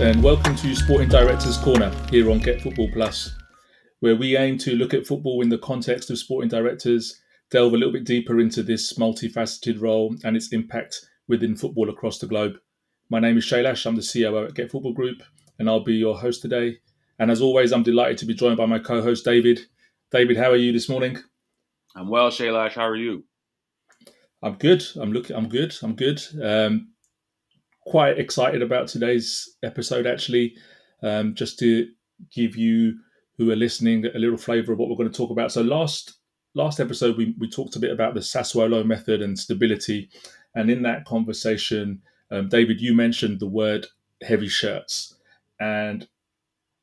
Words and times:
And 0.00 0.22
welcome 0.22 0.56
to 0.56 0.74
Sporting 0.74 1.10
Directors 1.10 1.58
Corner 1.58 1.94
here 2.10 2.30
on 2.30 2.38
Get 2.38 2.62
Football 2.62 2.88
Plus, 2.90 3.34
where 3.98 4.16
we 4.16 4.34
aim 4.34 4.56
to 4.56 4.74
look 4.74 4.94
at 4.94 5.06
football 5.06 5.42
in 5.42 5.50
the 5.50 5.58
context 5.58 6.08
of 6.08 6.16
sporting 6.16 6.48
directors, 6.48 7.20
delve 7.50 7.74
a 7.74 7.76
little 7.76 7.92
bit 7.92 8.04
deeper 8.04 8.40
into 8.40 8.62
this 8.62 8.94
multifaceted 8.94 9.78
role 9.78 10.16
and 10.24 10.38
its 10.38 10.54
impact 10.54 11.06
within 11.28 11.54
football 11.54 11.90
across 11.90 12.18
the 12.18 12.26
globe. 12.26 12.54
My 13.10 13.20
name 13.20 13.36
is 13.36 13.44
Shailash, 13.44 13.84
I'm 13.84 13.94
the 13.94 14.00
COO 14.00 14.46
at 14.46 14.54
Get 14.54 14.70
Football 14.70 14.94
Group, 14.94 15.22
and 15.58 15.68
I'll 15.68 15.84
be 15.84 15.96
your 15.96 16.18
host 16.18 16.40
today. 16.40 16.78
And 17.18 17.30
as 17.30 17.42
always, 17.42 17.70
I'm 17.70 17.82
delighted 17.82 18.16
to 18.18 18.26
be 18.26 18.32
joined 18.32 18.56
by 18.56 18.64
my 18.64 18.78
co 18.78 19.02
host, 19.02 19.26
David. 19.26 19.60
David, 20.10 20.38
how 20.38 20.50
are 20.50 20.56
you 20.56 20.72
this 20.72 20.88
morning? 20.88 21.18
I'm 21.94 22.08
well, 22.08 22.30
Shailash. 22.30 22.72
How 22.72 22.88
are 22.88 22.96
you? 22.96 23.24
I'm 24.42 24.54
good. 24.54 24.82
I'm 24.98 25.12
looking. 25.12 25.36
I'm 25.36 25.50
good. 25.50 25.74
I'm 25.82 25.94
good. 25.94 26.22
Um, 26.42 26.88
quite 27.90 28.20
excited 28.20 28.62
about 28.62 28.86
today's 28.86 29.56
episode, 29.64 30.06
actually. 30.06 30.54
Um, 31.02 31.34
just 31.34 31.58
to 31.58 31.88
give 32.32 32.56
you 32.56 32.94
who 33.36 33.50
are 33.50 33.56
listening 33.56 34.04
a 34.14 34.18
little 34.18 34.36
flavour 34.36 34.72
of 34.72 34.78
what 34.78 34.88
we're 34.88 34.96
going 34.96 35.10
to 35.10 35.16
talk 35.16 35.30
about. 35.30 35.50
So 35.50 35.62
last 35.62 36.18
last 36.54 36.78
episode, 36.78 37.16
we 37.16 37.34
we 37.38 37.50
talked 37.50 37.74
a 37.74 37.80
bit 37.80 37.90
about 37.90 38.14
the 38.14 38.20
Sassuolo 38.20 38.86
method 38.86 39.20
and 39.22 39.36
stability, 39.36 40.08
and 40.54 40.70
in 40.70 40.82
that 40.82 41.04
conversation, 41.04 42.00
um, 42.30 42.48
David, 42.48 42.80
you 42.80 42.94
mentioned 42.94 43.40
the 43.40 43.48
word 43.48 43.86
heavy 44.22 44.48
shirts, 44.48 45.16
and 45.58 46.06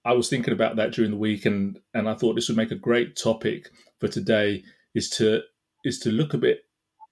I 0.03 0.11
was 0.11 0.29
thinking 0.29 0.53
about 0.53 0.75
that 0.75 0.91
during 0.91 1.11
the 1.11 1.17
week, 1.17 1.45
and 1.45 1.79
and 1.93 2.09
I 2.09 2.15
thought 2.15 2.33
this 2.33 2.49
would 2.49 2.57
make 2.57 2.71
a 2.71 2.75
great 2.75 3.15
topic 3.15 3.69
for 3.99 4.09
today. 4.09 4.63
Is 4.93 5.09
to 5.11 5.41
is 5.85 5.99
to 5.99 6.11
look 6.11 6.33
a 6.33 6.39
bit 6.39 6.65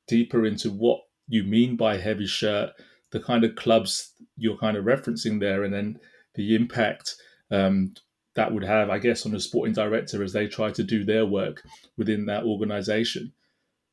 deeper 0.07 0.45
into 0.45 0.69
what 0.69 0.99
you 1.27 1.43
mean 1.43 1.77
by 1.77 1.97
heavy 1.97 2.27
shirt, 2.27 2.71
the 3.15 3.21
kind 3.21 3.45
of 3.45 3.55
clubs 3.55 4.11
you're 4.35 4.57
kind 4.57 4.75
of 4.75 4.83
referencing 4.83 5.39
there, 5.39 5.63
and 5.63 5.73
then 5.73 5.97
the 6.33 6.53
impact 6.53 7.15
um, 7.49 7.93
that 8.35 8.51
would 8.51 8.65
have, 8.65 8.89
I 8.89 8.99
guess, 8.99 9.25
on 9.25 9.33
a 9.33 9.39
sporting 9.39 9.73
director 9.73 10.21
as 10.21 10.33
they 10.33 10.47
try 10.47 10.69
to 10.71 10.83
do 10.83 11.05
their 11.05 11.25
work 11.25 11.63
within 11.95 12.25
that 12.25 12.43
organization. 12.43 13.31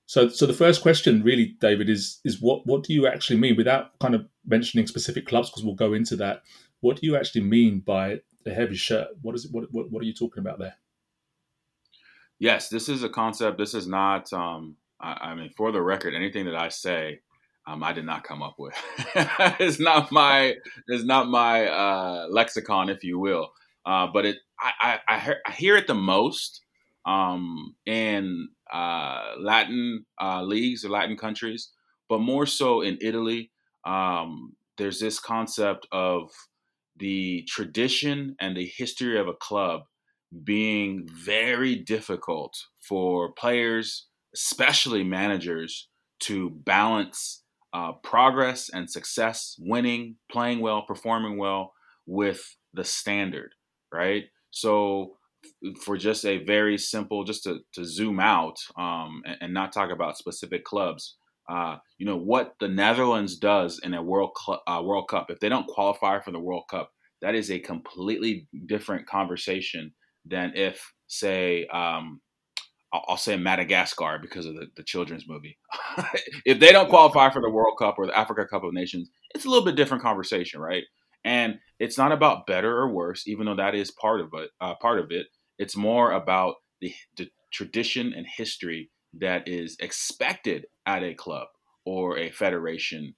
So, 0.07 0.29
so 0.29 0.45
the 0.45 0.53
first 0.53 0.83
question, 0.83 1.23
really, 1.23 1.55
David, 1.61 1.89
is 1.89 2.19
is 2.25 2.41
what 2.41 2.67
what 2.67 2.83
do 2.83 2.93
you 2.93 3.07
actually 3.07 3.39
mean 3.39 3.57
without 3.57 3.97
kind 4.01 4.17
of 4.17 4.27
mentioning 4.45 4.89
specific 4.89 5.25
clubs 5.29 5.51
because 5.51 5.63
we'll 5.65 5.77
go 5.77 5.95
into 5.95 6.17
that. 6.17 6.43
What 6.81 7.01
do 7.01 7.07
you 7.07 7.15
actually 7.15 7.43
mean 7.43 7.79
by 7.79 8.23
a 8.45 8.51
heavy 8.51 8.75
shirt? 8.75 9.07
What 9.21 9.37
is 9.37 9.45
it? 9.45 9.53
What 9.53 9.69
what, 9.71 9.89
what 9.93 10.03
are 10.03 10.07
you 10.07 10.15
talking 10.15 10.41
about 10.41 10.59
there? 10.59 10.75
Yes, 12.41 12.69
this 12.69 12.89
is 12.89 13.05
a 13.05 13.09
concept. 13.09 13.57
This 13.57 13.73
is 13.73 13.87
not. 13.87 14.33
Um, 14.33 14.79
I, 15.01 15.13
I 15.13 15.35
mean, 15.37 15.51
for 15.57 15.71
the 15.71 15.81
record, 15.81 16.13
anything 16.13 16.47
that 16.47 16.57
I 16.57 16.71
say, 16.71 17.21
um, 17.67 17.83
I 17.85 17.93
did 17.93 18.05
not 18.05 18.25
come 18.25 18.43
up 18.43 18.57
with. 18.59 18.75
it's 19.61 19.79
not 19.79 20.11
my. 20.11 20.57
It's 20.89 21.05
not 21.05 21.29
my 21.29 21.67
uh, 21.67 22.27
lexicon, 22.31 22.89
if 22.89 23.05
you 23.05 23.19
will. 23.19 23.53
Uh, 23.87 24.09
but 24.13 24.27
it. 24.27 24.39
I, 24.61 24.73
I, 24.81 25.15
I, 25.15 25.19
hear, 25.19 25.37
I 25.47 25.51
hear 25.53 25.77
it 25.77 25.87
the 25.87 25.95
most 25.95 26.63
um, 27.05 27.75
in 27.87 28.49
uh, 28.73 29.35
Latin 29.39 30.05
uh, 30.21 30.43
leagues 30.43 30.85
or 30.85 30.91
Latin 30.91 31.17
countries, 31.17 31.71
but 32.09 32.19
more 32.19 32.47
so 32.47 32.81
in 32.81 32.99
Italy. 33.01 33.51
Um, 33.85 34.55
there's 34.79 35.01
this 35.01 35.19
concept 35.19 35.87
of 35.93 36.31
the 36.97 37.45
tradition 37.49 38.37
and 38.41 38.57
the 38.57 38.67
history 38.77 39.19
of 39.19 39.29
a 39.29 39.35
club 39.35 39.83
being 40.45 41.07
very 41.13 41.77
difficult 41.77 42.57
for 42.81 43.33
players, 43.33 44.07
especially 44.35 45.05
managers, 45.05 45.89
to 46.21 46.51
balance 46.51 47.42
uh, 47.73 47.93
progress 48.03 48.69
and 48.69 48.91
success, 48.91 49.57
winning, 49.59 50.17
playing 50.31 50.61
well, 50.61 50.83
performing 50.83 51.39
well 51.39 51.73
with 52.07 52.57
the 52.75 52.85
standard, 52.85 53.55
right? 53.93 54.25
So, 54.51 55.17
for 55.85 55.97
just 55.97 56.25
a 56.25 56.45
very 56.45 56.79
simple, 56.79 57.25
just 57.25 57.45
to, 57.45 57.61
to 57.75 57.85
zoom 57.85 58.21
out 58.21 58.57
um, 58.77 59.23
and, 59.27 59.37
and, 59.41 59.55
not 59.55 59.73
talk 59.73 59.91
about 59.91 60.17
specific 60.17 60.65
clubs, 60.65 61.17
uh, 61.49 61.77
you 61.99 62.07
know 62.07 62.17
what 62.17 62.55
the 62.61 62.69
Netherlands 62.69 63.37
does 63.37 63.81
in 63.83 63.95
a 63.95 64.03
World 64.03 64.31
Cl- 64.39 64.63
uh, 64.67 64.81
World 64.85 65.09
Cup. 65.09 65.31
If 65.31 65.41
they 65.41 65.49
don't 65.49 65.67
qualify 65.67 66.21
for 66.21 66.31
the 66.31 66.39
World 66.39 66.65
Cup, 66.71 66.93
that 67.23 67.35
is 67.35 67.51
a 67.51 67.59
completely 67.59 68.47
different 68.67 69.07
conversation 69.07 69.93
than 70.25 70.53
if, 70.55 70.93
say, 71.09 71.67
um, 71.67 72.21
I'll, 72.93 73.17
say 73.17 73.37
Madagascar 73.37 74.19
because 74.21 74.45
of 74.45 74.55
the, 74.55 74.67
the 74.77 74.83
children's 74.83 75.27
movie. 75.27 75.59
if 76.45 76.61
they 76.61 76.73
don't 76.73 76.91
qualify 76.91 77.31
for 77.31 77.41
the 77.41 77.51
World 77.51 77.79
Cup 77.79 77.95
or 77.99 78.07
the 78.07 78.19
Africa 78.19 78.47
Cup 78.47 78.65
of 78.65 78.75
Nations, 78.75 79.09
it's 79.35 79.45
a 79.45 79.49
little 79.49 79.65
bit 79.65 79.77
different 79.77 80.03
conversation, 80.03 80.61
right? 80.61 80.85
And 81.25 81.59
it's 81.79 81.97
not 81.97 82.13
about 82.13 82.47
better 82.47 82.77
or 82.77 82.93
worse, 82.93 83.27
even 83.27 83.47
though 83.47 83.57
that 83.57 83.75
is 83.75 83.91
part 83.91 84.21
of 84.21 84.29
it. 84.35 84.51
Uh, 84.61 84.75
part 84.75 84.99
of 84.99 85.11
it, 85.11 85.27
it's 85.59 85.77
more 85.77 86.13
about 86.13 86.57
the, 86.81 86.93
the 87.17 87.31
tradition 87.53 88.13
and 88.15 88.27
history 88.27 88.91
that 89.21 89.47
is 89.47 89.77
expected 89.81 90.67
at 90.87 91.03
a 91.03 91.15
club 91.15 91.49
or 91.85 92.19
a 92.19 92.31
federation. 92.31 93.15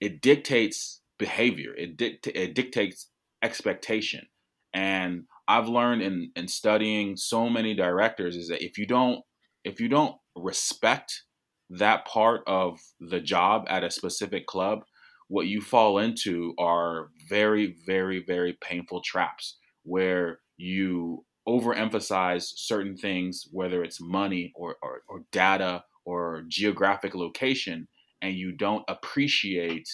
It 0.00 0.20
dictates 0.20 1.00
behavior. 1.18 1.74
It, 1.76 1.96
dict- 1.96 2.26
it 2.26 2.54
dictates 2.54 3.08
expectation. 3.42 4.26
And 4.72 5.24
I've 5.52 5.68
learned 5.68 6.00
in, 6.00 6.30
in 6.34 6.48
studying 6.48 7.14
so 7.14 7.50
many 7.50 7.74
directors 7.74 8.36
is 8.36 8.48
that 8.48 8.64
if 8.64 8.78
you 8.78 8.86
don't 8.86 9.20
if 9.64 9.80
you 9.80 9.88
don't 9.88 10.16
respect 10.34 11.24
that 11.68 12.06
part 12.06 12.40
of 12.46 12.78
the 13.00 13.20
job 13.20 13.66
at 13.68 13.84
a 13.84 13.90
specific 13.90 14.46
club, 14.46 14.80
what 15.28 15.46
you 15.46 15.60
fall 15.60 15.98
into 15.98 16.54
are 16.58 17.10
very, 17.28 17.76
very, 17.86 18.24
very 18.26 18.56
painful 18.62 19.02
traps 19.02 19.58
where 19.82 20.40
you 20.56 21.24
overemphasize 21.46 22.44
certain 22.56 22.96
things, 22.96 23.46
whether 23.52 23.84
it's 23.84 24.00
money 24.00 24.52
or, 24.56 24.76
or, 24.82 25.02
or 25.06 25.24
data 25.32 25.84
or 26.06 26.44
geographic 26.48 27.14
location, 27.14 27.88
and 28.22 28.34
you 28.34 28.52
don't 28.52 28.84
appreciate, 28.88 29.88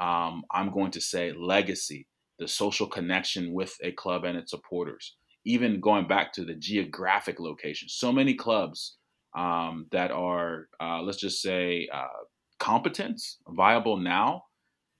um, 0.00 0.42
I'm 0.50 0.72
going 0.72 0.90
to 0.90 1.00
say, 1.00 1.32
legacy 1.32 2.08
the 2.38 2.48
social 2.48 2.86
connection 2.86 3.52
with 3.52 3.74
a 3.82 3.92
club 3.92 4.24
and 4.24 4.36
its 4.36 4.50
supporters. 4.50 5.16
Even 5.44 5.80
going 5.80 6.08
back 6.08 6.32
to 6.32 6.44
the 6.44 6.54
geographic 6.54 7.38
location, 7.38 7.88
so 7.88 8.12
many 8.12 8.34
clubs 8.34 8.96
um, 9.36 9.86
that 9.92 10.10
are, 10.10 10.68
uh, 10.80 11.00
let's 11.02 11.18
just 11.18 11.40
say, 11.40 11.88
uh, 11.92 12.06
competent, 12.58 13.20
viable 13.48 13.98
now, 13.98 14.42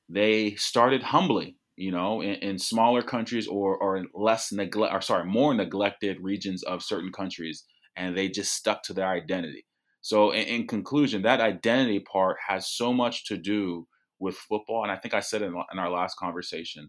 they 0.08 0.54
started 0.54 1.02
humbly, 1.02 1.56
you 1.76 1.90
know, 1.90 2.20
in, 2.20 2.34
in 2.36 2.58
smaller 2.58 3.02
countries 3.02 3.48
or 3.48 3.76
or 3.76 4.04
less 4.14 4.52
neglect, 4.52 4.94
or 4.94 5.00
sorry, 5.00 5.24
more 5.24 5.52
neglected 5.54 6.18
regions 6.20 6.62
of 6.62 6.82
certain 6.82 7.10
countries, 7.12 7.64
and 7.96 8.16
they 8.16 8.28
just 8.28 8.54
stuck 8.54 8.82
to 8.84 8.92
their 8.92 9.08
identity. 9.08 9.66
So, 10.00 10.30
in, 10.30 10.46
in 10.46 10.66
conclusion, 10.68 11.22
that 11.22 11.40
identity 11.40 12.00
part 12.00 12.36
has 12.46 12.70
so 12.70 12.92
much 12.92 13.26
to 13.26 13.36
do 13.36 13.88
with 14.20 14.36
football, 14.36 14.84
and 14.84 14.92
I 14.92 14.96
think 14.96 15.14
I 15.14 15.20
said 15.20 15.42
in, 15.42 15.54
in 15.72 15.78
our 15.78 15.90
last 15.90 16.16
conversation 16.16 16.88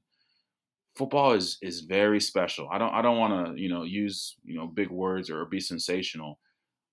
football 0.98 1.34
is 1.34 1.58
is 1.62 1.82
very 1.82 2.20
special. 2.20 2.70
I 2.72 2.78
don't 2.78 2.94
I 2.94 3.02
don't 3.02 3.18
want 3.18 3.56
to 3.56 3.62
you 3.62 3.70
know 3.70 3.84
use 3.84 4.36
you 4.44 4.58
know 4.58 4.68
big 4.68 4.90
words 4.92 5.30
or 5.30 5.46
be 5.46 5.60
sensational. 5.60 6.40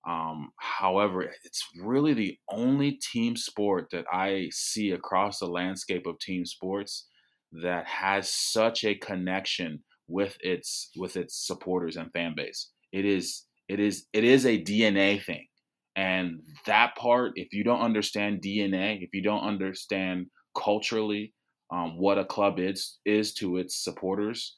Um, 0.07 0.51
however, 0.59 1.23
it's 1.45 1.67
really 1.81 2.13
the 2.13 2.37
only 2.49 2.93
team 2.93 3.35
sport 3.37 3.87
that 3.91 4.05
I 4.13 4.49
see 4.51 4.91
across 4.91 5.39
the 5.39 5.47
landscape 5.47 6.07
of 6.07 6.19
team 6.19 6.45
sports 6.45 7.07
that 7.51 7.87
has 7.87 8.31
such 8.31 8.83
a 8.83 8.95
connection 8.95 9.83
with 10.07 10.37
its 10.41 10.91
with 10.97 11.17
its 11.17 11.47
supporters 11.47 11.97
and 11.97 12.11
fan 12.13 12.33
base. 12.35 12.71
It 12.93 13.05
is 13.05 13.45
it 13.69 13.79
is 13.79 14.07
it 14.13 14.23
is 14.23 14.45
a 14.45 14.57
DNA 14.63 15.23
thing. 15.23 15.47
And 15.95 16.41
that 16.65 16.95
part, 16.97 17.33
if 17.35 17.53
you 17.53 17.63
don't 17.63 17.81
understand 17.81 18.41
DNA, 18.41 19.01
if 19.01 19.11
you 19.13 19.23
don't 19.23 19.43
understand 19.43 20.27
culturally 20.57 21.33
um, 21.71 21.97
what 21.97 22.17
a 22.17 22.25
club 22.25 22.59
is 22.59 22.97
is 23.05 23.33
to 23.35 23.57
its 23.57 23.75
supporters, 23.75 24.57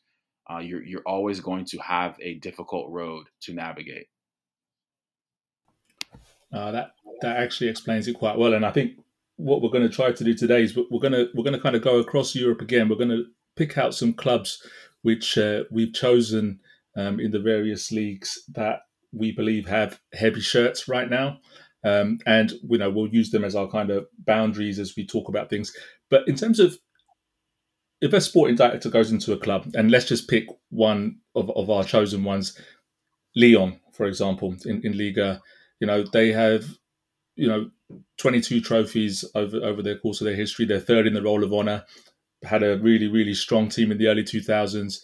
uh, 0.50 0.60
you're 0.60 0.84
you're 0.84 1.02
always 1.06 1.40
going 1.40 1.66
to 1.66 1.78
have 1.80 2.18
a 2.22 2.36
difficult 2.36 2.90
road 2.90 3.28
to 3.42 3.54
navigate. 3.54 4.08
Uh, 6.54 6.72
that 6.72 6.92
that 7.22 7.38
actually 7.38 7.70
explains 7.70 8.08
it 8.08 8.18
quite 8.18 8.38
well, 8.38 8.54
and 8.54 8.66
I 8.66 8.72
think 8.72 9.00
what 9.38 9.62
we're 9.62 9.70
going 9.70 9.88
to 9.88 9.96
try 9.96 10.12
to 10.12 10.24
do 10.24 10.34
today 10.34 10.64
is 10.64 10.76
we're 10.76 11.00
going 11.00 11.14
to 11.14 11.30
we're 11.34 11.44
going 11.44 11.56
to 11.56 11.62
kind 11.62 11.76
of 11.76 11.82
go 11.82 12.00
across 12.00 12.36
Europe 12.36 12.62
again. 12.62 12.90
We're 12.90 12.96
going 12.96 13.10
to 13.10 13.26
pick 13.56 13.78
out 13.78 13.94
some 13.94 14.14
clubs 14.14 14.62
which 15.04 15.38
uh, 15.38 15.64
we've 15.72 15.94
chosen 15.94 16.60
um, 16.96 17.20
in 17.20 17.32
the 17.32 17.40
various 17.40 17.92
leagues 17.92 18.44
that 18.50 18.82
we 19.14 19.32
believe 19.32 19.68
have 19.68 20.00
heavy 20.14 20.42
shirts 20.42 20.88
right 20.88 21.10
now. 21.10 21.40
Um, 21.84 22.20
and 22.26 22.52
you 22.68 22.78
know 22.78 22.90
we'll 22.90 23.08
use 23.08 23.30
them 23.32 23.46
as 23.46 23.56
our 23.56 23.68
kind 23.68 23.92
of 23.92 24.08
boundaries 24.26 24.80
as 24.80 24.96
we 24.98 25.06
talk 25.06 25.30
about 25.30 25.50
things. 25.50 25.72
But 26.10 26.28
in 26.28 26.36
terms 26.36 26.60
of 26.60 26.78
if 28.02 28.14
a 28.14 28.22
sporting 28.22 28.56
director 28.56 28.90
goes 28.90 29.12
into 29.12 29.34
a 29.34 29.38
club, 29.38 29.72
and 29.76 29.90
let's 29.90 30.06
just 30.06 30.30
pick 30.30 30.48
one 30.70 31.20
of, 31.36 31.50
of 31.52 31.70
our 31.70 31.84
chosen 31.84 32.24
ones, 32.24 32.60
Lyon, 33.36 33.80
for 33.92 34.06
example, 34.06 34.56
in, 34.66 34.86
in 34.86 34.98
Liga, 34.98 35.42
you 35.80 35.88
know, 35.88 36.04
they 36.04 36.32
have, 36.32 36.66
you 37.36 37.48
know, 37.48 37.70
22 38.18 38.62
trophies 38.62 39.26
over, 39.36 39.58
over 39.58 39.82
the 39.82 39.96
course 39.96 40.22
of 40.22 40.26
their 40.26 40.36
history. 40.36 40.66
They're 40.66 40.80
third 40.80 41.08
in 41.08 41.14
the 41.14 41.22
Roll 41.22 41.44
of 41.44 41.54
Honor. 41.54 41.86
had 42.44 42.64
a 42.64 42.78
really, 42.78 43.08
really 43.08 43.34
strong 43.34 43.70
team 43.70 43.92
in 43.92 43.98
the 43.98 44.08
early 44.08 44.24
2000s, 44.24 45.00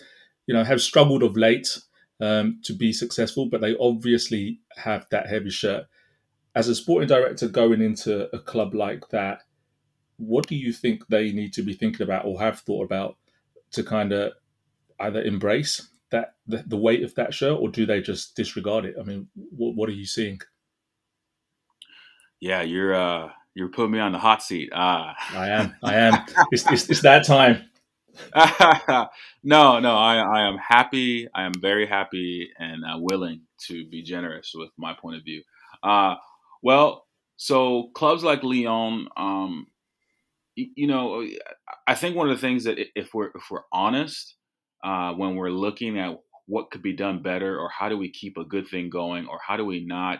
you 0.48 0.54
know, 0.54 0.64
have 0.64 0.82
struggled 0.82 1.24
of 1.24 1.38
late 1.38 1.68
um, 2.20 2.60
to 2.64 2.74
be 2.74 2.94
successful, 2.94 3.48
but 3.48 3.62
they 3.62 3.76
obviously 3.78 4.60
have 4.78 5.08
that 5.12 5.28
heavy 5.28 5.50
shirt. 5.50 5.86
As 6.56 6.68
a 6.68 6.76
sporting 6.76 7.08
director 7.08 7.48
going 7.48 7.82
into 7.82 8.34
a 8.36 8.40
club 8.40 8.76
like 8.76 9.08
that, 9.10 9.42
what 10.18 10.48
do 10.48 10.56
you 10.56 10.74
think 10.74 11.08
they 11.08 11.32
need 11.32 11.54
to 11.54 11.64
be 11.64 11.74
thinking 11.74 12.04
about 12.04 12.26
or 12.26 12.40
have 12.40 12.60
thought 12.60 12.86
about 12.86 13.18
to 13.72 13.84
kind 13.84 14.12
of 14.12 14.34
either 15.00 15.22
embrace 15.22 15.90
that 16.12 16.36
the, 16.48 16.64
the 16.68 16.78
weight 16.78 17.04
of 17.04 17.16
that 17.16 17.34
shirt 17.34 17.60
or 17.60 17.70
do 17.70 17.86
they 17.86 18.02
just 18.02 18.36
disregard 18.36 18.86
it? 18.86 18.96
I 19.00 19.04
mean, 19.04 19.28
what, 19.36 19.76
what 19.76 19.90
are 19.90 19.94
you 19.94 20.06
seeing? 20.06 20.40
Yeah, 22.40 22.62
you're 22.62 22.94
uh, 22.94 23.30
you're 23.56 23.70
putting 23.70 23.92
me 23.92 24.00
on 24.00 24.12
the 24.12 24.20
hot 24.20 24.44
seat. 24.44 24.72
Uh. 24.72 25.14
I 25.34 25.50
am. 25.50 25.76
I 25.84 25.94
am. 25.96 26.26
it's, 26.52 26.70
it's, 26.72 26.90
it's 26.90 27.02
that 27.02 27.26
time. 27.26 27.64
no, 29.44 29.80
no, 29.80 29.96
I, 29.96 30.18
I 30.18 30.48
am 30.48 30.58
happy. 30.58 31.28
I 31.34 31.44
am 31.44 31.54
very 31.60 31.88
happy 31.88 32.50
and 32.60 32.84
uh, 32.84 32.98
willing 33.00 33.42
to 33.68 33.88
be 33.88 34.04
generous 34.04 34.52
with 34.54 34.70
my 34.78 34.94
point 34.94 35.18
of 35.18 35.24
view. 35.24 35.42
Uh, 35.82 36.16
well, 36.62 37.08
so 37.38 37.90
clubs 37.96 38.24
like 38.24 38.44
Lyon, 38.44 39.08
um, 39.18 39.68
you, 40.56 40.88
know, 40.88 41.26
I 41.88 41.96
think 41.96 42.16
one 42.16 42.30
of 42.30 42.36
the 42.36 42.42
things 42.42 42.66
that 42.66 42.78
if 42.96 43.14
we're 43.14 43.32
if 43.36 43.50
we're 43.50 43.64
honest, 43.72 44.36
uh, 44.84 45.14
when 45.14 45.36
we're 45.36 45.50
looking 45.50 45.98
at 45.98 46.18
what 46.46 46.72
could 46.72 46.82
be 46.82 46.96
done 46.96 47.22
better, 47.22 47.58
or 47.58 47.70
how 47.70 47.90
do 47.90 47.98
we 47.98 48.12
keep 48.12 48.38
a 48.38 48.46
good 48.46 48.68
thing 48.68 48.90
going, 48.90 49.28
or 49.28 49.40
how 49.46 49.58
do 49.58 49.66
we 49.66 49.86
not 49.86 50.20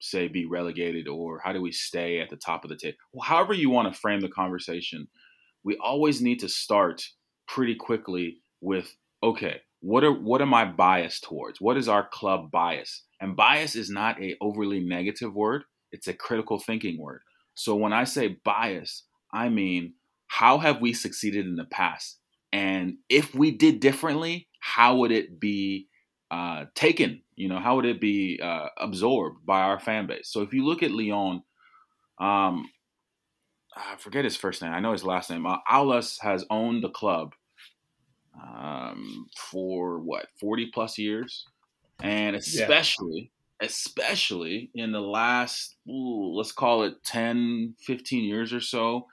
say 0.00 0.28
be 0.28 0.46
relegated, 0.46 1.08
or 1.08 1.40
how 1.44 1.52
do 1.52 1.60
we 1.60 1.72
stay 1.72 2.20
at 2.20 2.30
the 2.30 2.36
top 2.36 2.64
of 2.64 2.70
the 2.70 2.76
table? 2.76 2.96
Well, 3.12 3.28
however 3.28 3.54
you 3.54 3.70
want 3.70 3.92
to 3.92 4.00
frame 4.00 4.20
the 4.20 4.28
conversation, 4.28 5.08
we 5.64 5.76
always 5.76 6.20
need 6.20 6.40
to 6.40 6.48
start 6.48 7.02
pretty 7.46 7.74
quickly 7.74 8.38
with 8.60 8.94
okay, 9.22 9.60
what 9.80 10.04
are 10.04 10.12
what 10.12 10.42
am 10.42 10.54
I 10.54 10.64
biased 10.64 11.24
towards? 11.24 11.60
What 11.60 11.76
is 11.76 11.88
our 11.88 12.08
club 12.08 12.50
bias? 12.50 13.04
And 13.20 13.36
bias 13.36 13.76
is 13.76 13.90
not 13.90 14.20
a 14.22 14.36
overly 14.40 14.80
negative 14.80 15.34
word; 15.34 15.64
it's 15.92 16.08
a 16.08 16.14
critical 16.14 16.58
thinking 16.58 17.00
word. 17.00 17.20
So 17.54 17.74
when 17.74 17.92
I 17.92 18.04
say 18.04 18.38
bias, 18.44 19.04
I 19.32 19.48
mean 19.48 19.94
how 20.28 20.58
have 20.58 20.80
we 20.80 20.92
succeeded 20.92 21.46
in 21.46 21.56
the 21.56 21.64
past? 21.64 22.18
And 22.52 22.98
if 23.08 23.34
we 23.34 23.50
did 23.50 23.80
differently, 23.80 24.46
how 24.60 24.96
would 24.96 25.10
it 25.10 25.40
be 25.40 25.88
uh, 26.30 26.66
taken? 26.74 27.22
You 27.34 27.48
know, 27.48 27.58
how 27.58 27.76
would 27.76 27.86
it 27.86 28.00
be 28.00 28.38
uh, 28.42 28.68
absorbed 28.78 29.44
by 29.44 29.60
our 29.62 29.80
fan 29.80 30.06
base? 30.06 30.30
So 30.30 30.42
if 30.42 30.52
you 30.52 30.64
look 30.64 30.82
at 30.82 30.92
Lyon, 30.92 31.42
um, 32.18 32.70
I 33.74 33.96
forget 33.98 34.24
his 34.24 34.36
first 34.36 34.62
name. 34.62 34.72
I 34.72 34.80
know 34.80 34.92
his 34.92 35.04
last 35.04 35.30
name. 35.30 35.46
Uh, 35.46 35.58
Aulas 35.70 36.20
has 36.20 36.44
owned 36.50 36.82
the 36.82 36.88
club 36.90 37.32
um, 38.40 39.26
for 39.36 39.98
what 40.00 40.26
forty 40.40 40.70
plus 40.72 40.98
years, 40.98 41.46
and 42.02 42.34
especially 42.34 43.30
yeah. 43.60 43.66
especially 43.66 44.70
in 44.74 44.92
the 44.92 45.00
last 45.00 45.76
ooh, 45.88 46.34
let's 46.34 46.52
call 46.52 46.82
it 46.82 46.94
10, 47.04 47.74
15 47.80 48.24
years 48.24 48.52
or 48.52 48.60
so, 48.60 49.06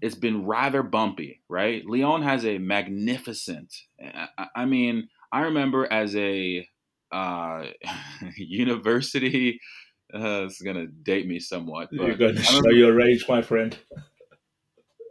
it's 0.00 0.14
been 0.14 0.46
rather 0.46 0.82
bumpy. 0.82 1.42
Right? 1.48 1.84
Lyon 1.86 2.22
has 2.22 2.44
a 2.44 2.58
magnificent. 2.58 3.74
I, 4.54 4.64
mean, 4.64 5.08
I 5.32 5.42
remember 5.42 5.90
as 5.90 6.14
a 6.16 6.66
uh, 7.12 7.66
university. 8.36 9.60
Uh, 10.12 10.42
it's 10.44 10.60
gonna 10.60 10.88
date 10.88 11.28
me 11.28 11.38
somewhat. 11.38 11.86
You're 11.92 12.16
going 12.16 12.34
to 12.34 12.42
show 12.42 12.68
your 12.70 13.00
age, 13.00 13.26
my 13.28 13.42
friend. 13.42 13.78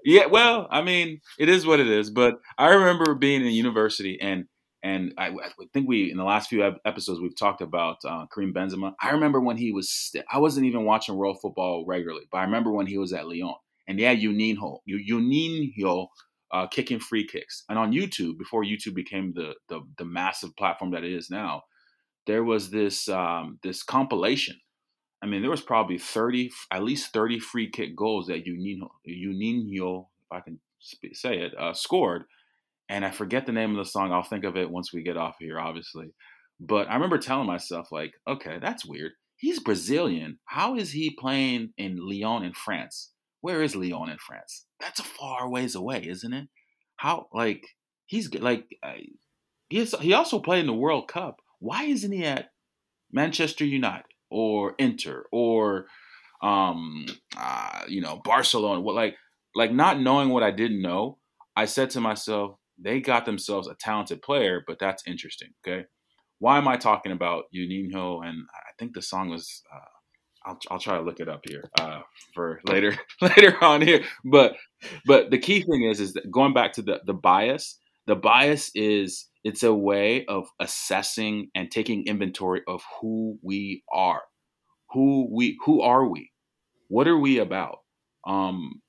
Yeah, 0.03 0.25
well, 0.25 0.68
I 0.69 0.81
mean, 0.81 1.21
it 1.38 1.50
is 1.50 1.65
what 1.65 1.80
it 1.80 1.88
is. 1.88 2.09
But 2.09 2.42
I 2.57 2.74
remember 2.74 3.15
being 3.15 3.45
in 3.45 3.53
university, 3.53 4.19
and 4.19 4.45
and 4.81 5.13
I, 5.18 5.27
I 5.27 5.50
think 5.74 5.88
we 5.88 6.09
in 6.09 6.18
the 6.18 6.24
last 6.24 6.50
few 6.50 6.63
episodes 6.85 7.19
we've 7.19 7.38
talked 7.38 7.62
about 7.62 7.97
uh, 8.06 8.25
Karim 8.33 8.53
Benzema. 8.53 8.94
I 9.01 9.12
remember 9.12 9.42
when 9.42 9.57
he 9.57 9.71
was, 9.71 9.89
st- 9.89 10.25
I 10.31 10.39
wasn't 10.39 10.65
even 10.68 10.85
watching 10.85 11.15
world 11.15 11.39
football 11.42 11.85
regularly, 11.85 12.27
but 12.31 12.38
I 12.39 12.44
remember 12.44 12.71
when 12.71 12.88
he 12.88 12.97
was 12.97 13.12
at 13.12 13.27
Lyon, 13.27 13.56
and 13.89 14.00
yeah, 14.00 14.15
Juninho, 14.15 14.77
Juninho 14.89 16.07
uh, 16.51 16.68
kicking 16.68 17.00
free 17.00 17.27
kicks, 17.27 17.65
and 17.68 17.77
on 17.77 17.91
YouTube 17.91 18.38
before 18.38 18.63
YouTube 18.63 18.95
became 18.95 19.33
the 19.36 19.56
the, 19.68 19.81
the 19.97 20.06
massive 20.06 20.56
platform 20.56 20.91
that 20.91 21.03
it 21.03 21.12
is 21.12 21.30
now, 21.30 21.63
there 22.25 22.45
was 22.45 22.69
this 22.69 23.09
um, 23.09 23.59
this 23.63 23.83
compilation 23.83 24.56
I 25.21 25.25
mean, 25.25 25.41
there 25.41 25.51
was 25.51 25.62
probably 25.62 25.97
30, 25.97 26.51
at 26.71 26.83
least 26.83 27.12
30 27.12 27.39
free 27.39 27.69
kick 27.69 27.95
goals 27.95 28.27
that 28.27 28.45
Juninho, 28.45 28.89
Juninho 29.07 30.07
if 30.24 30.31
I 30.31 30.39
can 30.39 30.59
say 31.13 31.39
it, 31.39 31.53
uh, 31.57 31.74
scored. 31.74 32.24
And 32.88 33.06
I 33.06 33.12
forget 33.12 33.45
the 33.45 33.51
name 33.51 33.71
of 33.71 33.77
the 33.77 33.89
song. 33.89 34.12
I'll 34.12 34.24
think 34.24 34.45
of 34.45 34.56
it 34.56 34.69
once 34.69 34.94
we 34.94 35.03
get 35.03 35.18
off 35.18 35.35
here, 35.39 35.59
obviously. 35.59 36.13
But 36.59 36.89
I 36.89 36.95
remember 36.95 37.18
telling 37.18 37.47
myself, 37.47 37.92
like, 37.92 38.13
okay, 38.27 38.57
that's 38.62 38.85
weird. 38.85 39.12
He's 39.35 39.59
Brazilian. 39.59 40.39
How 40.45 40.75
is 40.75 40.92
he 40.92 41.15
playing 41.18 41.74
in 41.77 41.97
Lyon 41.97 42.44
in 42.44 42.53
France? 42.53 43.12
Where 43.41 43.62
is 43.62 43.75
Lyon 43.75 44.09
in 44.09 44.18
France? 44.18 44.65
That's 44.80 45.00
a 45.00 45.03
far 45.03 45.50
ways 45.50 45.75
away, 45.75 46.06
isn't 46.07 46.33
it? 46.33 46.50
How, 46.97 47.27
like, 47.33 47.65
he's 48.06 48.33
like, 48.33 48.65
he's, 49.69 49.97
he 50.00 50.13
also 50.13 50.39
played 50.39 50.62
in 50.62 50.68
the 50.68 50.74
World 50.74 51.07
Cup. 51.07 51.38
Why 51.59 51.83
isn't 51.83 52.12
he 52.12 52.25
at 52.25 52.51
Manchester 53.12 53.65
United? 53.65 54.06
or 54.30 54.75
Inter 54.77 55.25
or 55.31 55.88
um 56.41 57.06
uh, 57.38 57.81
you 57.88 58.01
know 58.01 58.21
Barcelona. 58.24 58.81
What 58.81 58.95
like 58.95 59.15
like 59.56 59.71
not 59.71 60.00
knowing 60.00 60.30
what 60.30 60.44
I 60.44 60.51
didn't 60.51 60.81
know, 60.81 61.18
I 61.56 61.65
said 61.65 61.89
to 61.92 62.01
myself, 62.01 62.56
they 62.77 63.01
got 63.01 63.25
themselves 63.25 63.68
a 63.68 63.75
talented 63.75 64.21
player, 64.21 64.63
but 64.65 64.77
that's 64.80 65.03
interesting. 65.07 65.50
Okay, 65.65 65.85
why 66.39 66.57
am 66.57 66.68
I 66.68 66.77
talking 66.77 67.12
about 67.12 67.45
Juninho? 67.56 68.25
And 68.25 68.44
I 68.53 68.71
think 68.77 68.94
the 68.94 69.01
song 69.01 69.30
was. 69.30 69.62
Uh, 69.74 69.80
I'll, 70.45 70.59
I'll 70.71 70.80
try 70.80 70.97
to 70.97 71.03
look 71.03 71.19
it 71.19 71.30
up 71.30 71.41
here 71.47 71.69
uh, 71.80 72.01
for 72.33 72.62
later 72.65 72.95
later 73.21 73.63
on 73.63 73.81
here. 73.81 74.03
But 74.24 74.56
but 75.06 75.31
the 75.31 75.38
key 75.38 75.62
thing 75.62 75.83
is 75.83 76.00
is 76.00 76.18
going 76.31 76.53
back 76.53 76.74
to 76.74 76.81
the 76.81 77.01
the 77.06 77.13
bias. 77.13 77.77
The 78.07 78.15
bias 78.15 78.71
is 78.73 79.28
it's 79.44 79.63
a 79.63 79.73
way 79.73 80.25
of 80.25 80.47
assessing 80.59 81.49
and 81.56 81.69
taking 81.69 82.06
inventory 82.07 82.61
of 82.68 82.83
who 83.02 83.37
we 83.42 83.83
are. 83.94 84.21
Who 84.92 85.28
we 85.31 85.57
who 85.66 85.81
are 85.81 86.06
we? 86.07 86.31
What 86.87 87.07
are 87.07 87.18
we 87.18 87.40
about? 87.40 87.80
Um 88.28 88.81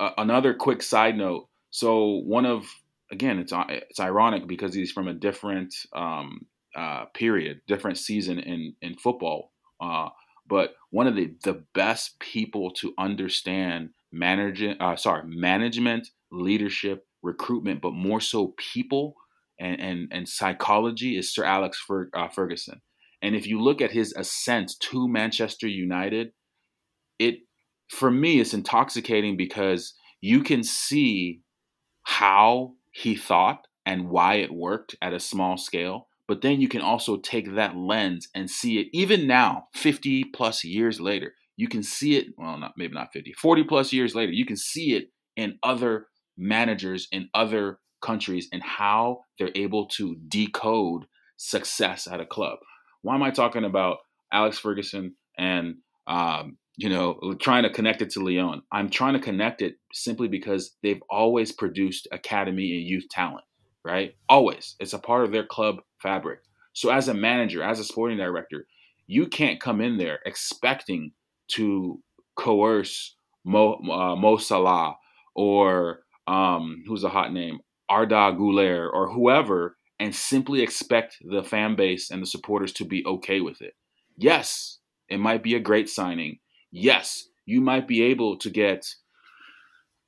another 0.00 0.54
quick 0.54 0.82
side 0.82 1.16
note. 1.16 1.48
So 1.70 2.22
one 2.24 2.46
of 2.46 2.66
again, 3.10 3.38
it's 3.38 3.52
it's 3.68 4.00
ironic 4.00 4.46
because 4.46 4.74
he's 4.74 4.92
from 4.92 5.08
a 5.08 5.14
different 5.14 5.74
um, 5.94 6.46
uh, 6.76 7.06
period, 7.14 7.60
different 7.66 7.98
season 7.98 8.38
in 8.38 8.74
in 8.82 8.96
football. 8.96 9.52
Uh, 9.80 10.08
but 10.46 10.74
one 10.90 11.06
of 11.06 11.16
the 11.16 11.34
the 11.44 11.64
best 11.74 12.18
people 12.20 12.70
to 12.72 12.94
understand 12.98 13.90
managing, 14.12 14.76
uh, 14.80 14.96
sorry, 14.96 15.22
management, 15.26 16.08
leadership, 16.30 17.06
recruitment, 17.22 17.80
but 17.80 17.92
more 17.92 18.20
so 18.20 18.54
people 18.56 19.14
and 19.58 19.80
and, 19.80 20.08
and 20.10 20.28
psychology 20.28 21.16
is 21.16 21.32
Sir 21.32 21.44
Alex 21.44 21.82
Fer, 21.86 22.10
uh, 22.14 22.28
Ferguson. 22.28 22.80
And 23.22 23.34
if 23.34 23.46
you 23.46 23.60
look 23.60 23.80
at 23.80 23.92
his 23.92 24.12
ascent 24.16 24.74
to 24.80 25.08
Manchester 25.08 25.66
United, 25.66 26.32
it 27.18 27.36
for 27.88 28.10
me 28.10 28.40
it's 28.40 28.54
intoxicating 28.54 29.36
because 29.36 29.94
you 30.20 30.42
can 30.42 30.62
see 30.62 31.40
how 32.02 32.74
he 32.92 33.16
thought 33.16 33.66
and 33.86 34.08
why 34.08 34.36
it 34.36 34.52
worked 34.52 34.96
at 35.02 35.12
a 35.12 35.20
small 35.20 35.56
scale. 35.56 36.08
But 36.26 36.40
then 36.40 36.60
you 36.60 36.68
can 36.68 36.80
also 36.80 37.18
take 37.18 37.54
that 37.54 37.76
lens 37.76 38.28
and 38.34 38.50
see 38.50 38.78
it 38.78 38.88
even 38.92 39.26
now, 39.26 39.68
50 39.74 40.24
plus 40.34 40.64
years 40.64 41.00
later. 41.00 41.34
You 41.56 41.68
can 41.68 41.82
see 41.82 42.16
it, 42.16 42.28
well, 42.36 42.58
not 42.58 42.72
maybe 42.76 42.94
not 42.94 43.12
50, 43.12 43.34
40 43.34 43.64
plus 43.64 43.92
years 43.92 44.14
later, 44.14 44.32
you 44.32 44.46
can 44.46 44.56
see 44.56 44.94
it 44.94 45.10
in 45.36 45.58
other 45.62 46.06
managers 46.36 47.08
in 47.12 47.28
other 47.34 47.78
countries 48.02 48.48
and 48.52 48.62
how 48.62 49.20
they're 49.38 49.50
able 49.54 49.86
to 49.86 50.16
decode 50.28 51.06
success 51.36 52.06
at 52.06 52.20
a 52.20 52.26
club. 52.26 52.58
Why 53.02 53.14
am 53.14 53.22
I 53.22 53.30
talking 53.30 53.64
about 53.64 53.98
Alex 54.32 54.58
Ferguson 54.58 55.14
and 55.38 55.76
um, 56.06 56.58
you 56.76 56.88
know 56.88 57.34
trying 57.40 57.62
to 57.64 57.70
connect 57.70 58.02
it 58.02 58.10
to 58.10 58.20
Lyon? 58.20 58.62
I'm 58.72 58.90
trying 58.90 59.14
to 59.14 59.20
connect 59.20 59.62
it 59.62 59.76
simply 59.92 60.28
because 60.28 60.76
they've 60.82 61.02
always 61.10 61.52
produced 61.52 62.08
academy 62.12 62.72
and 62.72 62.86
youth 62.86 63.08
talent, 63.10 63.44
right? 63.84 64.14
Always, 64.28 64.76
it's 64.80 64.92
a 64.92 64.98
part 64.98 65.24
of 65.24 65.32
their 65.32 65.46
club 65.46 65.76
fabric. 66.02 66.40
So 66.72 66.90
as 66.90 67.08
a 67.08 67.14
manager, 67.14 67.62
as 67.62 67.78
a 67.78 67.84
sporting 67.84 68.18
director, 68.18 68.66
you 69.06 69.26
can't 69.26 69.60
come 69.60 69.80
in 69.80 69.96
there 69.96 70.20
expecting 70.24 71.12
to 71.48 72.00
coerce 72.36 73.16
Mo, 73.44 73.74
uh, 73.90 74.16
Mo 74.16 74.38
Salah 74.38 74.96
or 75.34 76.00
um, 76.26 76.82
who's 76.86 77.04
a 77.04 77.08
hot 77.08 77.32
name, 77.32 77.58
Arda 77.88 78.34
Güler 78.36 78.88
or 78.92 79.10
whoever, 79.10 79.76
and 80.00 80.14
simply 80.14 80.62
expect 80.62 81.18
the 81.30 81.42
fan 81.42 81.76
base 81.76 82.10
and 82.10 82.22
the 82.22 82.26
supporters 82.26 82.72
to 82.72 82.84
be 82.84 83.04
okay 83.06 83.40
with 83.40 83.60
it. 83.60 83.74
Yes, 84.16 84.78
it 85.08 85.18
might 85.18 85.42
be 85.42 85.54
a 85.54 85.60
great 85.60 85.88
signing. 85.88 86.38
Yes, 86.72 87.28
you 87.46 87.60
might 87.60 87.86
be 87.86 88.02
able 88.02 88.38
to 88.38 88.50
get 88.50 88.86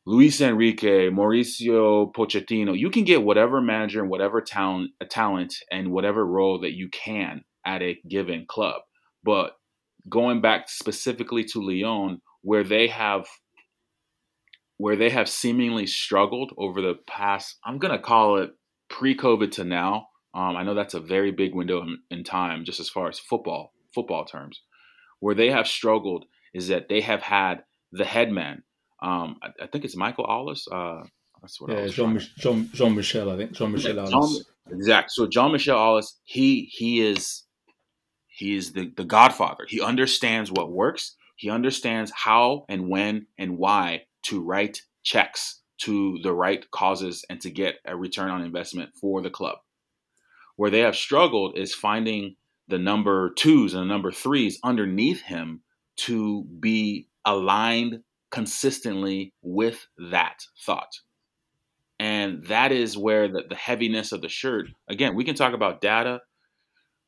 Luis 0.08 0.40
Enrique, 0.40 1.10
Mauricio 1.10 2.12
Pochettino, 2.14 2.78
you 2.78 2.90
can 2.90 3.02
get 3.02 3.24
whatever 3.24 3.60
manager 3.60 4.00
and 4.00 4.08
whatever 4.08 4.40
talent, 4.40 4.92
talent 5.10 5.56
and 5.72 5.90
whatever 5.90 6.24
role 6.24 6.60
that 6.60 6.74
you 6.74 6.88
can 6.88 7.42
at 7.64 7.82
a 7.82 7.98
given 8.08 8.46
club. 8.48 8.82
But 9.24 9.56
going 10.08 10.40
back 10.40 10.68
specifically 10.68 11.42
to 11.46 11.60
Lyon, 11.60 12.22
where 12.42 12.62
they 12.62 12.86
have 12.86 13.26
where 14.78 14.94
they 14.94 15.10
have 15.10 15.28
seemingly 15.28 15.86
struggled 15.86 16.52
over 16.56 16.80
the 16.80 16.94
past, 17.08 17.56
I'm 17.64 17.78
gonna 17.78 17.98
call 17.98 18.36
it 18.36 18.50
pre-COVID 18.88 19.50
to 19.52 19.64
now. 19.64 20.06
Um, 20.34 20.54
I 20.54 20.62
know 20.62 20.74
that's 20.74 20.94
a 20.94 21.00
very 21.00 21.32
big 21.32 21.54
window 21.54 21.82
in, 21.82 21.98
in 22.10 22.22
time, 22.22 22.64
just 22.64 22.78
as 22.78 22.88
far 22.88 23.08
as 23.08 23.18
football 23.18 23.72
football 23.92 24.24
terms. 24.24 24.60
Where 25.18 25.34
they 25.34 25.50
have 25.50 25.66
struggled 25.66 26.26
is 26.54 26.68
that 26.68 26.88
they 26.88 27.00
have 27.00 27.22
had 27.22 27.64
the 27.90 28.04
headman 28.04 28.62
um, 29.02 29.36
I, 29.42 29.64
I, 29.64 29.66
think 29.66 29.84
it's 29.84 29.96
Michael 29.96 30.26
Aulas. 30.26 30.66
Uh, 30.70 31.06
that's 31.40 31.60
what 31.60 31.70
yeah, 31.70 31.86
Jean, 31.86 32.18
Jean, 32.38 32.70
Jean 32.72 32.94
Michel. 32.94 33.30
I 33.30 33.36
think 33.36 33.52
Jean 33.52 33.72
Michel 33.72 33.96
yeah, 33.96 34.04
Aulas. 34.04 34.42
exact. 34.70 35.10
So 35.10 35.26
Jean 35.26 35.52
Michel 35.52 35.76
Aulas, 35.76 36.12
he 36.24 36.68
he 36.72 37.06
is 37.06 37.44
he 38.28 38.56
is 38.56 38.72
the 38.72 38.92
the 38.96 39.04
Godfather. 39.04 39.64
He 39.68 39.80
understands 39.80 40.50
what 40.50 40.72
works. 40.72 41.14
He 41.36 41.50
understands 41.50 42.10
how 42.14 42.64
and 42.68 42.88
when 42.88 43.26
and 43.38 43.58
why 43.58 44.04
to 44.24 44.42
write 44.42 44.82
checks 45.02 45.60
to 45.78 46.18
the 46.22 46.32
right 46.32 46.68
causes 46.70 47.24
and 47.28 47.40
to 47.42 47.50
get 47.50 47.76
a 47.84 47.94
return 47.94 48.30
on 48.30 48.42
investment 48.42 48.90
for 48.98 49.20
the 49.20 49.30
club. 49.30 49.58
Where 50.56 50.70
they 50.70 50.80
have 50.80 50.96
struggled 50.96 51.58
is 51.58 51.74
finding 51.74 52.36
the 52.68 52.78
number 52.78 53.32
twos 53.34 53.74
and 53.74 53.82
the 53.82 53.92
number 53.92 54.10
threes 54.10 54.58
underneath 54.64 55.20
him 55.20 55.60
to 55.96 56.44
be 56.44 57.08
aligned 57.24 58.00
consistently 58.30 59.32
with 59.42 59.86
that 60.10 60.44
thought. 60.64 61.00
And 61.98 62.44
that 62.46 62.72
is 62.72 62.98
where 62.98 63.28
the, 63.28 63.44
the 63.48 63.54
heaviness 63.54 64.12
of 64.12 64.20
the 64.20 64.28
shirt, 64.28 64.66
again, 64.88 65.14
we 65.14 65.24
can 65.24 65.34
talk 65.34 65.54
about 65.54 65.80
data, 65.80 66.20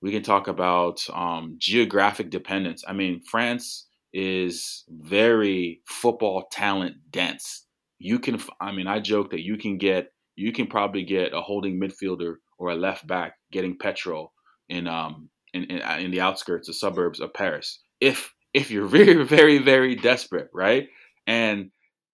we 0.01 0.13
can 0.13 0.23
talk 0.23 0.49
about 0.49 1.05
um, 1.13 1.57
geographic 1.59 2.31
dependence. 2.31 2.85
I 2.87 2.93
mean, 2.93 3.21
France 3.21 3.87
is 4.13 4.85
very 4.89 5.83
football 5.87 6.49
talent 6.51 6.97
dense. 7.11 7.67
You 7.99 8.19
can, 8.19 8.41
I 8.61 8.73
mean, 8.73 8.87
I 8.87 9.01
joke 9.01 9.31
that 9.33 9.45
you 9.45 9.59
can 9.59 9.77
get, 9.77 10.13
you 10.37 10.53
can 10.53 10.69
probably 10.69 11.03
get 11.03 11.35
a 11.35 11.43
holding 11.43 11.81
midfielder 11.81 12.37
or 12.59 12.71
a 12.71 12.77
left 12.77 13.07
back 13.07 13.35
getting 13.51 13.77
petrol 13.77 14.33
in 14.69 14.87
um 14.87 15.31
in, 15.55 15.65
in, 15.65 15.81
in 16.01 16.11
the 16.11 16.21
outskirts, 16.21 16.67
the 16.67 16.75
suburbs 16.75 17.21
of 17.21 17.33
Paris, 17.35 17.81
if 18.01 18.35
if 18.55 18.71
you're 18.71 18.87
very, 18.99 19.25
very, 19.25 19.59
very 19.59 19.95
desperate, 19.95 20.49
right? 20.53 20.89
And 21.29 21.71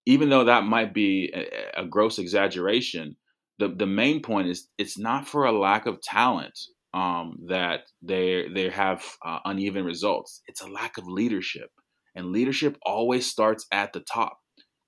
even 0.06 0.28
though 0.28 0.44
that 0.44 0.64
might 0.64 0.92
be 0.92 1.32
a, 1.34 1.82
a 1.82 1.86
gross 1.86 2.18
exaggeration, 2.18 3.16
the, 3.58 3.68
the 3.68 3.86
main 3.86 4.20
point 4.20 4.48
is 4.48 4.68
it's 4.76 4.98
not 4.98 5.26
for 5.26 5.44
a 5.44 5.58
lack 5.58 5.86
of 5.86 6.02
talent 6.02 6.58
um, 6.92 7.38
that 7.48 7.82
they 8.02 8.48
they 8.52 8.68
have 8.68 9.04
uh, 9.24 9.38
uneven 9.44 9.84
results. 9.84 10.42
It's 10.46 10.60
a 10.60 10.68
lack 10.68 10.98
of 10.98 11.06
leadership, 11.06 11.70
and 12.14 12.32
leadership 12.32 12.76
always 12.84 13.26
starts 13.26 13.66
at 13.72 13.92
the 13.92 14.00
top. 14.00 14.38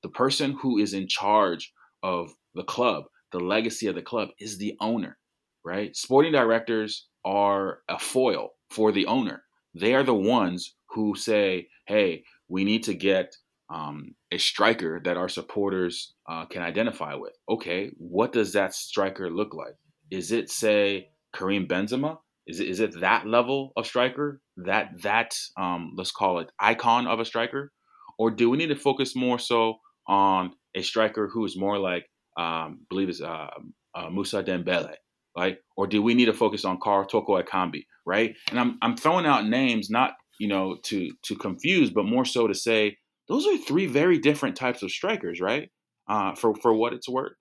The 0.03 0.09
person 0.11 0.57
who 0.61 0.79
is 0.79 0.93
in 0.93 1.09
charge 1.09 1.73
of 2.03 2.31
the 2.55 2.65
club, 2.65 3.05
the 3.33 3.41
legacy 3.41 3.87
of 3.87 3.95
the 3.95 4.03
club, 4.03 4.29
is 4.39 4.59
the 4.59 4.77
owner, 4.81 5.19
right? 5.65 5.97
Sporting 5.97 6.33
directors 6.33 7.09
are 7.25 7.79
a 7.89 7.99
foil 7.99 8.51
for 8.71 8.93
the 8.93 9.07
owner. 9.07 9.43
They 9.75 9.95
are 9.95 10.05
the 10.05 10.15
ones 10.15 10.75
who 10.91 11.15
say, 11.17 11.69
"Hey, 11.87 12.25
we 12.49 12.65
need 12.65 12.83
to 12.85 12.95
get 12.95 13.35
um, 13.69 14.15
a 14.31 14.39
striker 14.39 15.01
that 15.05 15.17
our 15.17 15.29
supporters 15.29 16.15
uh, 16.29 16.47
can 16.47 16.63
identify 16.63 17.15
with. 17.15 17.33
Okay, 17.49 17.91
what 17.99 18.33
does 18.33 18.53
that 18.53 18.75
striker 18.75 19.31
look 19.31 19.55
like? 19.55 19.75
Is 20.11 20.33
it 20.33 20.51
say 20.51 21.09
Karim 21.35 21.67
Benzema? 21.67 22.19
Is 22.47 22.61
it 22.61 22.69
is 22.69 22.81
it 22.81 23.01
that 23.01 23.27
level 23.27 23.73
of 23.77 23.87
striker? 23.87 24.41
That 24.57 25.03
that 25.03 25.35
um, 25.59 25.93
let's 25.97 26.13
call 26.13 26.39
it 26.39 26.51
icon 26.61 27.07
of 27.07 27.19
a 27.19 27.25
striker, 27.25 27.73
or 28.19 28.31
do 28.31 28.49
we 28.49 28.57
need 28.57 28.69
to 28.69 28.77
focus 28.77 29.17
more 29.17 29.39
so 29.39 29.79
on 30.07 30.53
a 30.77 30.83
striker 30.83 31.29
who 31.29 31.45
is 31.45 31.57
more 31.57 31.79
like 31.79 32.07
um, 32.39 32.81
believe 32.89 33.09
is 33.09 33.21
uh, 33.21 33.49
uh, 33.95 34.11
Moussa 34.11 34.45
Dembele, 34.45 34.95
right? 35.37 35.57
Or 35.77 35.87
do 35.87 36.03
we 36.03 36.15
need 36.15 36.27
to 36.27 36.33
focus 36.33 36.65
on 36.65 36.79
Karl 36.81 37.05
Toko 37.07 37.41
Ekambi, 37.43 37.85
right? 38.05 38.37
And 38.51 38.61
I'm 38.61 38.79
I'm 38.81 38.97
throwing 38.97 39.27
out 39.27 39.47
names 39.47 39.91
not 39.91 40.13
you 40.39 40.47
know 40.47 40.77
to 40.85 41.11
to 41.25 41.35
confuse, 41.35 41.91
but 41.91 42.05
more 42.05 42.25
so 42.25 42.47
to 42.47 42.55
say 42.55 42.99
those 43.29 43.47
are 43.47 43.57
three 43.59 43.87
very 43.87 44.19
different 44.19 44.57
types 44.57 44.83
of 44.83 44.91
strikers, 44.91 45.41
right? 45.41 45.71
Uh, 46.09 46.35
for 46.35 46.55
for 46.55 46.73
what 46.75 46.93
it's 46.93 47.09
worth. 47.09 47.33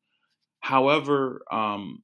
However, 0.62 1.44
um, 1.52 2.04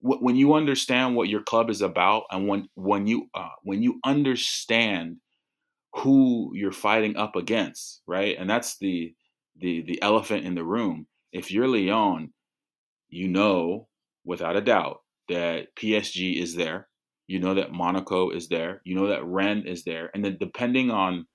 when 0.00 0.36
you 0.36 0.54
understand 0.54 1.14
what 1.14 1.28
your 1.28 1.42
club 1.42 1.70
is 1.70 1.82
about, 1.82 2.24
and 2.30 2.48
when 2.48 2.68
when 2.74 3.06
you 3.06 3.28
uh, 3.34 3.48
when 3.62 3.82
you 3.82 4.00
understand 4.04 5.16
who 5.94 6.52
you're 6.54 6.72
fighting 6.72 7.16
up 7.16 7.36
against, 7.36 8.02
right? 8.06 8.36
And 8.38 8.48
that's 8.48 8.78
the 8.78 9.14
the 9.58 9.82
the 9.82 10.00
elephant 10.02 10.46
in 10.46 10.54
the 10.54 10.64
room. 10.64 11.06
If 11.32 11.50
you're 11.50 11.68
Lyon, 11.68 12.32
you 13.08 13.28
know 13.28 13.88
without 14.24 14.56
a 14.56 14.60
doubt 14.60 15.00
that 15.28 15.74
PSG 15.76 16.40
is 16.40 16.54
there. 16.54 16.88
You 17.26 17.40
know 17.40 17.54
that 17.54 17.72
Monaco 17.72 18.30
is 18.30 18.48
there. 18.48 18.82
You 18.84 18.96
know 18.96 19.08
that 19.08 19.24
Rennes 19.24 19.66
is 19.66 19.84
there. 19.84 20.10
And 20.14 20.24
then 20.24 20.36
depending 20.40 20.90
on 20.90 21.26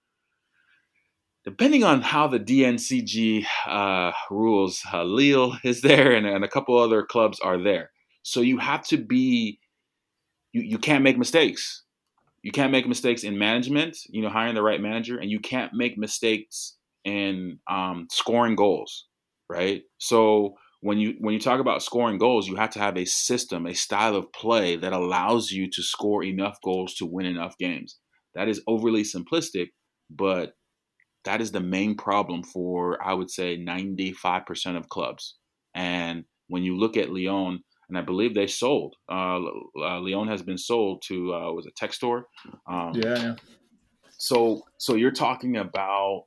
depending 1.46 1.84
on 1.84 2.02
how 2.02 2.28
the 2.28 2.40
DNCG 2.40 3.46
uh, 3.68 4.12
rules, 4.32 4.82
uh, 4.92 5.04
Lille 5.04 5.58
is 5.64 5.82
there 5.82 6.12
and, 6.12 6.25
and 6.25 6.44
a 6.44 6.50
couple 6.50 6.78
other 6.78 7.04
clubs 7.04 7.40
are 7.40 7.62
there. 7.62 7.92
So 8.24 8.42
you 8.42 8.58
have 8.58 8.86
to 8.88 8.98
be, 8.98 9.60
you, 10.52 10.62
you 10.62 10.78
can't 10.80 11.04
make 11.04 11.18
mistakes. 11.18 11.84
You 12.42 12.52
can't 12.52 12.72
make 12.72 12.88
mistakes 12.88 13.24
in 13.24 13.38
management, 13.38 13.98
you 14.10 14.22
know, 14.22 14.30
hiring 14.30 14.56
the 14.56 14.62
right 14.62 14.82
manager, 14.82 15.18
and 15.18 15.32
you 15.32 15.40
can't 15.40 15.74
make 15.74 15.98
mistakes 15.98 16.75
in 17.04 17.60
um, 17.70 18.08
scoring 18.12 18.56
goals, 18.56 19.08
right? 19.50 19.84
So 19.98 20.56
when 20.82 21.00
you 21.00 21.16
when 21.20 21.34
you 21.34 21.40
talk 21.40 21.60
about 21.60 21.82
scoring 21.82 22.20
goals, 22.20 22.48
you 22.48 22.56
have 22.56 22.70
to 22.72 22.80
have 22.80 22.98
a 22.98 23.06
system, 23.06 23.66
a 23.66 23.74
style 23.74 24.16
of 24.16 24.32
play 24.32 24.75
that 24.75 24.94
allows 24.94 25.50
you 25.50 25.68
to 25.72 25.82
score 25.82 26.24
enough 26.24 26.60
goals 26.64 26.94
to 26.96 27.08
win 27.08 27.25
enough 27.25 27.58
games. 27.58 27.98
That 28.36 28.48
is 28.48 28.62
overly 28.68 29.02
simplistic, 29.02 29.70
but 30.12 30.54
that 31.25 31.41
is 31.41 31.51
the 31.51 31.60
main 31.60 31.96
problem 31.96 32.44
for 32.44 33.03
I 33.05 33.13
would 33.13 33.29
say 33.29 33.58
95% 33.58 34.77
of 34.77 34.89
clubs. 34.89 35.36
And 35.74 36.25
when 36.48 36.63
you 36.63 36.77
look 36.77 36.96
at 36.96 37.12
Lyon, 37.12 37.63
and 37.89 37.98
I 37.98 38.01
believe 38.01 38.34
they 38.34 38.48
sold. 38.48 38.96
Uh, 39.10 39.39
uh, 39.77 40.00
Lyon 40.00 40.27
has 40.27 40.41
been 40.41 40.58
sold 40.58 41.03
to 41.03 41.34
uh, 41.34 41.51
was 41.51 41.67
a 41.67 41.72
Textor. 41.72 42.24
Um, 42.67 42.94
yeah, 42.96 43.17
yeah. 43.17 43.36
So 44.17 44.63
so 44.77 44.96
you're 44.96 45.12
talking 45.12 45.58
about 45.58 46.25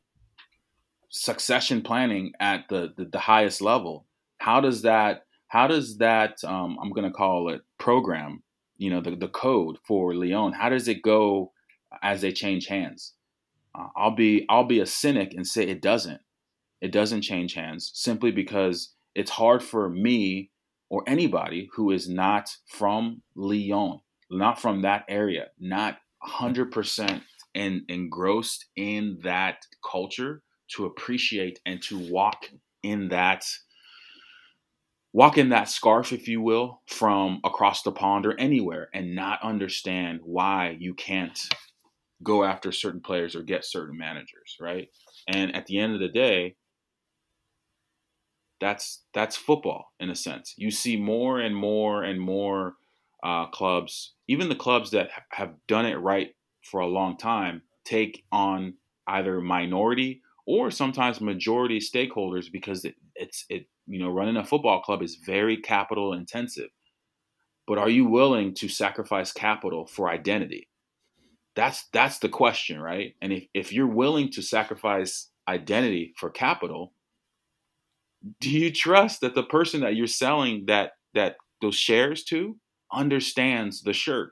succession 1.11 1.83
planning 1.83 2.33
at 2.39 2.69
the, 2.69 2.93
the, 2.97 3.07
the 3.07 3.19
highest 3.19 3.61
level. 3.61 4.07
How 4.39 4.61
does 4.61 4.83
that 4.83 5.25
how 5.49 5.67
does 5.67 5.99
that 5.99 6.45
um, 6.45 6.79
I'm 6.81 6.93
going 6.93 7.11
to 7.11 7.17
call 7.17 7.49
it 7.49 7.63
program? 7.79 8.43
You 8.77 8.91
know 8.91 9.01
the 9.01 9.17
the 9.17 9.29
code 9.29 9.79
for 9.85 10.15
Lyon. 10.15 10.53
How 10.53 10.69
does 10.69 10.87
it 10.87 11.03
go 11.03 11.53
as 12.03 12.21
they 12.21 12.33
change 12.33 12.67
hands? 12.67 13.15
Uh, 13.75 13.89
I'll 13.97 14.15
be 14.15 14.47
I'll 14.49 14.65
be 14.65 14.81
a 14.81 14.87
cynic 14.87 15.35
and 15.35 15.47
say 15.47 15.65
it 15.65 15.83
doesn't. 15.83 16.21
It 16.81 16.93
doesn't 16.93 17.23
change 17.23 17.55
hands 17.55 17.91
simply 17.95 18.31
because 18.31 18.95
it's 19.15 19.31
hard 19.31 19.63
for 19.63 19.89
me 19.89 20.51
or 20.91 21.03
anybody 21.07 21.69
who 21.75 21.91
is 21.91 22.09
not 22.09 22.49
from 22.67 23.23
Lyon, 23.35 24.01
not 24.31 24.61
from 24.61 24.83
that 24.83 25.05
area, 25.09 25.49
not 25.59 25.99
100% 26.25 27.23
and 27.55 27.83
engrossed 27.89 28.67
in 28.77 29.19
that 29.23 29.59
culture 29.89 30.43
to 30.77 30.87
appreciate 30.87 31.59
and 31.67 31.83
to 31.83 31.99
walk 32.11 32.47
in 32.83 33.09
that 33.09 33.45
walk 35.13 35.39
in 35.39 35.49
that 35.49 35.69
scarf 35.69 36.13
if 36.13 36.29
you 36.29 36.41
will 36.41 36.83
from 36.87 37.41
across 37.43 37.83
the 37.83 37.91
pond 37.91 38.27
or 38.27 38.39
anywhere 38.39 38.89
and 38.93 39.15
not 39.15 39.43
understand 39.43 40.21
why 40.23 40.77
you 40.79 40.95
can't 40.95 41.49
go 42.23 42.45
after 42.45 42.73
certain 42.73 43.01
players 43.01 43.35
or 43.35 43.43
get 43.43 43.65
certain 43.65 43.97
managers, 43.97 44.57
right? 44.61 44.89
And 45.29 45.55
at 45.55 45.67
the 45.67 45.79
end 45.79 45.95
of 45.95 46.01
the 46.01 46.09
day, 46.09 46.57
that's 48.61 49.05
that's 49.15 49.37
football 49.37 49.93
in 50.01 50.11
a 50.11 50.15
sense. 50.15 50.55
You 50.57 50.71
see 50.71 50.97
more 50.97 51.41
and 51.41 51.55
more 51.55 52.03
and 52.03 52.21
more 52.21 52.75
uh, 53.23 53.47
clubs, 53.47 54.15
even 54.29 54.49
the 54.49 54.57
clubs 54.57 54.91
that 54.93 55.11
have 55.31 55.55
done 55.67 55.87
it 55.87 55.97
right 55.97 56.31
for 56.63 56.81
a 56.81 56.87
long 56.87 57.17
time, 57.17 57.63
take 57.85 58.25
on 58.33 58.75
either 59.07 59.41
minority 59.41 60.23
or 60.47 60.71
sometimes 60.71 61.21
majority 61.21 61.79
stakeholders 61.79 62.51
because 62.51 62.85
it, 62.85 62.95
it's 63.15 63.45
it 63.49 63.67
you 63.87 63.99
know 63.99 64.11
running 64.11 64.37
a 64.37 64.45
football 64.45 64.81
club 64.81 65.03
is 65.03 65.19
very 65.25 65.57
capital 65.57 66.13
intensive. 66.13 66.71
But 67.67 67.79
are 67.79 67.91
you 67.91 68.07
willing 68.07 68.55
to 68.55 68.69
sacrifice 68.69 69.31
capital 69.31 69.87
for 69.87 70.09
identity? 70.09 70.69
That's 71.59 71.89
that's 71.93 72.21
the 72.21 72.29
question, 72.29 72.81
right? 72.81 73.17
And 73.21 73.33
if, 73.33 73.45
if 73.53 73.73
you're 73.73 73.89
willing 73.89 74.31
to 74.31 74.43
sacrifice 74.43 75.29
identity 75.49 76.15
for 76.17 76.31
capital, 76.31 76.93
do 78.41 78.49
you 78.49 78.71
trust 78.71 79.23
that 79.23 79.35
the 79.35 79.43
person 79.43 79.81
that 79.81 79.97
you're 79.97 80.07
selling 80.07 80.67
that 80.69 80.93
that 81.15 81.35
those 81.61 81.75
shares 81.75 82.23
to 82.27 82.57
understands 82.93 83.83
the 83.83 83.93
shirt? 83.93 84.31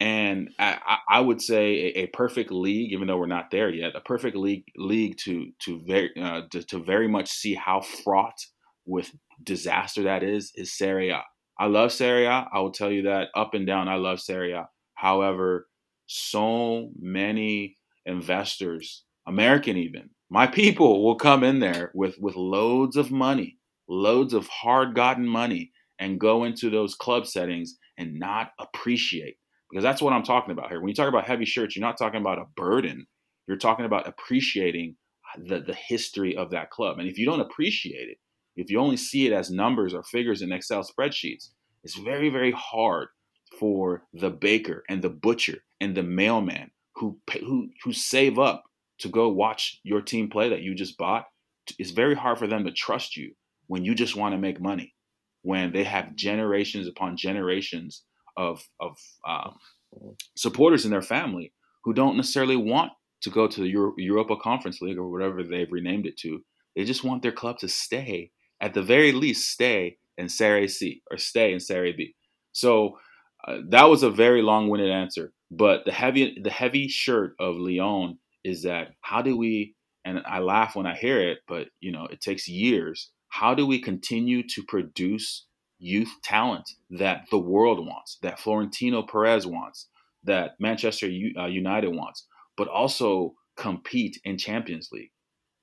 And 0.00 0.50
I, 0.58 0.98
I 1.08 1.20
would 1.20 1.40
say 1.40 1.92
a, 1.94 2.00
a, 2.00 2.06
perfect 2.08 2.50
league, 2.50 2.92
even 2.92 3.06
though 3.06 3.16
we're 3.16 3.26
not 3.26 3.52
there 3.52 3.70
yet, 3.70 3.94
a 3.94 4.00
perfect 4.00 4.36
league 4.36 4.64
league 4.76 5.16
to 5.18 5.52
to 5.66 5.80
very 5.86 6.10
uh, 6.20 6.42
to, 6.50 6.64
to 6.64 6.82
very 6.82 7.06
much 7.06 7.30
see 7.30 7.54
how 7.54 7.80
fraught 7.80 8.44
with 8.86 9.12
disaster 9.40 10.02
that 10.02 10.24
is 10.24 10.50
is 10.56 10.76
Serie 10.76 11.10
A. 11.10 11.22
I 11.60 11.66
love 11.66 11.92
Serie 11.92 12.26
A. 12.26 12.48
I 12.52 12.58
will 12.58 12.72
tell 12.72 12.90
you 12.90 13.02
that 13.02 13.28
up 13.36 13.54
and 13.54 13.68
down, 13.68 13.88
I 13.88 13.94
love 13.94 14.18
Serie 14.18 14.50
A. 14.50 14.68
However, 14.94 15.68
so 16.06 16.90
many 16.98 17.76
investors, 18.04 19.04
American 19.26 19.76
even, 19.76 20.10
my 20.30 20.46
people 20.46 21.04
will 21.04 21.16
come 21.16 21.44
in 21.44 21.60
there 21.60 21.90
with 21.94 22.16
with 22.18 22.36
loads 22.36 22.96
of 22.96 23.10
money, 23.10 23.58
loads 23.88 24.34
of 24.34 24.48
hard-gotten 24.48 25.26
money, 25.26 25.72
and 25.98 26.20
go 26.20 26.44
into 26.44 26.70
those 26.70 26.94
club 26.94 27.26
settings 27.26 27.76
and 27.98 28.18
not 28.18 28.50
appreciate 28.58 29.36
because 29.70 29.82
that's 29.82 30.02
what 30.02 30.12
I'm 30.12 30.22
talking 30.22 30.52
about 30.52 30.68
here. 30.68 30.80
When 30.80 30.88
you 30.88 30.94
talk 30.94 31.08
about 31.08 31.26
heavy 31.26 31.44
shirts, 31.44 31.76
you're 31.76 31.86
not 31.86 31.98
talking 31.98 32.20
about 32.20 32.38
a 32.38 32.46
burden. 32.56 33.06
You're 33.46 33.56
talking 33.56 33.84
about 33.84 34.08
appreciating 34.08 34.96
the, 35.36 35.60
the 35.60 35.74
history 35.74 36.36
of 36.36 36.50
that 36.50 36.70
club. 36.70 36.98
And 36.98 37.08
if 37.08 37.18
you 37.18 37.26
don't 37.26 37.40
appreciate 37.40 38.08
it, 38.08 38.18
if 38.56 38.70
you 38.70 38.78
only 38.78 38.96
see 38.96 39.26
it 39.26 39.32
as 39.32 39.50
numbers 39.50 39.94
or 39.94 40.02
figures 40.02 40.42
in 40.42 40.52
Excel 40.52 40.82
spreadsheets, 40.82 41.50
it's 41.84 41.96
very, 41.96 42.30
very 42.30 42.52
hard 42.52 43.08
for 43.58 44.04
the 44.12 44.30
baker 44.30 44.84
and 44.88 45.02
the 45.02 45.10
butcher 45.10 45.58
and 45.80 45.96
the 45.96 46.02
mailman 46.02 46.70
who 46.96 47.18
who 47.40 47.68
who 47.84 47.92
save 47.92 48.38
up 48.38 48.64
to 48.98 49.08
go 49.08 49.28
watch 49.28 49.80
your 49.82 50.00
team 50.00 50.28
play 50.28 50.48
that 50.48 50.62
you 50.62 50.74
just 50.74 50.96
bought. 50.96 51.26
It's 51.78 51.90
very 51.90 52.14
hard 52.14 52.38
for 52.38 52.46
them 52.46 52.64
to 52.64 52.72
trust 52.72 53.16
you 53.16 53.32
when 53.66 53.84
you 53.84 53.94
just 53.94 54.16
want 54.16 54.32
to 54.32 54.38
make 54.38 54.60
money, 54.60 54.94
when 55.42 55.72
they 55.72 55.84
have 55.84 56.14
generations 56.14 56.86
upon 56.88 57.16
generations 57.16 58.02
of 58.36 58.62
of 58.80 58.96
um, 59.28 59.56
supporters 60.36 60.84
in 60.84 60.90
their 60.90 61.02
family 61.02 61.52
who 61.84 61.92
don't 61.92 62.16
necessarily 62.16 62.56
want 62.56 62.92
to 63.22 63.30
go 63.30 63.46
to 63.46 63.60
the 63.60 63.68
Euro- 63.68 63.94
Europa 63.96 64.36
Conference 64.36 64.80
League 64.80 64.98
or 64.98 65.10
whatever 65.10 65.42
they've 65.42 65.72
renamed 65.72 66.06
it 66.06 66.16
to. 66.18 66.40
They 66.74 66.84
just 66.84 67.04
want 67.04 67.22
their 67.22 67.32
club 67.32 67.58
to 67.58 67.68
stay, 67.68 68.30
at 68.60 68.74
the 68.74 68.82
very 68.82 69.12
least, 69.12 69.50
stay 69.50 69.98
in 70.18 70.28
Serie 70.28 70.68
C 70.68 71.02
or 71.10 71.16
stay 71.16 71.52
in 71.52 71.60
Serie 71.60 71.92
B. 71.92 72.14
So 72.52 72.98
uh, 73.46 73.58
that 73.68 73.84
was 73.84 74.02
a 74.02 74.10
very 74.10 74.42
long-winded 74.42 74.90
answer, 74.90 75.32
but 75.50 75.84
the 75.84 75.92
heavy 75.92 76.38
the 76.42 76.50
heavy 76.50 76.88
shirt 76.88 77.34
of 77.38 77.56
Lyon 77.56 78.18
is 78.44 78.62
that 78.62 78.88
how 79.00 79.22
do 79.22 79.36
we? 79.36 79.74
And 80.04 80.22
I 80.26 80.38
laugh 80.38 80.76
when 80.76 80.86
I 80.86 80.94
hear 80.94 81.20
it, 81.20 81.38
but 81.48 81.68
you 81.80 81.92
know 81.92 82.06
it 82.06 82.20
takes 82.20 82.48
years. 82.48 83.10
How 83.28 83.54
do 83.54 83.66
we 83.66 83.80
continue 83.80 84.42
to 84.48 84.62
produce 84.62 85.46
youth 85.78 86.10
talent 86.22 86.70
that 86.90 87.26
the 87.30 87.38
world 87.38 87.86
wants, 87.86 88.18
that 88.22 88.38
Florentino 88.38 89.02
Perez 89.02 89.46
wants, 89.46 89.88
that 90.24 90.52
Manchester 90.58 91.06
uh, 91.38 91.46
United 91.46 91.88
wants, 91.88 92.26
but 92.56 92.68
also 92.68 93.34
compete 93.56 94.18
in 94.24 94.38
Champions 94.38 94.88
League, 94.92 95.10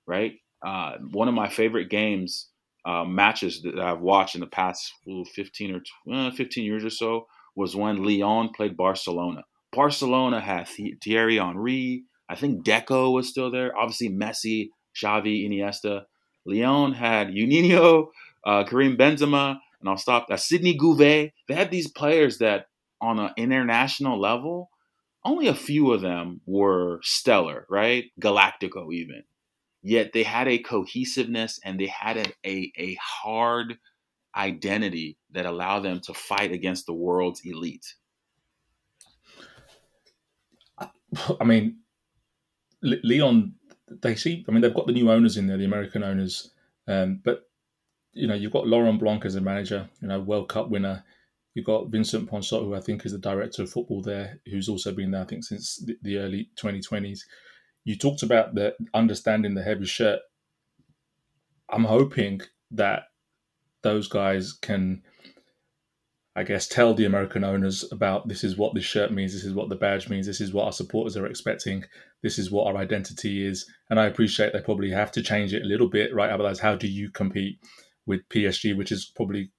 right? 0.05 0.33
Uh, 0.65 0.97
one 1.11 1.27
of 1.27 1.33
my 1.33 1.49
favorite 1.49 1.89
games, 1.89 2.49
uh, 2.85 3.03
matches 3.03 3.61
that 3.63 3.79
I've 3.79 4.01
watched 4.01 4.35
in 4.35 4.41
the 4.41 4.47
past 4.47 4.93
15 5.33 5.81
or 6.07 6.13
uh, 6.13 6.31
15 6.31 6.63
years 6.63 6.85
or 6.85 6.89
so 6.89 7.27
was 7.55 7.75
when 7.75 8.03
Lyon 8.03 8.49
played 8.49 8.77
Barcelona. 8.77 9.43
Barcelona 9.71 10.39
had 10.39 10.67
Thierry 11.03 11.37
Henry. 11.37 12.03
I 12.29 12.35
think 12.35 12.65
Deco 12.65 13.11
was 13.13 13.29
still 13.29 13.51
there. 13.51 13.75
Obviously, 13.77 14.09
Messi, 14.09 14.69
Xavi, 14.95 15.47
Iniesta. 15.47 16.03
Lyon 16.45 16.93
had 16.93 17.29
Juninho, 17.29 18.07
uh, 18.45 18.63
Karim 18.65 18.97
Benzema, 18.97 19.57
and 19.79 19.89
I'll 19.89 19.97
stop. 19.97 20.27
That 20.27 20.39
Sidney 20.39 20.77
Govou. 20.77 21.31
They 21.47 21.53
had 21.53 21.71
these 21.71 21.89
players 21.89 22.37
that, 22.39 22.67
on 23.01 23.19
an 23.19 23.31
international 23.37 24.19
level, 24.19 24.69
only 25.25 25.47
a 25.47 25.55
few 25.55 25.91
of 25.91 26.01
them 26.01 26.41
were 26.45 26.99
stellar, 27.01 27.65
right? 27.69 28.05
Galactico, 28.19 28.93
even. 28.93 29.23
Yet 29.81 30.13
they 30.13 30.23
had 30.23 30.47
a 30.47 30.59
cohesiveness 30.59 31.59
and 31.63 31.79
they 31.79 31.87
had 31.87 32.17
a, 32.17 32.25
a, 32.45 32.71
a 32.77 32.97
hard 33.01 33.77
identity 34.35 35.17
that 35.31 35.45
allow 35.45 35.79
them 35.79 35.99
to 36.01 36.13
fight 36.13 36.51
against 36.51 36.85
the 36.85 36.93
world's 36.93 37.41
elite. 37.45 37.95
I 41.39 41.43
mean, 41.43 41.77
Lyon, 42.81 43.55
they 44.01 44.15
see. 44.15 44.45
I 44.47 44.51
mean, 44.51 44.61
they've 44.61 44.73
got 44.73 44.87
the 44.87 44.93
new 44.93 45.11
owners 45.11 45.37
in 45.37 45.47
there, 45.47 45.57
the 45.57 45.65
American 45.65 46.03
owners, 46.03 46.51
um, 46.87 47.21
but 47.23 47.43
you 48.13 48.27
know, 48.27 48.35
you've 48.35 48.53
got 48.53 48.67
Laurent 48.67 48.99
Blanc 48.99 49.25
as 49.25 49.35
a 49.35 49.41
manager, 49.41 49.89
you 50.01 50.07
know, 50.07 50.19
World 50.19 50.49
Cup 50.49 50.69
winner. 50.69 51.03
You've 51.55 51.65
got 51.65 51.89
Vincent 51.89 52.29
Ponsot, 52.29 52.63
who 52.63 52.75
I 52.75 52.79
think 52.79 53.05
is 53.05 53.11
the 53.11 53.17
director 53.17 53.63
of 53.63 53.69
football 53.69 54.01
there, 54.01 54.39
who's 54.45 54.69
also 54.69 54.91
been 54.91 55.11
there, 55.11 55.21
I 55.21 55.25
think, 55.25 55.43
since 55.43 55.83
the 56.01 56.17
early 56.17 56.49
2020s. 56.55 57.21
You 57.85 57.95
talked 57.95 58.23
about 58.23 58.55
the 58.55 58.75
understanding 58.93 59.53
the 59.53 59.63
heavy 59.63 59.85
shirt. 59.85 60.19
I'm 61.69 61.83
hoping 61.83 62.41
that 62.71 63.03
those 63.83 64.07
guys 64.07 64.53
can, 64.53 65.03
I 66.35 66.43
guess, 66.43 66.67
tell 66.67 66.93
the 66.93 67.05
American 67.05 67.43
owners 67.43 67.85
about 67.91 68.27
this 68.27 68.43
is 68.43 68.57
what 68.57 68.73
this 68.73 68.85
shirt 68.85 69.11
means, 69.11 69.33
this 69.33 69.43
is 69.43 69.53
what 69.53 69.69
the 69.69 69.75
badge 69.75 70.09
means, 70.09 70.25
this 70.25 70.41
is 70.41 70.53
what 70.53 70.65
our 70.65 70.71
supporters 70.71 71.15
are 71.15 71.27
expecting, 71.27 71.85
this 72.21 72.39
is 72.39 72.49
what 72.51 72.67
our 72.67 72.77
identity 72.77 73.45
is. 73.45 73.69
And 73.89 73.99
I 73.99 74.05
appreciate 74.05 74.53
they 74.53 74.61
probably 74.61 74.91
have 74.91 75.11
to 75.11 75.21
change 75.21 75.53
it 75.53 75.61
a 75.61 75.67
little 75.67 75.89
bit, 75.89 76.13
right? 76.13 76.31
Otherwise, 76.31 76.59
how 76.59 76.75
do 76.75 76.87
you 76.87 77.09
compete? 77.11 77.59
with 78.05 78.27
PSG, 78.29 78.75
which 78.75 78.91
is 78.91 79.11
probably 79.15 79.51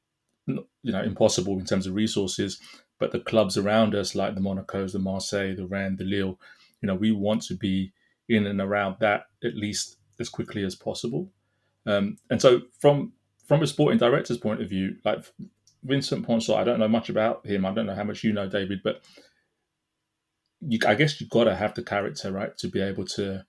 you 0.47 0.67
know 0.85 1.03
impossible 1.03 1.59
in 1.59 1.65
terms 1.65 1.87
of 1.87 1.95
resources. 1.95 2.61
But 2.99 3.13
the 3.13 3.21
clubs 3.21 3.57
around 3.57 3.95
us, 3.95 4.15
like 4.15 4.35
the 4.35 4.41
Monacos, 4.41 4.93
the 4.93 4.99
Marseille, 4.99 5.57
the 5.57 5.67
Rennes, 5.67 5.99
the 5.99 6.05
Lille, 6.05 6.39
you 6.81 6.87
know, 6.87 6.95
we 6.95 7.11
want 7.11 7.43
to 7.45 7.55
be 7.55 7.93
in 8.29 8.47
and 8.47 8.61
around 8.61 8.97
that 9.01 9.25
at 9.43 9.57
least 9.57 9.97
as 10.21 10.29
quickly 10.29 10.65
as 10.65 10.77
possible. 10.77 11.29
Um, 11.87 12.17
and 12.31 12.41
so, 12.41 12.63
from 12.81 13.13
from 13.47 13.63
a 13.63 13.67
sporting 13.67 13.99
director's 13.99 14.39
point 14.39 14.63
of 14.63 14.69
view, 14.69 14.97
like 15.05 15.25
Vincent 15.83 16.27
Ponsot, 16.27 16.57
I 16.57 16.65
don't 16.65 16.81
know 16.81 16.89
much 16.89 17.09
about 17.09 17.47
him. 17.47 17.67
I 17.67 17.73
don't 17.73 17.87
know 17.87 17.95
how 17.95 18.05
much 18.05 18.25
you 18.25 18.33
know, 18.33 18.49
David, 18.49 18.81
but 18.83 19.03
you, 20.61 20.79
I 20.87 20.95
guess 20.95 21.21
you've 21.21 21.31
got 21.31 21.45
to 21.45 21.55
have 21.55 21.75
the 21.75 21.83
character, 21.83 22.33
right, 22.33 22.57
to 22.59 22.69
be 22.69 22.81
able 22.81 23.05
to 23.07 23.45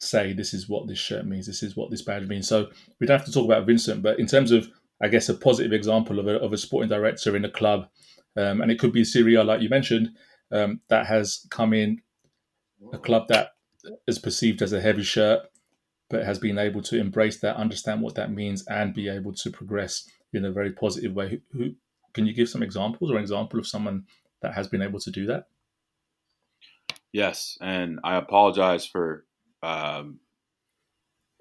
say 0.00 0.32
this 0.32 0.54
is 0.54 0.68
what 0.68 0.86
this 0.88 0.98
shirt 0.98 1.26
means, 1.26 1.46
this 1.46 1.62
is 1.62 1.76
what 1.76 1.90
this 1.90 2.02
badge 2.02 2.28
means. 2.28 2.48
So 2.48 2.68
we'd 3.00 3.10
have 3.10 3.24
to 3.24 3.32
talk 3.32 3.44
about 3.44 3.66
Vincent, 3.66 4.02
but 4.02 4.18
in 4.18 4.26
terms 4.26 4.50
of, 4.50 4.68
I 5.00 5.08
guess, 5.08 5.28
a 5.28 5.34
positive 5.34 5.72
example 5.72 6.18
of 6.18 6.26
a, 6.26 6.38
of 6.40 6.52
a 6.52 6.58
sporting 6.58 6.88
director 6.88 7.36
in 7.36 7.44
a 7.44 7.50
club, 7.50 7.88
um, 8.36 8.60
and 8.60 8.70
it 8.70 8.78
could 8.78 8.92
be 8.92 9.04
Serie 9.04 9.34
A, 9.34 9.44
like 9.44 9.60
you 9.60 9.68
mentioned, 9.68 10.10
um, 10.50 10.80
that 10.88 11.06
has 11.06 11.46
come 11.50 11.72
in, 11.72 12.00
a 12.92 12.98
club 12.98 13.26
that 13.28 13.50
is 14.06 14.18
perceived 14.18 14.62
as 14.62 14.72
a 14.72 14.80
heavy 14.80 15.02
shirt, 15.02 15.40
but 16.10 16.24
has 16.24 16.38
been 16.38 16.58
able 16.58 16.82
to 16.82 16.98
embrace 16.98 17.40
that, 17.40 17.56
understand 17.56 18.02
what 18.02 18.14
that 18.14 18.32
means, 18.32 18.64
and 18.66 18.94
be 18.94 19.08
able 19.08 19.32
to 19.34 19.50
progress 19.50 20.08
in 20.32 20.44
a 20.44 20.52
very 20.52 20.72
positive 20.72 21.14
way. 21.14 21.28
Who, 21.28 21.58
who 21.58 21.74
can 22.14 22.26
you 22.26 22.34
give 22.34 22.48
some 22.48 22.62
examples 22.62 23.10
or 23.10 23.16
an 23.16 23.22
example 23.22 23.58
of 23.58 23.66
someone 23.66 24.04
that 24.42 24.54
has 24.54 24.68
been 24.68 24.82
able 24.82 25.00
to 25.00 25.10
do 25.10 25.26
that? 25.26 25.48
Yes, 27.12 27.56
and 27.60 28.00
I 28.04 28.16
apologize 28.16 28.86
for 28.86 29.24
um, 29.62 30.20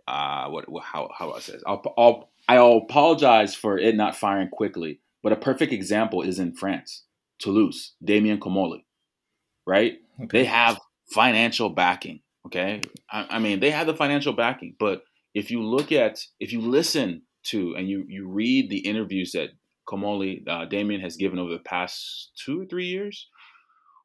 uh, 0.08 0.48
what, 0.48 0.66
how 0.84 1.10
how 1.18 1.34
I 1.34 1.40
say 1.40 1.54
this? 1.54 1.64
I'll, 1.66 1.84
I'll 1.98 2.30
I'll 2.48 2.78
apologize 2.78 3.54
for 3.54 3.78
it 3.78 3.96
not 3.96 4.16
firing 4.16 4.50
quickly, 4.50 5.02
but 5.22 5.34
a 5.34 5.38
perfect 5.38 5.74
example 5.74 6.22
is 6.22 6.40
in 6.40 6.54
France, 6.54 7.04
Toulouse, 7.40 7.94
Damien 8.04 8.40
Comolli, 8.40 8.86
right? 9.66 9.98
Okay. 10.24 10.40
They 10.40 10.46
have 10.46 10.80
financial 11.14 11.70
backing. 11.70 12.22
Okay, 12.48 12.82
I, 13.12 13.28
I 13.32 13.40
mean 13.40 13.60
they 13.60 13.72
have 13.72 13.88
the 13.88 13.94
financial 13.94 14.34
backing, 14.34 14.76
but 14.80 15.04
if 15.34 15.52
you 15.52 15.62
look 15.62 15.92
at 15.92 16.20
if 16.40 16.52
you 16.52 16.62
listen 16.62 17.24
to 17.48 17.76
and 17.76 17.88
you 17.88 18.06
you 18.08 18.28
read 18.28 18.70
the 18.70 18.80
interviews 18.80 19.34
that 19.34 19.50
Comolli 19.88 20.48
uh, 20.48 20.66
Damien 20.66 21.02
has 21.02 21.18
given 21.18 21.40
over 21.40 21.52
the 21.52 21.60
past 21.60 22.32
two 22.44 22.62
or 22.62 22.66
three 22.66 22.88
years, 22.88 23.28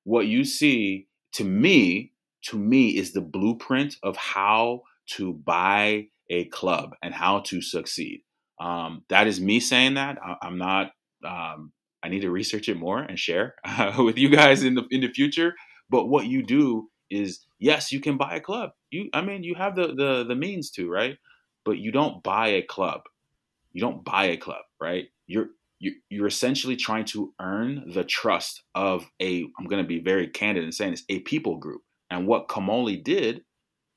what 0.04 0.26
you 0.26 0.44
see 0.44 1.06
to 1.34 1.44
me 1.44 2.12
to 2.46 2.58
me 2.58 2.90
is 2.90 3.12
the 3.12 3.20
blueprint 3.20 3.96
of 4.02 4.16
how 4.16 4.82
to 5.06 5.32
buy 5.32 6.08
a 6.28 6.46
club 6.46 6.94
and 7.02 7.14
how 7.14 7.40
to 7.40 7.62
succeed. 7.62 8.22
Um, 8.60 9.04
that 9.08 9.26
is 9.26 9.40
me 9.40 9.60
saying 9.60 9.94
that. 9.94 10.18
I, 10.24 10.46
am 10.46 10.58
not. 10.58 10.92
Um, 11.24 11.72
I 12.02 12.08
need 12.08 12.20
to 12.20 12.30
research 12.30 12.68
it 12.68 12.76
more 12.76 12.98
and 12.98 13.18
share 13.18 13.54
uh, 13.64 13.94
with 13.98 14.18
you 14.18 14.28
guys 14.28 14.64
in 14.64 14.74
the 14.74 14.84
in 14.90 15.00
the 15.00 15.08
future. 15.08 15.54
But 15.88 16.06
what 16.06 16.26
you 16.26 16.42
do 16.42 16.88
is, 17.12 17.46
yes, 17.58 17.92
you 17.92 18.00
can 18.00 18.16
buy 18.16 18.36
a 18.36 18.40
club. 18.40 18.70
You, 18.90 19.08
I 19.12 19.22
mean, 19.22 19.42
you 19.42 19.54
have 19.54 19.76
the 19.76 19.88
the 19.88 20.24
the 20.26 20.34
means 20.34 20.70
to, 20.72 20.90
right? 20.90 21.16
But 21.64 21.78
you 21.78 21.92
don't 21.92 22.22
buy 22.22 22.48
a 22.48 22.62
club. 22.62 23.02
You 23.72 23.80
don't 23.80 24.04
buy 24.04 24.26
a 24.26 24.36
club, 24.36 24.62
right? 24.80 25.06
You're 25.26 25.48
you're 26.08 26.28
essentially 26.28 26.76
trying 26.76 27.04
to 27.06 27.34
earn 27.40 27.90
the 27.92 28.04
trust 28.04 28.62
of 28.72 29.04
a 29.20 29.42
i'm 29.58 29.66
going 29.66 29.82
to 29.82 29.88
be 29.88 29.98
very 29.98 30.28
candid 30.28 30.62
in 30.62 30.70
saying 30.70 30.92
this 30.92 31.02
a 31.08 31.18
people 31.20 31.56
group 31.56 31.82
and 32.08 32.24
what 32.24 32.46
Comolli 32.46 33.02
did 33.02 33.42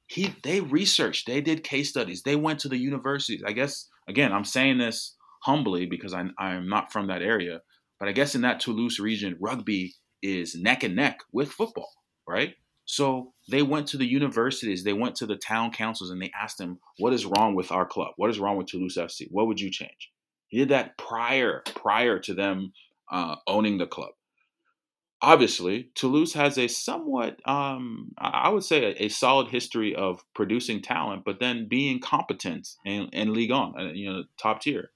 he 0.08 0.36
they 0.44 0.62
researched, 0.62 1.28
they 1.28 1.42
did 1.42 1.64
case 1.64 1.90
studies, 1.90 2.22
they 2.24 2.36
went 2.36 2.60
to 2.60 2.70
the 2.70 2.78
universities. 2.78 3.42
I 3.46 3.52
guess 3.54 3.88
again, 4.08 4.32
I'm 4.32 4.46
saying 4.46 4.78
this 4.78 5.16
humbly 5.44 5.86
because 5.86 6.14
I 6.14 6.26
I'm 6.38 6.70
not 6.70 6.92
from 6.92 7.08
that 7.08 7.22
area, 7.22 7.62
but 8.00 8.08
I 8.08 8.12
guess 8.12 8.36
in 8.36 8.42
that 8.42 8.60
Toulouse 8.60 9.00
region, 9.00 9.38
rugby 9.40 9.96
is 10.22 10.56
neck 10.56 10.84
and 10.84 10.96
neck 10.96 11.20
with 11.32 11.52
football, 11.52 11.92
right? 12.28 12.54
So 12.86 13.34
they 13.50 13.64
went 13.64 13.88
to 13.88 13.98
the 13.98 14.06
universities, 14.06 14.84
they 14.84 14.94
went 14.94 15.16
to 15.16 15.26
the 15.26 15.38
town 15.38 15.72
councils, 15.72 16.12
and 16.12 16.22
they 16.22 16.32
asked 16.40 16.58
them, 16.58 16.80
"What 17.00 17.14
is 17.14 17.26
wrong 17.26 17.56
with 17.56 17.72
our 17.72 17.86
club? 17.86 18.14
What 18.18 18.30
is 18.30 18.40
wrong 18.40 18.58
with 18.58 18.68
Toulouse 18.68 18.98
FC? 18.98 19.28
What 19.32 19.48
would 19.48 19.60
you 19.60 19.72
change?" 19.72 20.12
He 20.48 20.60
did 20.60 20.70
that 20.70 20.98
prior 20.98 21.64
prior 21.76 22.20
to 22.20 22.34
them 22.34 22.74
uh, 23.12 23.38
owning 23.48 23.78
the 23.78 23.88
club 23.88 24.12
obviously, 25.26 25.90
Toulouse 25.96 26.34
has 26.34 26.58
a 26.58 26.68
somewhat, 26.68 27.40
um, 27.46 28.12
I 28.18 28.50
would 28.50 28.64
say, 28.64 28.86
a, 28.86 29.06
a, 29.06 29.10
solid 29.10 29.48
history 29.48 29.96
of 29.96 30.24
producing 30.36 30.82
talent, 30.82 31.24
but 31.26 31.40
then 31.40 31.68
being 31.68 32.00
competent 32.00 32.68
in, 32.86 33.10
in 33.12 33.34
Ligue 33.34 33.52
1, 33.52 33.74
uh, 33.78 33.92
you 33.94 34.12
know, 34.12 34.24
top 34.38 34.62
tier. 34.62 34.92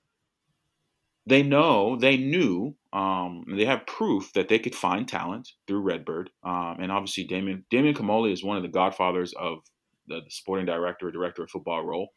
They 1.25 1.43
know, 1.43 1.95
they 1.95 2.17
knew, 2.17 2.75
um, 2.91 3.45
they 3.47 3.65
have 3.65 3.85
proof 3.85 4.31
that 4.33 4.49
they 4.49 4.59
could 4.59 4.75
find 4.75 5.07
talent 5.07 5.49
through 5.67 5.81
Redbird. 5.81 6.29
Um, 6.43 6.77
and 6.79 6.91
obviously, 6.91 7.23
Damien, 7.25 7.65
Damien 7.69 7.95
Comolli 7.95 8.31
is 8.31 8.43
one 8.43 8.57
of 8.57 8.63
the 8.63 8.69
godfathers 8.69 9.33
of 9.33 9.59
the, 10.07 10.21
the 10.21 10.31
sporting 10.31 10.65
director, 10.65 11.11
director 11.11 11.43
of 11.43 11.51
football 11.51 11.85
role, 11.85 12.09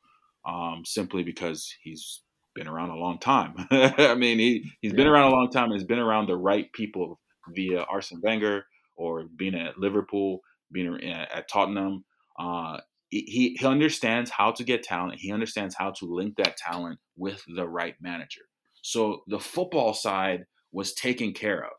um, 0.46 0.82
simply 0.84 1.22
because 1.22 1.74
he's 1.82 2.22
been 2.54 2.68
around 2.68 2.90
a 2.90 2.96
long 2.96 3.18
time. 3.18 3.54
I 3.70 4.14
mean, 4.14 4.38
he, 4.38 4.70
he's 4.80 4.94
been 4.94 5.06
around 5.06 5.32
a 5.32 5.34
long 5.34 5.50
time 5.50 5.64
and 5.64 5.74
he's 5.74 5.86
been 5.86 5.98
around 5.98 6.26
the 6.28 6.36
right 6.36 6.72
people 6.72 7.20
via 7.54 7.82
Arsene 7.82 8.20
Wenger 8.22 8.64
or 8.96 9.24
being 9.36 9.54
at 9.54 9.78
Liverpool, 9.78 10.40
being 10.70 10.98
at 11.04 11.48
Tottenham. 11.48 12.04
Uh, 12.38 12.78
he 13.10 13.56
he 13.58 13.66
understands 13.66 14.30
how 14.30 14.52
to 14.52 14.64
get 14.64 14.82
talent. 14.82 15.20
He 15.20 15.32
understands 15.32 15.74
how 15.78 15.90
to 15.98 16.06
link 16.06 16.36
that 16.36 16.56
talent 16.56 16.98
with 17.16 17.42
the 17.54 17.68
right 17.68 17.94
manager. 18.00 18.40
So 18.80 19.22
the 19.26 19.38
football 19.38 19.92
side 19.92 20.46
was 20.72 20.94
taken 20.94 21.32
care 21.32 21.64
of. 21.64 21.72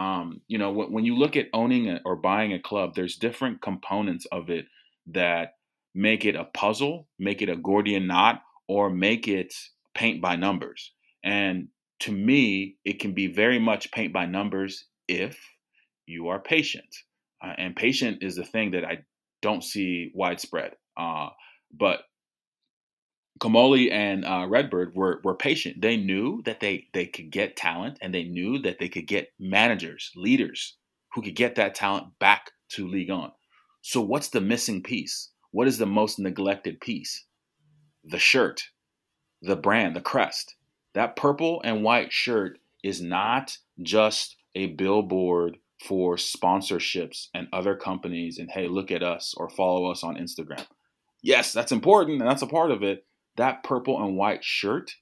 Um, 0.00 0.40
you 0.46 0.58
know, 0.58 0.72
when, 0.72 0.92
when 0.92 1.04
you 1.04 1.16
look 1.16 1.36
at 1.36 1.48
owning 1.52 1.90
a, 1.90 2.00
or 2.04 2.16
buying 2.16 2.52
a 2.52 2.60
club, 2.60 2.94
there's 2.94 3.16
different 3.16 3.60
components 3.60 4.26
of 4.30 4.48
it 4.50 4.66
that 5.08 5.54
make 5.94 6.24
it 6.24 6.36
a 6.36 6.44
puzzle, 6.44 7.08
make 7.18 7.42
it 7.42 7.48
a 7.48 7.56
Gordian 7.56 8.06
knot, 8.06 8.42
or 8.68 8.88
make 8.88 9.26
it 9.26 9.52
paint 9.94 10.22
by 10.22 10.36
numbers. 10.36 10.92
And 11.24 11.68
to 12.00 12.12
me, 12.12 12.76
it 12.84 13.00
can 13.00 13.12
be 13.12 13.26
very 13.26 13.58
much 13.58 13.90
paint 13.90 14.12
by 14.12 14.26
numbers 14.26 14.86
if 15.08 15.38
you 16.06 16.28
are 16.28 16.40
patient. 16.40 16.94
Uh, 17.42 17.54
and 17.58 17.74
patient 17.74 18.22
is 18.22 18.36
the 18.36 18.44
thing 18.44 18.70
that 18.72 18.84
I 18.84 18.98
don't 19.42 19.64
see 19.64 20.12
widespread. 20.14 20.72
Uh, 20.96 21.30
but 21.76 22.02
Comolli 23.38 23.90
and 23.90 24.24
uh, 24.24 24.46
Redbird 24.48 24.94
were, 24.94 25.20
were 25.24 25.34
patient. 25.34 25.80
They 25.80 25.96
knew 25.96 26.42
that 26.44 26.60
they, 26.60 26.88
they 26.92 27.06
could 27.06 27.30
get 27.30 27.56
talent 27.56 27.98
and 28.02 28.12
they 28.12 28.24
knew 28.24 28.58
that 28.60 28.78
they 28.78 28.88
could 28.88 29.06
get 29.06 29.32
managers, 29.38 30.10
leaders 30.14 30.76
who 31.14 31.22
could 31.22 31.36
get 31.36 31.54
that 31.54 31.74
talent 31.74 32.18
back 32.18 32.50
to 32.70 32.86
Ligue 32.86 33.10
1. 33.10 33.30
So, 33.82 34.00
what's 34.00 34.28
the 34.28 34.40
missing 34.40 34.82
piece? 34.82 35.30
What 35.52 35.66
is 35.66 35.78
the 35.78 35.86
most 35.86 36.18
neglected 36.18 36.80
piece? 36.80 37.24
The 38.04 38.18
shirt, 38.18 38.62
the 39.40 39.56
brand, 39.56 39.96
the 39.96 40.00
crest. 40.00 40.54
That 40.94 41.16
purple 41.16 41.62
and 41.64 41.82
white 41.82 42.12
shirt 42.12 42.58
is 42.82 43.00
not 43.00 43.56
just 43.82 44.36
a 44.54 44.66
billboard 44.66 45.58
for 45.82 46.16
sponsorships 46.16 47.28
and 47.34 47.48
other 47.52 47.74
companies 47.74 48.38
and 48.38 48.50
hey 48.50 48.68
look 48.68 48.90
at 48.90 49.02
us 49.02 49.34
or 49.36 49.48
follow 49.48 49.90
us 49.90 50.04
on 50.04 50.16
instagram 50.16 50.66
yes 51.22 51.52
that's 51.52 51.72
important 51.72 52.20
and 52.20 52.30
that's 52.30 52.42
a 52.42 52.46
part 52.46 52.70
of 52.70 52.82
it 52.82 53.06
that 53.40 53.64
purple 53.64 54.02
and 54.02 54.16
white 54.16 54.44
shirt 54.44 54.92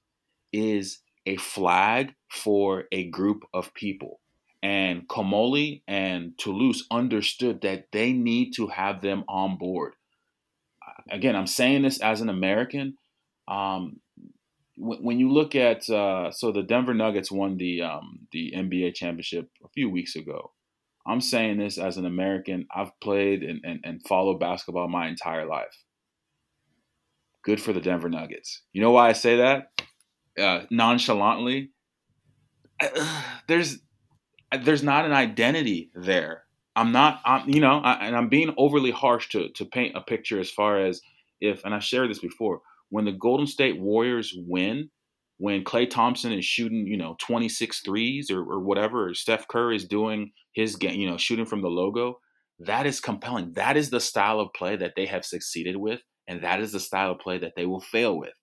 is 0.51 0.99
a 1.25 1.37
flag 1.37 2.13
for 2.29 2.85
a 2.91 3.09
group 3.09 3.43
of 3.53 3.73
people 3.73 4.19
and 4.61 5.07
Comolli 5.07 5.83
and 5.87 6.37
Toulouse 6.37 6.85
understood 6.91 7.61
that 7.61 7.87
they 7.91 8.11
need 8.11 8.51
to 8.55 8.67
have 8.67 9.01
them 9.01 9.23
on 9.27 9.57
board. 9.57 9.93
Again, 11.09 11.35
I'm 11.35 11.47
saying 11.47 11.83
this 11.83 12.01
as 12.01 12.21
an 12.21 12.29
American. 12.29 12.97
Um, 13.47 14.01
when, 14.75 15.19
you 15.19 15.31
look 15.31 15.55
at 15.55 15.89
uh, 15.89 16.31
so 16.31 16.51
the 16.51 16.63
Denver 16.63 16.93
Nuggets 16.93 17.31
won 17.31 17.57
the 17.57 17.81
um, 17.81 18.27
the 18.31 18.53
NBA 18.55 18.95
championship 18.95 19.49
a 19.63 19.69
few 19.69 19.89
weeks 19.89 20.15
ago. 20.15 20.51
I'm 21.05 21.21
saying 21.21 21.57
this 21.57 21.77
as 21.77 21.97
an 21.97 22.05
American. 22.05 22.67
I've 22.73 22.97
played 23.01 23.43
and, 23.43 23.61
and, 23.63 23.79
and 23.83 24.01
followed 24.07 24.39
basketball 24.39 24.87
my 24.87 25.07
entire 25.07 25.45
life. 25.45 25.83
Good 27.49 27.59
for 27.59 27.73
the 27.73 27.81
Denver 27.81 28.09
Nuggets. 28.09 28.61
You 28.73 28.81
know 28.83 28.91
why 28.91 29.09
I 29.09 29.13
say 29.13 29.37
that? 29.37 29.71
Uh, 30.39 30.67
nonchalantly. 30.69 31.71
there's 33.47 33.79
there's 34.61 34.83
not 34.83 35.05
an 35.05 35.13
identity 35.13 35.89
there. 35.95 36.43
I'm 36.75 36.91
not, 36.91 37.21
I'm, 37.25 37.49
you 37.49 37.59
know, 37.59 37.79
I, 37.79 38.05
and 38.05 38.15
I'm 38.15 38.29
being 38.29 38.53
overly 38.55 38.91
harsh 38.91 39.29
to 39.29 39.49
to 39.49 39.65
paint 39.65 39.97
a 39.97 40.01
picture 40.01 40.39
as 40.39 40.51
far 40.51 40.79
as 40.79 41.01
if, 41.41 41.65
and 41.65 41.73
I 41.73 41.79
shared 41.79 42.11
this 42.11 42.19
before 42.19 42.61
when 42.89 43.05
the 43.05 43.13
Golden 43.13 43.47
State 43.47 43.79
Warriors 43.79 44.31
win, 44.37 44.91
when 45.39 45.63
Klay 45.63 45.89
Thompson 45.89 46.31
is 46.31 46.45
shooting, 46.45 46.85
you 46.85 46.97
know, 46.97 47.15
26 47.19 47.81
threes 47.81 48.29
or, 48.29 48.41
or 48.41 48.59
whatever, 48.59 49.09
or 49.09 49.15
Steph 49.15 49.47
Curry 49.47 49.75
is 49.75 49.85
doing 49.85 50.33
his 50.53 50.75
game, 50.75 50.99
you 50.99 51.09
know, 51.09 51.17
shooting 51.17 51.47
from 51.47 51.63
the 51.63 51.67
logo, 51.67 52.19
that 52.59 52.85
is 52.85 52.99
compelling. 52.99 53.53
That 53.53 53.75
is 53.75 53.89
the 53.89 53.99
style 53.99 54.39
of 54.39 54.53
play 54.53 54.75
that 54.75 54.93
they 54.95 55.07
have 55.07 55.25
succeeded 55.25 55.77
with, 55.77 56.01
and 56.29 56.43
that 56.43 56.61
is 56.61 56.71
the 56.71 56.79
style 56.79 57.11
of 57.11 57.19
play 57.19 57.39
that 57.39 57.53
they 57.57 57.65
will 57.65 57.81
fail 57.81 58.17
with. 58.17 58.33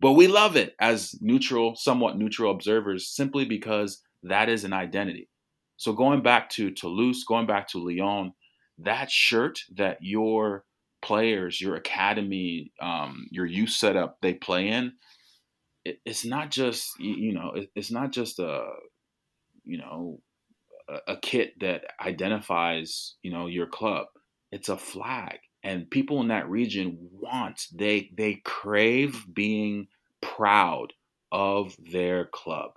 But 0.00 0.12
we 0.12 0.28
love 0.28 0.54
it 0.54 0.74
as 0.78 1.16
neutral, 1.20 1.74
somewhat 1.74 2.18
neutral 2.18 2.52
observers, 2.52 3.08
simply 3.08 3.46
because 3.46 4.02
that 4.22 4.48
is 4.48 4.64
an 4.64 4.74
identity. 4.74 5.30
So 5.78 5.94
going 5.94 6.22
back 6.22 6.50
to 6.50 6.70
Toulouse, 6.70 7.24
going 7.24 7.46
back 7.46 7.68
to 7.68 7.78
Lyon, 7.78 8.34
that 8.78 9.10
shirt 9.10 9.60
that 9.76 9.98
your 10.00 10.64
players, 11.00 11.60
your 11.60 11.74
academy, 11.74 12.70
um, 12.80 13.26
your 13.30 13.46
youth 13.46 13.70
setup 13.70 14.18
they 14.20 14.34
play 14.34 14.68
in, 14.68 14.92
it, 15.84 16.00
it's 16.04 16.24
not 16.24 16.50
just 16.50 16.98
you 17.00 17.32
know 17.32 17.52
it, 17.56 17.70
it's 17.74 17.90
not 17.90 18.12
just 18.12 18.38
a 18.38 18.64
you 19.64 19.78
know 19.78 20.20
a, 20.88 21.12
a 21.12 21.16
kit 21.16 21.54
that 21.60 21.84
identifies 22.04 23.16
you 23.22 23.32
know 23.32 23.46
your 23.46 23.66
club. 23.66 24.06
It's 24.52 24.68
a 24.68 24.76
flag, 24.76 25.38
and 25.62 25.90
people 25.90 26.20
in 26.20 26.28
that 26.28 26.48
region 26.48 26.98
want 27.12 27.66
they 27.74 28.10
they 28.16 28.40
crave 28.44 29.24
being 29.32 29.88
proud 30.20 30.92
of 31.30 31.76
their 31.90 32.26
club. 32.26 32.72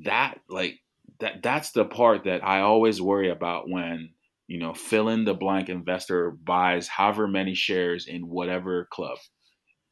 That 0.00 0.38
like 0.48 0.80
that 1.20 1.42
that's 1.42 1.72
the 1.72 1.84
part 1.84 2.24
that 2.24 2.44
I 2.44 2.60
always 2.60 3.00
worry 3.00 3.30
about 3.30 3.68
when 3.68 4.10
you 4.50 4.58
know, 4.58 4.74
fill 4.74 5.08
in 5.08 5.24
the 5.24 5.32
blank 5.32 5.68
investor 5.68 6.32
buys 6.32 6.88
however 6.88 7.28
many 7.28 7.54
shares 7.54 8.08
in 8.08 8.28
whatever 8.28 8.88
club 8.90 9.16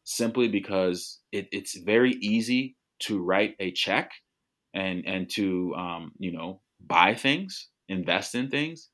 simply 0.02 0.48
because 0.48 1.20
it, 1.31 1.46
it's 1.52 1.78
very 1.78 2.14
easy 2.14 2.76
to 2.98 3.22
write 3.22 3.54
a 3.61 3.70
check 3.70 4.11
and 4.74 5.07
and 5.07 5.31
to 5.31 5.72
um, 5.76 6.11
you 6.18 6.33
know 6.33 6.61
buy 6.81 7.14
things 7.14 7.68
invest 7.88 8.35
in 8.35 8.50
things 8.50 8.88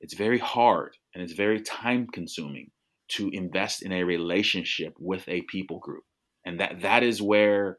it's 0.00 0.14
very 0.14 0.38
hard 0.38 0.96
and 1.14 1.22
it's 1.22 1.32
very 1.32 1.60
time 1.60 2.06
consuming 2.12 2.70
to 3.08 3.30
invest 3.32 3.82
in 3.82 3.92
a 3.92 4.04
relationship 4.04 4.94
with 4.98 5.26
a 5.28 5.42
people 5.42 5.78
group. 5.78 6.04
And 6.44 6.60
that 6.60 6.82
that 6.82 7.02
is 7.02 7.20
where 7.20 7.78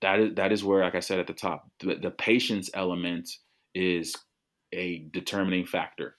that 0.00 0.20
is 0.20 0.34
that 0.34 0.52
is 0.52 0.62
where 0.62 0.84
like 0.84 0.94
i 0.94 1.00
said 1.00 1.18
at 1.18 1.26
the 1.26 1.32
top 1.32 1.68
the, 1.80 1.96
the 1.96 2.10
patience 2.10 2.70
element 2.72 3.28
is 3.74 4.14
a 4.72 5.06
determining 5.12 5.66
factor. 5.66 6.16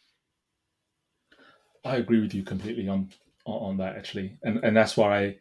I 1.85 1.95
agree 1.95 2.19
with 2.19 2.33
you 2.33 2.43
completely 2.43 2.87
on 2.87 3.09
on 3.45 3.77
that 3.77 3.95
actually, 3.95 4.37
and 4.43 4.63
and 4.63 4.75
that's 4.75 4.97
why 4.97 5.23
I 5.23 5.35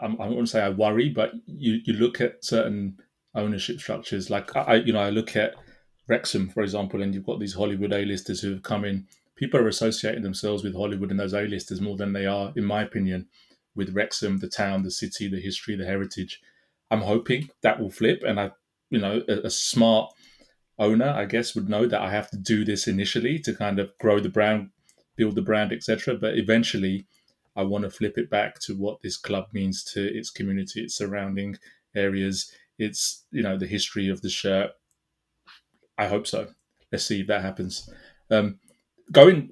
I'm, 0.00 0.20
I 0.20 0.28
to 0.28 0.46
say 0.46 0.62
I 0.62 0.70
worry, 0.70 1.10
but 1.10 1.32
you 1.46 1.80
you 1.84 1.94
look 1.94 2.20
at 2.20 2.44
certain 2.44 2.98
ownership 3.34 3.78
structures. 3.78 4.30
Like 4.30 4.54
I 4.56 4.76
you 4.76 4.92
know 4.92 5.00
I 5.00 5.10
look 5.10 5.36
at 5.36 5.54
Wrexham 6.10 6.48
for 6.48 6.62
example, 6.62 7.02
and 7.02 7.14
you've 7.14 7.24
got 7.24 7.38
these 7.38 7.54
Hollywood 7.54 7.92
A-listers 7.92 8.40
who 8.40 8.50
have 8.50 8.64
come 8.64 8.84
in. 8.84 9.06
People 9.36 9.60
are 9.60 9.68
associating 9.68 10.22
themselves 10.22 10.64
with 10.64 10.74
Hollywood 10.74 11.10
and 11.10 11.20
those 11.20 11.32
A-listers 11.32 11.80
more 11.80 11.96
than 11.96 12.12
they 12.12 12.26
are, 12.26 12.52
in 12.56 12.64
my 12.64 12.82
opinion, 12.82 13.28
with 13.76 13.94
Wrexham, 13.94 14.38
the 14.38 14.48
town, 14.48 14.82
the 14.82 14.90
city, 14.90 15.28
the 15.28 15.40
history, 15.40 15.76
the 15.76 15.86
heritage. 15.86 16.42
I'm 16.90 17.02
hoping 17.02 17.48
that 17.62 17.78
will 17.78 17.90
flip, 17.90 18.22
and 18.26 18.40
I 18.40 18.50
you 18.90 18.98
know 18.98 19.22
a, 19.28 19.46
a 19.46 19.50
smart 19.50 20.12
owner, 20.78 21.10
I 21.10 21.26
guess, 21.26 21.54
would 21.54 21.68
know 21.68 21.86
that 21.86 22.00
I 22.00 22.10
have 22.10 22.28
to 22.30 22.36
do 22.36 22.64
this 22.64 22.88
initially 22.88 23.38
to 23.40 23.54
kind 23.54 23.78
of 23.78 23.96
grow 23.98 24.18
the 24.18 24.28
brand, 24.28 24.70
build 25.16 25.36
the 25.36 25.42
brand, 25.42 25.72
etc. 25.72 26.16
But 26.16 26.36
eventually, 26.36 27.06
I 27.54 27.62
want 27.62 27.84
to 27.84 27.90
flip 27.90 28.18
it 28.18 28.28
back 28.30 28.58
to 28.60 28.74
what 28.74 29.00
this 29.00 29.16
club 29.16 29.46
means 29.52 29.84
to 29.92 30.02
its 30.02 30.30
community, 30.30 30.82
its 30.82 30.96
surrounding 30.96 31.56
areas, 31.94 32.50
its 32.78 33.24
you 33.30 33.42
know 33.42 33.56
the 33.56 33.66
history 33.66 34.08
of 34.08 34.22
the 34.22 34.30
shirt. 34.30 34.72
I 36.00 36.08
hope 36.08 36.26
so. 36.26 36.48
Let's 36.90 37.04
see 37.04 37.20
if 37.20 37.26
that 37.26 37.42
happens. 37.42 37.88
Um, 38.30 38.58
going 39.12 39.50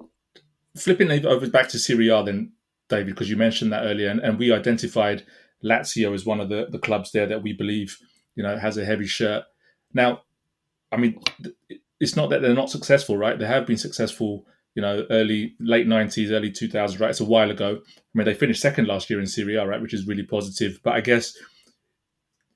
flipping 0.75 1.11
over 1.25 1.47
back 1.47 1.69
to 1.69 1.79
Serie 1.79 2.09
A, 2.09 2.23
then 2.23 2.53
David, 2.89 3.13
because 3.13 3.29
you 3.29 3.37
mentioned 3.37 3.71
that 3.71 3.83
earlier, 3.83 4.09
and, 4.09 4.19
and 4.19 4.39
we 4.39 4.51
identified 4.51 5.23
Lazio 5.63 6.11
as 6.13 6.25
one 6.25 6.39
of 6.39 6.49
the, 6.49 6.67
the 6.71 6.79
clubs 6.79 7.11
there 7.11 7.27
that 7.27 7.43
we 7.43 7.53
believe 7.53 7.97
you 8.35 8.41
know 8.41 8.57
has 8.57 8.77
a 8.77 8.85
heavy 8.85 9.05
shirt. 9.05 9.43
Now, 9.93 10.21
I 10.91 10.97
mean, 10.97 11.21
it's 11.99 12.15
not 12.15 12.31
that 12.31 12.41
they're 12.41 12.55
not 12.55 12.71
successful, 12.71 13.15
right? 13.15 13.37
They 13.37 13.45
have 13.45 13.67
been 13.67 13.77
successful, 13.77 14.47
you 14.73 14.81
know, 14.81 15.05
early 15.11 15.53
late 15.59 15.85
nineties, 15.85 16.31
early 16.31 16.51
two 16.51 16.67
thousands, 16.67 16.99
right? 16.99 17.11
It's 17.11 17.19
a 17.19 17.25
while 17.25 17.51
ago. 17.51 17.79
I 17.85 18.11
mean, 18.15 18.25
they 18.25 18.33
finished 18.33 18.61
second 18.61 18.87
last 18.87 19.07
year 19.11 19.19
in 19.19 19.27
Serie 19.27 19.55
A, 19.55 19.67
right, 19.67 19.81
which 19.81 19.93
is 19.93 20.07
really 20.07 20.23
positive. 20.23 20.79
But 20.83 20.95
I 20.95 21.01
guess, 21.01 21.37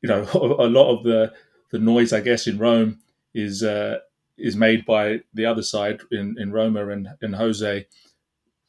you 0.01 0.09
know, 0.09 0.23
a 0.33 0.67
lot 0.67 0.97
of 0.97 1.03
the 1.03 1.31
the 1.71 1.77
noise, 1.77 2.11
I 2.11 2.21
guess, 2.21 2.47
in 2.47 2.57
Rome 2.57 3.02
is 3.33 3.63
uh, 3.63 3.99
is 4.37 4.55
made 4.55 4.85
by 4.85 5.21
the 5.33 5.45
other 5.45 5.63
side 5.63 6.01
in 6.11 6.35
in 6.39 6.51
Roma 6.51 6.87
and 6.89 7.09
and 7.21 7.35
Jose. 7.35 7.87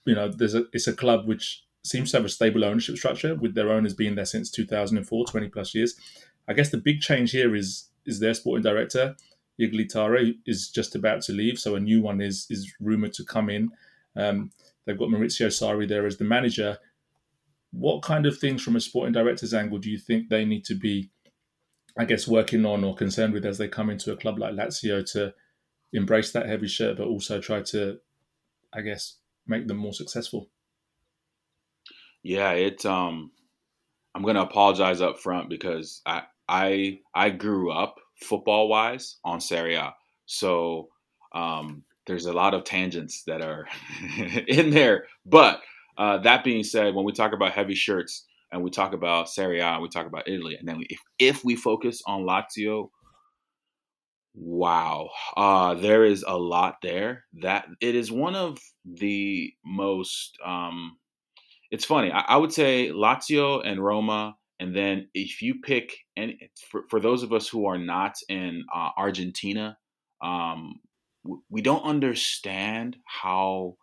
You 0.05 0.14
know, 0.14 0.29
there's 0.29 0.55
a 0.55 0.64
it's 0.72 0.87
a 0.87 0.92
club 0.92 1.27
which 1.27 1.64
seems 1.83 2.11
to 2.11 2.16
have 2.16 2.24
a 2.24 2.31
stable 2.31 2.64
ownership 2.64 2.96
structure 2.96 3.35
with 3.35 3.55
their 3.55 3.70
owners 3.70 3.94
being 3.94 4.14
there 4.14 4.24
since 4.24 4.50
2004, 4.50 5.27
20 5.27 5.48
plus 5.48 5.74
years. 5.74 5.94
I 6.48 6.55
guess 6.55 6.70
the 6.70 6.79
big 6.79 7.00
change 7.00 7.31
here 7.31 7.55
is 7.55 7.90
is 8.07 8.20
their 8.20 8.35
sporting 8.35 8.62
director. 8.62 9.16
Igli 9.61 9.88
Tare 9.88 10.35
is 10.46 10.68
just 10.68 10.94
about 10.94 11.22
to 11.22 11.33
leave, 11.33 11.59
so 11.59 11.74
a 11.74 11.81
new 11.81 12.03
one 12.03 12.20
is 12.20 12.46
is 12.50 12.72
rumored 12.81 13.12
to 13.14 13.24
come 13.24 13.48
in. 13.48 13.70
Um, 14.16 14.50
they've 14.85 14.98
got 14.98 15.09
Maurizio 15.09 15.48
Sarri 15.48 15.88
there 15.88 16.07
as 16.07 16.16
the 16.16 16.24
manager. 16.24 16.79
What 17.70 18.03
kind 18.03 18.27
of 18.27 18.38
things 18.38 18.62
from 18.62 18.77
a 18.77 18.81
sporting 18.81 19.12
director's 19.12 19.55
angle 19.55 19.79
do 19.79 19.90
you 19.90 19.98
think 19.98 20.29
they 20.29 20.44
need 20.44 20.64
to 20.66 20.74
be, 20.74 21.11
I 21.98 22.04
guess, 22.04 22.26
working 22.26 22.64
on 22.66 22.85
or 22.85 22.94
concerned 22.94 23.33
with 23.33 23.44
as 23.44 23.59
they 23.59 23.68
come 23.68 23.90
into 23.90 24.12
a 24.12 24.16
club 24.16 24.38
like 24.38 24.54
Lazio 24.54 25.09
to 25.12 25.35
embrace 25.92 26.33
that 26.33 26.46
heavy 26.46 26.66
shirt, 26.66 26.96
but 26.96 27.07
also 27.07 27.40
try 27.40 27.62
to, 27.62 27.98
I 28.72 28.80
guess, 28.80 29.18
make 29.46 29.68
them 29.68 29.76
more 29.76 29.92
successful? 29.92 30.50
Yeah, 32.22 32.52
it's 32.52 32.85
um 32.85 33.30
I'm 34.14 34.22
gonna 34.22 34.42
apologize 34.42 35.00
up 35.00 35.18
front 35.18 35.48
because 35.50 36.00
I 36.07 36.22
I 36.48 37.00
I 37.14 37.30
grew 37.30 37.70
up 37.70 37.96
football 38.20 38.68
wise 38.68 39.16
on 39.24 39.40
Serie 39.40 39.74
A. 39.74 39.94
So 40.26 40.88
um 41.33 41.85
there's 42.07 42.26
a 42.26 42.33
lot 42.33 42.54
of 42.54 42.64
tangents 42.64 43.22
that 43.26 43.40
are 43.40 43.66
in 44.48 44.70
there. 44.70 45.07
But 45.24 45.62
uh, 45.96 46.18
that 46.18 46.44
being 46.44 46.64
said, 46.64 46.94
when 46.94 47.04
we 47.04 47.12
talk 47.12 47.33
about 47.33 47.52
heavy 47.52 47.74
shirts 47.74 48.26
and 48.55 48.62
we 48.62 48.71
talk 48.71 48.93
about 48.93 49.29
Serie 49.29 49.59
A, 49.61 49.81
we 49.81 49.88
talk 49.88 50.07
about 50.07 50.29
Italy, 50.29 50.57
and 50.57 50.67
then 50.67 50.79
we, 50.79 50.87
if 50.88 51.01
if 51.19 51.45
we 51.45 51.57
focus 51.57 52.01
on 52.07 52.23
Lazio, 52.23 52.90
wow, 54.33 55.11
uh, 55.37 55.75
there 55.75 56.05
is 56.05 56.25
a 56.27 56.38
lot 56.38 56.77
there. 56.81 57.25
That 57.43 57.67
it 57.81 57.97
is 57.97 58.12
one 58.12 58.37
of 58.37 58.59
the 58.85 59.53
most 59.64 60.38
um, 60.47 60.97
it's 61.73 61.85
funny. 61.85 62.12
I, 62.12 62.21
I, 62.21 62.37
would 62.37 62.53
say 62.53 62.90
Lazio 62.90 63.61
and 63.67 63.85
Roma, 63.85 64.37
and 64.61 64.75
then 64.75 65.09
if 65.14 65.43
you 65.43 65.57
pick 65.61 65.93
and 66.17 66.35
for, 66.71 66.85
for 66.88 67.01
those 67.01 67.25
of 67.25 67.33
us 67.33 67.49
who 67.49 67.67
are 67.67 67.79
not 67.79 68.14
in 68.29 68.62
uh, 68.73 68.90
Argentina, 68.97 69.77
um, 70.23 70.77
we 71.51 71.61
don't 71.61 71.85
understand 71.85 72.97
how. 73.05 73.77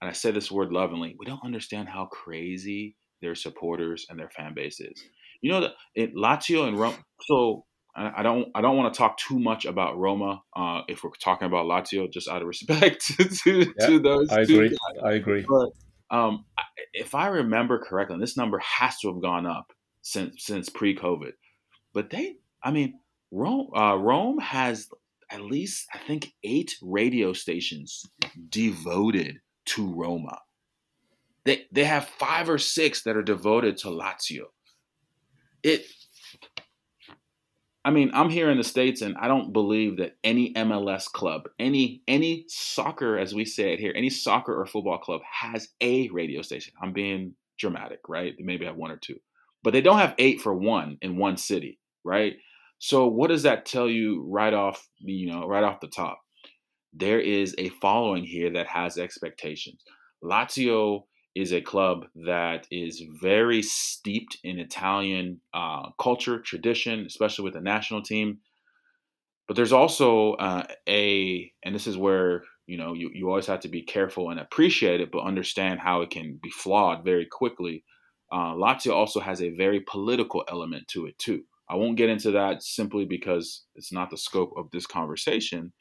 And 0.00 0.08
I 0.08 0.12
say 0.12 0.30
this 0.30 0.52
word 0.52 0.70
lovingly. 0.70 1.16
We 1.18 1.26
don't 1.26 1.42
understand 1.44 1.88
how 1.88 2.06
crazy 2.06 2.94
their 3.20 3.34
supporters 3.34 4.06
and 4.08 4.18
their 4.18 4.30
fan 4.30 4.54
bases. 4.54 5.02
You 5.40 5.52
know, 5.52 5.60
the, 5.60 5.72
that 5.96 6.14
Lazio 6.14 6.66
and 6.66 6.78
Roma. 6.78 6.98
So 7.22 7.64
I 7.94 8.22
don't 8.22 8.48
I 8.54 8.60
don't 8.60 8.76
want 8.76 8.92
to 8.92 8.98
talk 8.98 9.18
too 9.18 9.38
much 9.38 9.64
about 9.64 9.98
Roma 9.98 10.42
uh, 10.54 10.82
if 10.88 11.02
we're 11.02 11.10
talking 11.22 11.46
about 11.46 11.66
Lazio, 11.66 12.10
just 12.10 12.28
out 12.28 12.42
of 12.42 12.48
respect 12.48 13.04
to, 13.44 13.72
yeah, 13.78 13.86
to 13.86 13.98
those. 13.98 14.30
I 14.30 14.42
agree. 14.42 14.68
Guys. 14.68 15.02
I 15.04 15.12
agree. 15.14 15.44
But 15.48 16.16
um, 16.16 16.44
if 16.92 17.14
I 17.14 17.28
remember 17.28 17.78
correctly, 17.78 18.18
this 18.20 18.36
number 18.36 18.58
has 18.58 18.98
to 19.00 19.12
have 19.12 19.20
gone 19.20 19.46
up 19.46 19.72
since 20.02 20.44
since 20.44 20.68
pre-COVID. 20.68 21.32
But 21.92 22.10
they, 22.10 22.36
I 22.62 22.70
mean, 22.70 23.00
Rome, 23.32 23.68
uh, 23.74 23.96
Rome 23.96 24.38
has 24.38 24.88
at 25.30 25.40
least 25.40 25.86
I 25.92 25.98
think 25.98 26.32
eight 26.44 26.76
radio 26.80 27.32
stations 27.32 28.04
devoted 28.48 29.38
to 29.66 29.92
Roma. 29.92 30.38
They 31.48 31.64
they 31.72 31.84
have 31.84 32.06
five 32.06 32.50
or 32.50 32.58
six 32.58 33.04
that 33.04 33.16
are 33.16 33.22
devoted 33.22 33.78
to 33.78 33.88
Lazio. 33.88 34.48
It 35.62 35.86
I 37.86 37.90
mean, 37.90 38.10
I'm 38.12 38.28
here 38.28 38.50
in 38.50 38.58
the 38.58 38.64
states, 38.64 39.00
and 39.00 39.16
I 39.16 39.28
don't 39.28 39.54
believe 39.54 39.96
that 39.96 40.18
any 40.22 40.52
MLS 40.52 41.10
club, 41.10 41.48
any 41.58 42.02
any 42.06 42.44
soccer, 42.48 43.16
as 43.16 43.34
we 43.34 43.46
say 43.46 43.72
it 43.72 43.80
here, 43.80 43.94
any 43.96 44.10
soccer 44.10 44.60
or 44.60 44.66
football 44.66 44.98
club 44.98 45.22
has 45.24 45.68
a 45.80 46.10
radio 46.10 46.42
station. 46.42 46.74
I'm 46.82 46.92
being 46.92 47.32
dramatic, 47.58 48.00
right? 48.10 48.34
They 48.36 48.44
maybe 48.44 48.66
have 48.66 48.76
one 48.76 48.90
or 48.90 48.98
two, 48.98 49.18
but 49.62 49.72
they 49.72 49.80
don't 49.80 50.00
have 50.00 50.14
eight 50.18 50.42
for 50.42 50.52
one 50.52 50.98
in 51.00 51.16
one 51.16 51.38
city, 51.38 51.78
right? 52.04 52.34
So 52.78 53.06
what 53.06 53.28
does 53.28 53.44
that 53.44 53.64
tell 53.64 53.88
you 53.88 54.22
right 54.28 54.52
off, 54.52 54.86
you 54.98 55.32
know, 55.32 55.48
right 55.48 55.64
off 55.64 55.80
the 55.80 55.88
top? 55.88 56.20
There 56.92 57.20
is 57.20 57.54
a 57.56 57.70
following 57.80 58.24
here 58.24 58.50
that 58.50 58.66
has 58.66 58.98
expectations. 58.98 59.82
Lazio 60.22 61.04
is 61.40 61.52
a 61.52 61.60
club 61.60 62.06
that 62.26 62.66
is 62.70 63.02
very 63.22 63.62
steeped 63.62 64.38
in 64.42 64.58
Italian 64.58 65.40
uh, 65.54 65.90
culture, 66.00 66.40
tradition, 66.40 67.06
especially 67.06 67.44
with 67.44 67.54
the 67.54 67.60
national 67.60 68.02
team. 68.02 68.38
But 69.46 69.56
there's 69.56 69.72
also 69.72 70.34
uh, 70.34 70.64
a, 70.88 71.52
and 71.64 71.74
this 71.74 71.86
is 71.86 71.96
where 71.96 72.42
you 72.66 72.76
know 72.76 72.92
you, 72.92 73.10
you 73.14 73.28
always 73.28 73.46
have 73.46 73.60
to 73.60 73.68
be 73.68 73.82
careful 73.82 74.30
and 74.30 74.40
appreciate 74.40 75.00
it, 75.00 75.10
but 75.12 75.20
understand 75.20 75.80
how 75.80 76.02
it 76.02 76.10
can 76.10 76.38
be 76.42 76.50
flawed 76.50 77.04
very 77.04 77.26
quickly. 77.26 77.84
Uh, 78.32 78.52
Lazio 78.54 78.92
also 78.92 79.20
has 79.20 79.40
a 79.40 79.54
very 79.56 79.80
political 79.80 80.44
element 80.48 80.88
to 80.88 81.06
it 81.06 81.16
too. 81.18 81.44
I 81.70 81.76
won't 81.76 81.96
get 81.96 82.10
into 82.10 82.32
that 82.32 82.62
simply 82.62 83.04
because 83.04 83.64
it's 83.74 83.92
not 83.92 84.10
the 84.10 84.16
scope 84.16 84.52
of 84.56 84.70
this 84.70 84.86
conversation. 84.86 85.72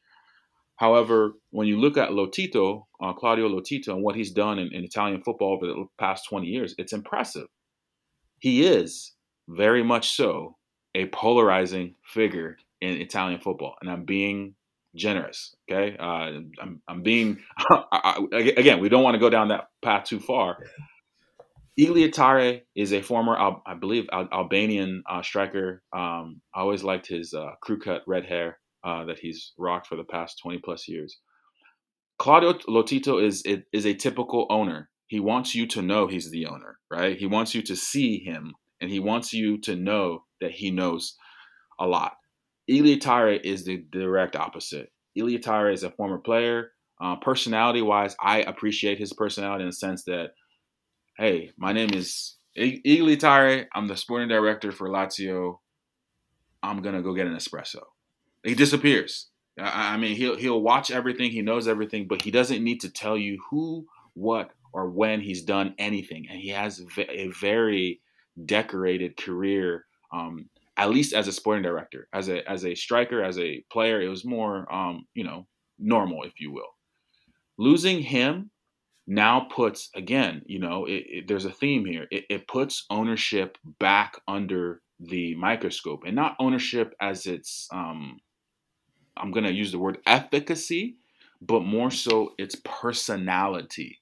However, 0.77 1.33
when 1.49 1.67
you 1.67 1.79
look 1.79 1.97
at 1.97 2.11
Lotito, 2.11 2.85
uh, 3.01 3.13
Claudio 3.13 3.49
Lotito, 3.49 3.89
and 3.89 4.03
what 4.03 4.15
he's 4.15 4.31
done 4.31 4.59
in, 4.59 4.71
in, 4.71 4.83
Italian 4.83 5.21
football 5.21 5.53
over 5.53 5.65
the 5.65 5.85
past 5.97 6.27
20 6.29 6.45
years, 6.45 6.75
it's 6.77 6.93
impressive. 6.93 7.47
He 8.39 8.65
is 8.65 9.13
very 9.47 9.83
much 9.83 10.15
so 10.15 10.55
a 10.93 11.07
polarizing 11.07 11.95
figure 12.05 12.57
in 12.79 13.01
Italian 13.01 13.39
football, 13.39 13.75
and 13.81 13.89
I'm 13.89 14.05
being 14.05 14.53
generous. 14.95 15.55
Okay, 15.69 15.97
uh, 15.97 16.41
I'm, 16.61 16.81
I'm, 16.87 17.01
being 17.01 17.39
I, 17.57 17.83
I, 18.31 18.37
again. 18.55 18.79
We 18.79 18.89
don't 18.89 19.03
want 19.03 19.15
to 19.15 19.19
go 19.19 19.31
down 19.31 19.47
that 19.47 19.69
path 19.81 20.05
too 20.05 20.19
far. 20.19 20.59
Igli 21.79 22.11
Tare 22.11 22.61
is 22.75 22.91
a 22.93 23.01
former, 23.01 23.35
I 23.37 23.75
believe, 23.75 24.07
Albanian 24.11 25.03
uh, 25.07 25.21
striker. 25.21 25.83
Um, 25.93 26.41
I 26.53 26.61
always 26.61 26.83
liked 26.83 27.07
his 27.07 27.35
uh, 27.35 27.51
crew 27.61 27.79
cut 27.79 28.01
red 28.07 28.25
hair 28.25 28.57
uh, 28.83 29.05
that 29.05 29.19
he's 29.19 29.53
rocked 29.57 29.87
for 29.87 29.95
the 29.95 30.03
past 30.03 30.39
20 30.41 30.59
plus 30.59 30.87
years. 30.87 31.19
Claudio 32.17 32.53
Lotito 32.67 33.23
is 33.23 33.43
is 33.45 33.85
a 33.85 33.93
typical 33.93 34.47
owner. 34.49 34.89
He 35.07 35.19
wants 35.19 35.55
you 35.55 35.67
to 35.67 35.81
know 35.81 36.07
he's 36.07 36.31
the 36.31 36.47
owner, 36.47 36.79
right? 36.91 37.17
He 37.17 37.27
wants 37.27 37.53
you 37.53 37.61
to 37.63 37.75
see 37.75 38.19
him, 38.19 38.53
and 38.81 38.89
he 38.89 38.99
wants 38.99 39.33
you 39.33 39.59
to 39.61 39.75
know 39.75 40.25
that 40.41 40.51
he 40.51 40.71
knows 40.71 41.15
a 41.79 41.85
lot. 41.87 42.13
Igli 42.69 42.99
Tare 42.99 43.33
is 43.33 43.65
the 43.65 43.85
direct 43.91 44.35
opposite. 44.35 44.91
Igli 45.17 45.41
Tare 45.41 45.71
is 45.71 45.83
a 45.83 45.91
former 45.91 46.17
player. 46.17 46.71
Uh, 46.99 47.15
personality 47.17 47.81
wise, 47.81 48.15
I 48.19 48.39
appreciate 48.41 48.97
his 48.97 49.13
personality 49.13 49.63
in 49.63 49.69
the 49.69 49.73
sense 49.73 50.03
that, 50.05 50.31
hey, 51.17 51.51
my 51.57 51.71
name 51.71 51.91
is 51.93 52.37
Igli 52.57 53.17
Tare. 53.17 53.67
I'm 53.73 53.87
the 53.87 53.95
sporting 53.95 54.27
director 54.27 54.71
for 54.71 54.89
Lazio. 54.89 55.59
I'm 56.63 56.81
gonna 56.81 57.03
go 57.03 57.13
get 57.13 57.27
an 57.27 57.35
espresso. 57.35 57.83
He 58.43 58.56
disappears. 58.56 59.28
I 59.60 59.97
mean, 59.97 60.15
he'll 60.15 60.36
he'll 60.36 60.62
watch 60.62 60.91
everything. 60.91 61.32
He 61.32 61.41
knows 61.41 61.67
everything, 61.67 62.08
but 62.08 62.21
he 62.21 62.32
doesn't 62.32 62.63
need 62.63 62.82
to 62.82 62.91
tell 62.91 63.17
you 63.17 63.39
who, 63.50 63.88
what, 64.13 64.52
or 64.71 64.89
when 64.89 65.19
he's 65.19 65.41
done 65.41 65.73
anything. 65.80 66.28
And 66.30 66.39
he 66.39 66.50
has 66.50 66.84
a 66.97 67.30
very 67.30 68.02
decorated 68.45 69.17
career. 69.17 69.86
Um, 70.13 70.50
at 70.78 70.91
least 70.91 71.13
as 71.13 71.28
a 71.28 71.32
sporting 71.32 71.63
director, 71.63 72.08
as 72.13 72.30
a 72.30 72.47
as 72.50 72.65
a 72.65 72.76
striker, 72.76 73.23
as 73.23 73.39
a 73.39 73.63
player, 73.71 74.00
it 74.00 74.10
was 74.10 74.23
more 74.23 74.71
um, 74.73 75.08
you 75.15 75.23
know 75.23 75.47
normal, 75.80 76.23
if 76.23 76.39
you 76.39 76.52
will. 76.52 76.69
Losing 77.58 78.02
him 78.02 78.52
now 79.08 79.47
puts 79.50 79.89
again, 79.95 80.43
you 80.45 80.60
know, 80.60 80.86
it, 80.86 81.04
it, 81.08 81.28
there's 81.28 81.45
a 81.45 81.52
theme 81.52 81.86
here. 81.86 82.08
It, 82.12 82.26
it 82.30 82.47
puts 82.47 82.86
ownership 82.89 83.58
back 83.80 84.19
under 84.28 84.82
the 85.00 85.34
microscope, 85.36 86.04
and 86.06 86.15
not 86.15 86.36
ownership 86.39 86.93
as 87.02 87.26
its 87.26 87.67
um, 87.71 88.19
I'm 89.21 89.32
going 89.32 89.45
to 89.45 89.53
use 89.53 89.71
the 89.71 89.80
word 89.80 89.99
efficacy, 90.06 90.97
but 91.41 91.62
more 91.62 91.91
so 91.91 92.34
its 92.38 92.56
personality. 92.63 93.99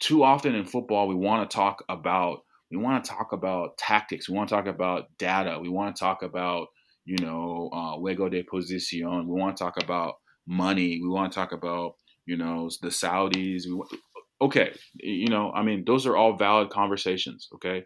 Too 0.00 0.22
often 0.22 0.54
in 0.54 0.64
football, 0.64 1.08
we 1.08 1.14
want 1.14 1.48
to 1.48 1.54
talk 1.54 1.84
about 1.88 2.44
we 2.70 2.76
want 2.76 3.02
to 3.02 3.10
talk 3.10 3.32
about 3.32 3.78
tactics. 3.78 4.28
We 4.28 4.36
want 4.36 4.50
to 4.50 4.54
talk 4.54 4.66
about 4.66 5.06
data. 5.18 5.58
We 5.60 5.70
want 5.70 5.96
to 5.96 6.00
talk 6.00 6.22
about 6.22 6.68
you 7.04 7.16
know 7.24 7.70
uh, 7.72 7.96
juego 7.96 8.30
de 8.30 8.42
posición. 8.44 9.26
We 9.26 9.40
want 9.40 9.56
to 9.56 9.64
talk 9.64 9.82
about 9.82 10.16
money. 10.46 11.00
We 11.02 11.08
want 11.08 11.32
to 11.32 11.36
talk 11.36 11.52
about 11.52 11.94
you 12.26 12.36
know 12.36 12.70
the 12.82 12.88
Saudis. 12.88 13.64
We, 13.66 13.82
okay, 14.40 14.72
you 14.94 15.28
know, 15.28 15.50
I 15.52 15.62
mean, 15.62 15.84
those 15.84 16.06
are 16.06 16.16
all 16.16 16.36
valid 16.36 16.70
conversations, 16.70 17.48
okay? 17.54 17.84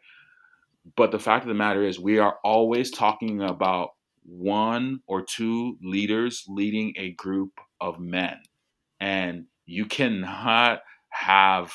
But 0.97 1.11
the 1.13 1.19
fact 1.19 1.45
of 1.45 1.49
the 1.49 1.55
matter 1.55 1.85
is, 1.85 1.99
we 1.99 2.19
are 2.19 2.37
always 2.45 2.91
talking 2.91 3.43
about 3.43 3.91
one 4.25 5.01
or 5.07 5.23
two 5.23 5.79
leaders 5.83 6.45
leading 6.49 6.95
a 6.97 7.13
group 7.13 7.61
of 7.81 7.99
men. 7.99 8.39
And 9.01 9.47
you 9.67 9.87
cannot 9.87 10.81
have 11.11 11.73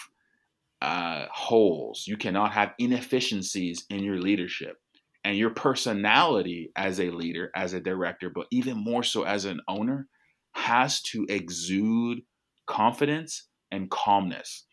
uh, 0.81 1.25
holes, 1.31 2.05
you 2.07 2.17
cannot 2.17 2.51
have 2.53 2.73
inefficiencies 2.77 3.85
in 3.89 4.03
your 4.03 4.19
leadership. 4.19 4.77
And 5.23 5.37
your 5.37 5.49
personality 5.49 6.71
as 6.75 7.01
a 7.01 7.09
leader, 7.09 7.51
as 7.53 7.73
a 7.73 7.81
director, 7.81 8.29
but 8.29 8.47
even 8.49 8.77
more 8.77 9.03
so 9.03 9.23
as 9.23 9.43
an 9.43 9.59
owner, 9.67 10.07
has 10.53 11.01
to 11.01 11.25
exude 11.27 12.21
confidence 12.65 13.47
and 13.71 13.89
calmness. 13.89 14.65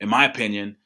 In 0.00 0.08
my 0.08 0.24
opinion, 0.24 0.76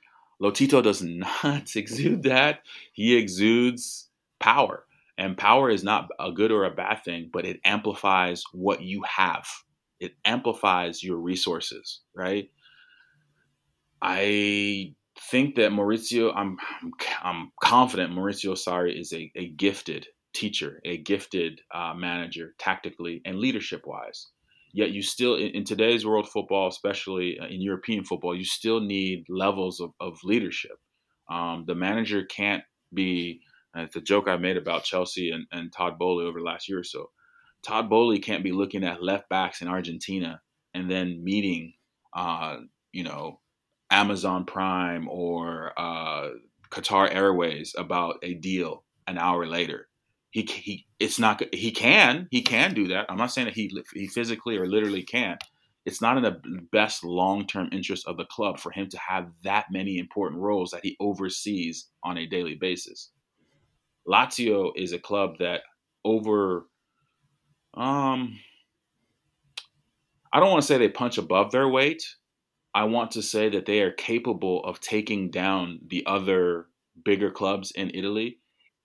Lotito 0.43 0.83
does 0.83 1.03
not 1.03 1.75
exude 1.77 2.25
that. 2.25 2.61
He 2.93 3.17
exudes 3.17 4.09
power. 4.39 4.85
And 5.19 5.37
power 5.37 5.69
is 5.69 5.83
not 5.83 6.09
a 6.21 6.31
good 6.31 6.53
or 6.53 6.65
a 6.65 6.71
bad 6.71 7.03
thing, 7.05 7.29
but 7.33 7.45
it 7.45 7.59
amplifies 7.65 8.45
what 8.53 8.83
you 8.83 9.03
have. 9.03 9.47
It 9.99 10.13
amplifies 10.25 11.03
your 11.03 11.17
resources, 11.17 12.01
right? 12.15 12.49
I 14.01 14.95
think 15.33 15.57
that 15.57 15.73
Maurizio, 15.73 16.33
I'm, 16.35 16.57
I'm 17.23 17.51
confident 17.61 18.13
Maurizio 18.13 18.53
Sarri 18.53 18.99
is 18.99 19.13
a, 19.13 19.31
a 19.35 19.49
gifted 19.49 20.07
teacher, 20.35 20.81
a 20.85 20.99
gifted 20.99 21.61
uh, 21.75 21.95
manager, 21.95 22.55
tactically 22.59 23.21
and 23.25 23.39
leadership 23.39 23.83
wise. 23.87 24.29
Yet 24.73 24.91
you 24.91 25.03
still, 25.03 25.35
in, 25.35 25.49
in, 25.49 25.65
today's 25.65 26.07
world 26.07 26.29
football, 26.29 26.69
especially 26.69 27.39
uh, 27.41 27.47
in 27.47 27.61
European 27.61 28.05
football, 28.05 28.37
you 28.37 28.45
still 28.45 28.81
need 28.81 29.25
levels 29.29 29.81
of, 29.81 29.91
of 29.99 30.19
leadership. 30.23 30.79
Um, 31.29 31.65
the 31.67 31.75
manager 31.75 32.25
can't 32.25 32.63
be, 32.95 33.41
uh, 33.77 33.83
it's 33.83 33.97
a 33.97 34.01
joke 34.01 34.29
I 34.29 34.37
made 34.37 34.57
about 34.57 34.85
Chelsea 34.85 35.31
and, 35.31 35.47
and 35.53 35.73
Todd 35.73 35.99
Boehly 35.99 36.25
over 36.25 36.41
the 36.41 36.45
last 36.45 36.69
year 36.69 36.79
or 36.79 36.85
so. 36.85 37.11
Todd 37.63 37.91
Boehly 37.91 38.19
can't 38.19 38.45
be 38.45 38.53
looking 38.53 38.85
at 38.85 39.03
left 39.03 39.29
backs 39.29 39.63
in 39.63 39.69
Argentina 39.69 40.41
and 40.75 40.91
then 40.91 41.23
meeting, 41.25 41.75
uh, 42.15 42.59
you 42.93 43.05
know, 43.05 43.41
Amazon 43.91 44.45
Prime 44.45 45.09
or 45.09 45.73
uh, 45.77 46.31
Qatar 46.71 47.13
Airways 47.13 47.75
about 47.77 48.17
a 48.23 48.35
deal 48.35 48.85
an 49.07 49.19
hour 49.19 49.47
later. 49.47 49.89
He, 50.31 50.43
he 50.43 50.87
it's 51.01 51.19
not 51.19 51.43
he 51.55 51.71
can 51.71 52.29
he 52.31 52.43
can 52.43 52.75
do 52.75 52.89
that. 52.89 53.07
I'm 53.09 53.17
not 53.17 53.33
saying 53.33 53.47
that 53.47 53.55
he 53.55 53.73
he 53.95 54.07
physically 54.07 54.59
or 54.59 54.67
literally 54.67 55.03
can. 55.03 55.39
It's 55.87 56.03
not 56.03 56.19
in 56.19 56.23
the 56.23 56.39
best 56.71 57.03
long 57.03 57.47
term 57.47 57.71
interest 57.73 58.07
of 58.07 58.19
the 58.19 58.27
club 58.27 58.59
for 58.61 58.71
him 58.71 58.91
to 58.91 58.99
have 58.99 59.31
that 59.45 59.67
many 59.71 59.97
important 59.97 60.43
roles 60.43 60.71
that 60.73 60.85
he 60.85 60.99
oversees 61.01 61.89
on 62.05 62.19
a 62.19 62.27
daily 62.27 62.57
basis. 62.57 63.11
Lazio 64.09 64.73
is 64.77 64.93
a 64.93 64.99
club 64.99 65.39
that 65.39 65.63
over 66.05 66.67
um 67.75 68.39
I 70.33 70.41
don't 70.41 70.51
want 70.51 70.63
to 70.63 70.67
say 70.67 70.79
they 70.79 70.89
punch 70.89 71.19
above 71.19 71.53
their 71.53 71.69
weight, 71.69 72.03
I 72.75 72.85
want 72.85 73.13
to 73.13 73.23
say 73.23 73.49
that 73.49 73.67
they 73.67 73.81
are 73.81 73.91
capable 73.91 74.63
of 74.65 74.81
taking 74.81 75.31
down 75.31 75.81
the 75.87 76.05
other 76.07 76.67
bigger 77.05 77.31
clubs 77.31 77.71
in 77.71 77.91
Italy 77.95 78.39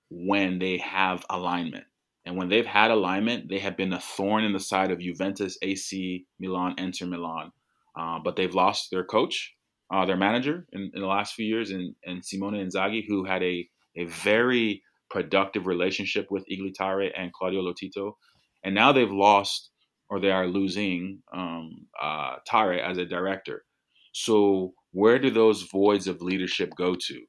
when 0.09 0.59
they 0.59 0.77
have 0.77 1.25
alignment. 1.29 1.85
And 2.25 2.37
when 2.37 2.47
they've 2.47 2.65
had 2.65 2.91
alignment, 2.91 3.49
they 3.49 3.59
have 3.59 3.75
been 3.75 3.91
a 3.91 3.99
thorn 3.99 4.45
in 4.45 4.53
the 4.53 4.59
side 4.59 4.91
of 4.91 4.99
Juventus, 4.99 5.57
AC 5.61 6.25
Milan, 6.39 6.75
Inter 6.77 7.05
Milan. 7.05 7.51
Uh, 7.95 8.19
but 8.23 8.35
they've 8.35 8.55
lost 8.55 8.89
their 8.89 9.03
coach, 9.03 9.53
uh, 9.91 10.05
their 10.05 10.17
manager 10.17 10.65
in, 10.71 10.89
in, 10.93 11.01
the 11.01 11.07
last 11.07 11.33
few 11.33 11.45
years, 11.45 11.71
and, 11.71 11.93
and 12.05 12.23
Simone 12.23 12.53
Inzaghi, 12.53 13.03
who 13.07 13.25
had 13.25 13.43
a, 13.43 13.67
a 13.97 14.05
very 14.05 14.81
productive 15.13 15.67
relationship 15.67 16.25
with 16.31 16.43
Igli 16.51 16.73
Tare 16.73 17.15
and 17.17 17.31
Claudio 17.31 17.61
Lotito. 17.61 18.13
And 18.65 18.73
now 18.73 18.91
they've 18.91 19.11
lost, 19.11 19.69
or 20.09 20.19
they 20.19 20.31
are 20.31 20.47
losing, 20.47 21.19
um, 21.31 21.85
uh, 22.01 22.37
Tare 22.47 22.81
as 22.81 22.97
a 22.97 23.05
director. 23.05 23.63
So 24.11 24.73
where 24.91 25.19
do 25.19 25.29
those 25.29 25.61
voids 25.71 26.07
of 26.07 26.21
leadership 26.21 26.71
go 26.75 26.95
to? 26.95 27.21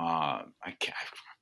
Uh, 0.00 0.42
I, 0.64 0.70
I, 0.70 0.92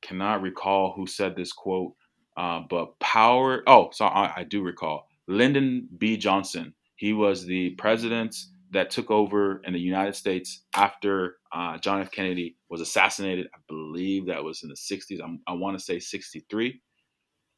cannot 0.02 0.42
recall 0.42 0.94
who 0.96 1.06
said 1.06 1.36
this 1.36 1.52
quote, 1.52 1.92
uh, 2.36 2.60
but 2.68 2.98
power. 3.00 3.62
Oh, 3.66 3.90
so 3.92 4.06
I, 4.06 4.32
I, 4.38 4.44
do 4.44 4.62
recall 4.62 5.06
Lyndon 5.28 5.88
B. 5.98 6.16
Johnson. 6.16 6.74
He 6.96 7.12
was 7.12 7.44
the 7.44 7.70
president 7.70 8.34
that 8.76 8.90
took 8.90 9.10
over 9.10 9.62
in 9.64 9.72
the 9.72 9.80
United 9.80 10.14
States 10.14 10.62
after 10.74 11.36
uh, 11.50 11.78
John 11.78 12.02
F. 12.02 12.10
Kennedy 12.10 12.56
was 12.68 12.82
assassinated. 12.82 13.48
I 13.54 13.58
believe 13.68 14.26
that 14.26 14.44
was 14.44 14.62
in 14.62 14.68
the 14.68 14.74
60s. 14.74 15.18
I'm, 15.22 15.40
I 15.46 15.54
want 15.54 15.78
to 15.78 15.84
say 15.84 15.98
63. 15.98 16.82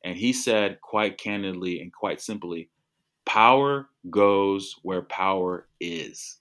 And 0.05 0.17
he 0.17 0.33
said 0.33 0.81
quite 0.81 1.19
candidly 1.19 1.81
and 1.81 1.93
quite 1.93 2.21
simply, 2.21 2.71
power 3.27 3.89
goes 4.09 4.77
where 4.83 5.03
power 5.03 5.67
is. 5.81 6.39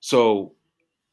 So, 0.00 0.54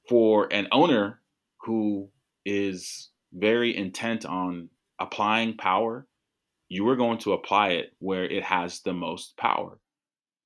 for 0.09 0.51
an 0.51 0.67
owner 0.73 1.21
who 1.61 2.09
is 2.45 3.11
very 3.31 3.77
intent 3.77 4.25
on 4.25 4.67
applying 4.99 5.55
power, 5.55 6.05
you 6.67 6.85
are 6.89 6.97
going 6.97 7.19
to 7.19 7.31
apply 7.31 7.69
it 7.69 7.93
where 7.99 8.25
it 8.25 8.43
has 8.43 8.81
the 8.81 8.93
most 8.93 9.37
power. 9.37 9.79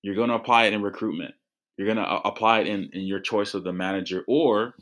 You're 0.06 0.13
going 0.13 0.30
to 0.30 0.36
apply 0.36 0.65
it 0.65 0.74
in 0.74 0.84
recruitment. 0.84 1.34
You're 1.78 1.88
going 1.88 1.98
to 1.98 2.04
uh, 2.04 2.22
apply 2.26 2.60
it 2.60 2.68
in, 2.68 2.91
in 2.94 3.08
your 3.08 3.20
choice 3.20 3.56
of 3.56 3.63
the 3.63 3.74
manager 3.74 4.24
or 4.28 4.76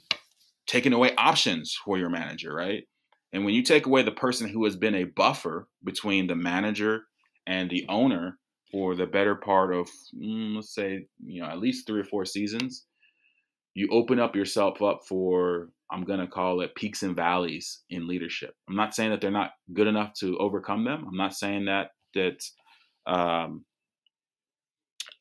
taking 0.67 0.91
away 0.91 1.15
options 1.17 1.73
for 1.85 1.97
your 1.97 2.09
manager, 2.09 2.53
right? 2.53 2.83
And 3.31 3.45
when 3.45 3.53
you 3.53 3.63
take 3.63 3.85
away 3.85 4.03
the 4.03 4.11
person 4.11 4.49
who 4.49 4.65
has 4.65 4.75
been 4.75 4.95
a 4.95 5.05
buffer 5.05 5.69
between 5.81 6.27
the 6.27 6.35
manager 6.35 7.03
and 7.47 7.69
the 7.69 7.85
owner 7.87 8.37
for 8.69 8.95
the 8.95 9.05
better 9.05 9.35
part 9.35 9.73
of, 9.73 9.87
mm, 10.13 10.55
let's 10.55 10.75
say, 10.75 11.07
you 11.23 11.41
know, 11.41 11.47
at 11.47 11.59
least 11.59 11.87
three 11.87 12.01
or 12.01 12.03
four 12.03 12.25
seasons, 12.25 12.85
you 13.75 13.87
open 13.93 14.19
up 14.19 14.35
yourself 14.35 14.81
up 14.81 14.99
for 15.07 15.69
i'm 15.89 16.03
going 16.03 16.19
to 16.19 16.27
call 16.27 16.61
it 16.61 16.75
peaks 16.75 17.01
and 17.01 17.15
valleys 17.15 17.81
in 17.89 18.07
leadership 18.07 18.53
i'm 18.69 18.75
not 18.75 18.93
saying 18.93 19.09
that 19.09 19.19
they're 19.19 19.31
not 19.31 19.51
good 19.73 19.87
enough 19.87 20.13
to 20.13 20.37
overcome 20.37 20.83
them 20.83 21.05
i'm 21.07 21.17
not 21.17 21.33
saying 21.33 21.65
that 21.65 21.87
that 22.13 22.37
um, 23.05 23.65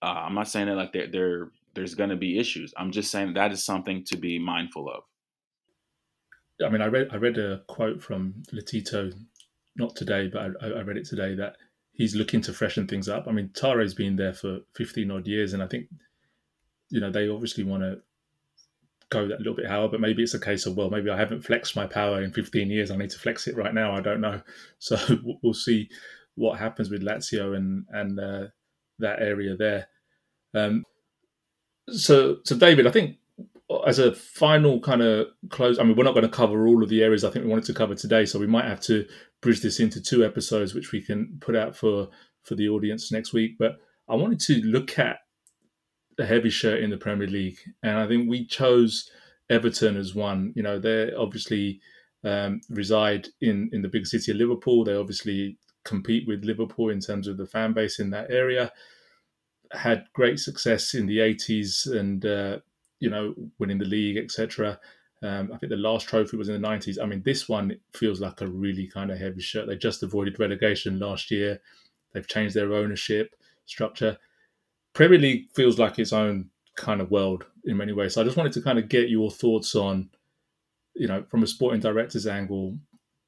uh, 0.03 0.23
i'm 0.27 0.35
not 0.35 0.49
saying 0.49 0.67
that 0.67 0.77
like 0.77 0.93
they're, 0.93 1.09
they're 1.09 1.49
there's 1.75 1.95
going 1.95 2.11
to 2.11 2.17
be 2.17 2.39
issues 2.39 2.75
i'm 2.77 2.91
just 2.91 3.11
saying 3.11 3.33
that 3.35 3.53
is 3.53 3.65
something 3.65 4.05
to 4.05 4.17
be 4.17 4.39
mindful 4.39 4.89
of 4.89 5.05
i 6.65 6.69
mean 6.69 6.83
i 6.83 6.87
read 6.87 7.09
i 7.13 7.17
read 7.17 7.39
a 7.39 7.63
quote 7.69 8.03
from 8.03 8.43
Lotito, 8.53 9.13
not 9.77 9.97
today 9.97 10.29
but 10.29 10.53
I, 10.61 10.67
I 10.67 10.83
read 10.83 10.97
it 10.97 11.07
today 11.07 11.35
that 11.37 11.57
he's 11.93 12.15
looking 12.15 12.41
to 12.43 12.53
freshen 12.53 12.87
things 12.87 13.09
up 13.09 13.27
i 13.27 13.33
mean 13.33 13.51
tare's 13.55 13.95
been 13.95 14.17
there 14.17 14.35
for 14.35 14.61
15 14.75 15.11
odd 15.11 15.27
years 15.27 15.53
and 15.53 15.63
i 15.63 15.67
think 15.67 15.87
you 16.91 17.01
know 17.01 17.11
they 17.11 17.29
obviously 17.29 17.65
want 17.65 17.83
to 17.83 18.03
go 19.13 19.29
that 19.29 19.39
little 19.39 19.55
bit 19.55 19.67
higher. 19.67 19.87
But 19.87 20.01
maybe 20.01 20.23
it's 20.23 20.35
a 20.35 20.41
case 20.41 20.67
of 20.67 20.77
well, 20.77 20.91
maybe 20.91 21.11
I 21.11 21.17
haven't 21.17 21.45
flexed 21.45 21.77
my 21.77 21.87
power 21.87 22.23
in 22.23 22.33
15 22.33 22.71
years. 22.71 22.91
I 22.91 22.97
need 22.97 23.11
to 23.11 23.19
flex 23.19 23.47
it 23.47 23.57
right 23.57 23.75
now. 23.75 23.95
I 23.95 24.01
don't 24.01 24.21
know. 24.21 24.41
So 24.79 24.97
we'll 25.43 25.55
see 25.55 25.89
what 26.35 26.59
happens 26.59 26.91
with 26.91 27.03
Lazio 27.03 27.57
and 27.57 27.85
and 27.91 28.19
uh, 28.19 28.47
that 28.99 29.21
area 29.21 29.55
there. 29.57 29.89
Um, 30.55 30.85
so 31.89 32.39
so 32.45 32.57
David, 32.57 32.87
I 32.87 32.91
think 32.91 33.17
as 33.87 33.99
a 33.99 34.15
final 34.15 34.81
kind 34.81 35.03
of 35.03 35.29
close, 35.51 35.79
I 35.79 35.85
mean, 35.85 35.97
we're 35.97 36.05
not 36.05 36.15
going 36.15 36.29
to 36.29 36.37
cover 36.37 36.67
all 36.67 36.83
of 36.83 36.89
the 36.89 37.03
areas 37.03 37.25
I 37.25 37.31
think 37.31 37.45
we 37.45 37.51
wanted 37.51 37.65
to 37.67 37.75
cover 37.75 37.95
today, 37.95 38.27
so 38.27 38.39
we 38.39 38.47
might 38.47 38.67
have 38.67 38.81
to 38.83 39.07
bridge 39.41 39.61
this 39.61 39.81
into 39.81 40.01
two 40.01 40.25
episodes, 40.25 40.75
which 40.75 40.93
we 40.93 41.03
can 41.03 41.39
put 41.41 41.57
out 41.57 41.77
for 41.77 42.09
for 42.43 42.55
the 42.55 42.69
audience 42.69 43.13
next 43.13 43.33
week. 43.33 43.57
But 43.59 43.79
I 44.09 44.15
wanted 44.15 44.41
to 44.41 44.61
look 44.63 44.99
at 44.99 45.19
the 46.17 46.27
heavy 46.27 46.51
shirt 46.51 46.83
in 46.83 46.91
the 46.91 46.97
Premier 46.97 47.27
League, 47.29 47.59
and 47.83 47.99
I 47.99 48.07
think 48.07 48.29
we 48.29 48.47
chose 48.47 49.11
Everton 49.51 49.97
as 49.97 50.15
one. 50.15 50.53
You 50.55 50.63
know, 50.63 50.79
they 50.79 51.13
obviously 51.13 51.81
um, 52.25 52.61
reside 52.69 53.29
in 53.41 53.71
in 53.73 53.83
the 53.83 53.89
big 53.89 54.07
city 54.07 54.33
of 54.33 54.39
Liverpool. 54.39 54.85
They 54.85 54.95
obviously 54.95 55.59
compete 55.85 56.29
with 56.29 56.45
Liverpool 56.45 56.91
in 56.91 57.01
terms 57.01 57.27
of 57.27 57.37
the 57.37 57.47
fan 57.47 57.73
base 57.73 57.99
in 57.99 58.11
that 58.11 58.31
area. 58.31 58.73
Had 59.73 60.05
great 60.13 60.39
success 60.39 60.95
in 60.95 61.07
the 61.07 61.19
80s 61.19 61.91
and 61.91 62.25
uh, 62.27 62.59
you 63.01 63.11
know 63.11 63.35
winning 63.59 63.79
the 63.79 63.85
league, 63.85 64.17
etc. 64.17 64.79
Um, 65.23 65.51
I 65.55 65.59
think 65.59 65.71
the 65.71 65.77
last 65.77 66.09
trophy 66.09 66.37
was 66.37 66.49
in 66.49 66.61
the 66.61 66.69
90s. 66.69 66.99
I 67.01 67.07
mean, 67.07 67.23
this 67.25 67.49
one 67.49 67.77
feels 67.95 68.21
like 68.21 68.41
a 68.41 68.47
really 68.47 68.89
kind 68.89 69.11
of 69.11 69.19
heavy 69.19 69.41
shirt. 69.41 69.69
They 69.69 69.77
just 69.77 70.03
avoided 70.03 70.41
relegation 70.41 70.99
last 70.99 71.31
year. 71.31 71.61
They've 72.13 72.27
changed 72.27 72.55
their 72.57 72.73
ownership 72.73 73.35
structure. 73.65 74.19
Premier 74.95 75.19
League 75.19 75.51
feels 75.55 75.79
like 75.79 75.99
its 75.99 76.13
own 76.13 76.51
kind 76.77 77.01
of 77.01 77.11
world 77.11 77.45
in 77.65 77.77
many 77.77 77.93
ways. 77.93 78.15
So 78.15 78.21
I 78.21 78.25
just 78.25 78.37
wanted 78.37 78.53
to 78.55 78.63
kind 78.63 78.79
of 78.79 78.89
get 78.89 79.09
your 79.09 79.31
thoughts 79.31 79.75
on, 79.75 80.11
you 80.95 81.07
know, 81.07 81.25
from 81.31 81.43
a 81.43 81.47
sporting 81.47 81.81
director's 81.81 82.27
angle, 82.27 82.77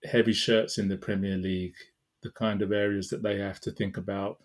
heavy 0.04 0.32
shirts 0.32 0.78
in 0.78 0.88
the 0.88 0.96
Premier 0.96 1.36
League, 1.36 1.76
the 2.22 2.30
kind 2.30 2.60
of 2.60 2.72
areas 2.72 3.08
that 3.08 3.22
they 3.22 3.38
have 3.38 3.60
to 3.60 3.70
think 3.70 3.96
about, 3.96 4.38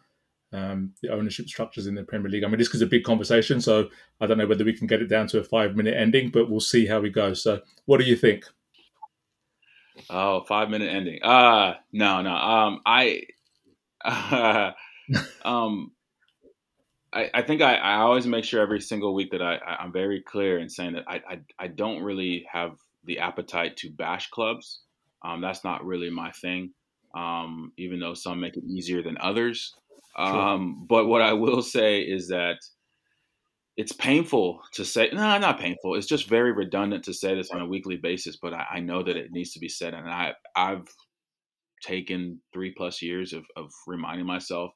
um, 0.51 0.93
the 1.01 1.09
ownership 1.09 1.47
structures 1.47 1.87
in 1.87 1.95
the 1.95 2.03
Premier 2.03 2.29
League. 2.29 2.43
I 2.43 2.47
mean, 2.47 2.57
this 2.57 2.73
is 2.73 2.81
a 2.81 2.87
big 2.87 3.03
conversation, 3.03 3.61
so 3.61 3.89
I 4.19 4.25
don't 4.25 4.37
know 4.37 4.47
whether 4.47 4.65
we 4.65 4.75
can 4.75 4.87
get 4.87 5.01
it 5.01 5.07
down 5.07 5.27
to 5.27 5.39
a 5.39 5.43
five 5.43 5.75
minute 5.75 5.95
ending, 5.95 6.29
but 6.29 6.49
we'll 6.49 6.59
see 6.59 6.85
how 6.85 6.99
we 6.99 7.09
go. 7.09 7.33
So, 7.33 7.61
what 7.85 7.99
do 7.99 8.05
you 8.05 8.15
think? 8.15 8.45
Oh, 10.09 10.41
five 10.41 10.69
minute 10.69 10.93
ending. 10.93 11.21
Uh 11.23 11.75
no, 11.91 12.21
no. 12.21 12.33
Um, 12.33 12.81
I, 12.85 13.23
uh, 14.03 14.71
um, 15.45 15.91
I, 17.11 17.29
I 17.33 17.41
think 17.41 17.61
I, 17.61 17.75
I 17.75 17.95
always 17.95 18.25
make 18.25 18.45
sure 18.45 18.61
every 18.61 18.81
single 18.81 19.13
week 19.13 19.31
that 19.31 19.41
I, 19.41 19.55
I 19.55 19.83
am 19.83 19.91
very 19.91 20.21
clear 20.21 20.59
in 20.59 20.69
saying 20.69 20.93
that 20.93 21.05
I, 21.07 21.15
I 21.29 21.39
I 21.59 21.67
don't 21.67 22.03
really 22.03 22.45
have 22.51 22.71
the 23.05 23.19
appetite 23.19 23.77
to 23.77 23.91
bash 23.91 24.29
clubs. 24.29 24.81
Um, 25.23 25.41
that's 25.41 25.63
not 25.63 25.85
really 25.85 26.09
my 26.09 26.31
thing. 26.31 26.73
Um, 27.15 27.73
even 27.77 27.99
though 27.99 28.13
some 28.13 28.39
make 28.39 28.55
it 28.55 28.63
easier 28.63 29.01
than 29.01 29.17
others. 29.19 29.75
Um, 30.19 30.33
sure. 30.33 30.85
But 30.87 31.07
what 31.07 31.21
I 31.21 31.33
will 31.33 31.61
say 31.61 32.01
is 32.01 32.27
that 32.27 32.57
it's 33.77 33.93
painful 33.93 34.61
to 34.73 34.83
say. 34.83 35.09
No, 35.13 35.37
not 35.37 35.59
painful. 35.59 35.95
It's 35.95 36.07
just 36.07 36.27
very 36.27 36.51
redundant 36.51 37.05
to 37.05 37.13
say 37.13 37.33
this 37.33 37.51
on 37.51 37.61
a 37.61 37.67
weekly 37.67 37.95
basis. 37.95 38.35
But 38.35 38.53
I, 38.53 38.65
I 38.73 38.79
know 38.81 39.01
that 39.01 39.15
it 39.15 39.31
needs 39.31 39.53
to 39.53 39.59
be 39.59 39.69
said, 39.69 39.93
and 39.93 40.09
I 40.09 40.33
I've 40.55 40.87
taken 41.81 42.41
three 42.53 42.73
plus 42.75 43.01
years 43.01 43.31
of, 43.31 43.45
of 43.55 43.71
reminding 43.87 44.25
myself 44.25 44.73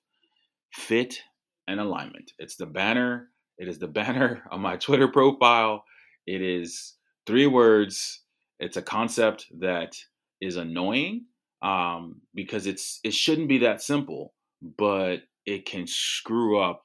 fit 0.71 1.19
and 1.67 1.81
alignment. 1.81 2.31
It's 2.39 2.55
the 2.55 2.65
banner. 2.65 3.29
It 3.57 3.67
is 3.67 3.77
the 3.77 3.87
banner 3.99 4.43
on 4.51 4.61
my 4.61 4.77
Twitter 4.77 5.09
profile. 5.09 5.83
It 6.25 6.41
is 6.41 6.95
three 7.27 7.47
words. 7.47 8.21
It's 8.59 8.77
a 8.77 8.81
concept 8.81 9.47
that 9.59 9.97
is 10.39 10.55
annoying 10.55 11.25
um, 11.61 12.21
because 12.33 12.67
it's 12.67 12.99
it 13.03 13.13
shouldn't 13.13 13.49
be 13.49 13.59
that 13.59 13.81
simple, 13.81 14.33
but 14.77 15.19
it 15.45 15.65
can 15.65 15.87
screw 15.87 16.59
up 16.59 16.83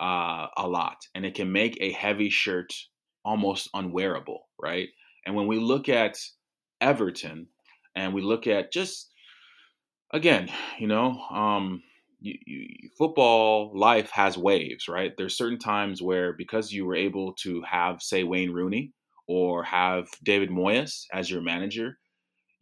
uh, 0.00 0.46
a 0.56 0.66
lot, 0.66 0.98
and 1.14 1.24
it 1.24 1.34
can 1.34 1.52
make 1.52 1.78
a 1.80 1.92
heavy 1.92 2.30
shirt 2.30 2.72
almost 3.24 3.68
unwearable, 3.74 4.48
right? 4.60 4.88
And 5.26 5.34
when 5.36 5.46
we 5.46 5.58
look 5.58 5.88
at 5.88 6.18
Everton, 6.80 7.46
and 7.94 8.14
we 8.14 8.22
look 8.22 8.46
at 8.46 8.72
just 8.72 9.12
again, 10.12 10.48
you 10.78 10.86
know, 10.86 11.20
um, 11.30 11.82
you, 12.20 12.34
you, 12.46 12.90
football 12.96 13.72
life 13.74 14.10
has 14.10 14.38
waves, 14.38 14.88
right? 14.88 15.12
There's 15.16 15.36
certain 15.36 15.58
times 15.58 16.00
where 16.00 16.32
because 16.32 16.72
you 16.72 16.86
were 16.86 16.94
able 16.94 17.34
to 17.42 17.62
have, 17.62 18.00
say, 18.00 18.22
Wayne 18.22 18.52
Rooney 18.52 18.92
or 19.26 19.64
have 19.64 20.08
David 20.22 20.50
Moyes 20.50 21.04
as 21.12 21.30
your 21.30 21.42
manager, 21.42 21.98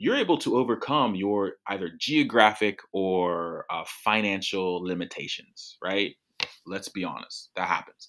you're 0.01 0.17
able 0.17 0.39
to 0.39 0.57
overcome 0.57 1.15
your 1.15 1.53
either 1.69 1.91
geographic 2.01 2.79
or 2.91 3.67
uh, 3.71 3.85
financial 4.03 4.83
limitations, 4.83 5.77
right? 5.85 6.15
Let's 6.65 6.89
be 6.89 7.05
honest, 7.05 7.51
that 7.55 7.69
happens. 7.69 8.09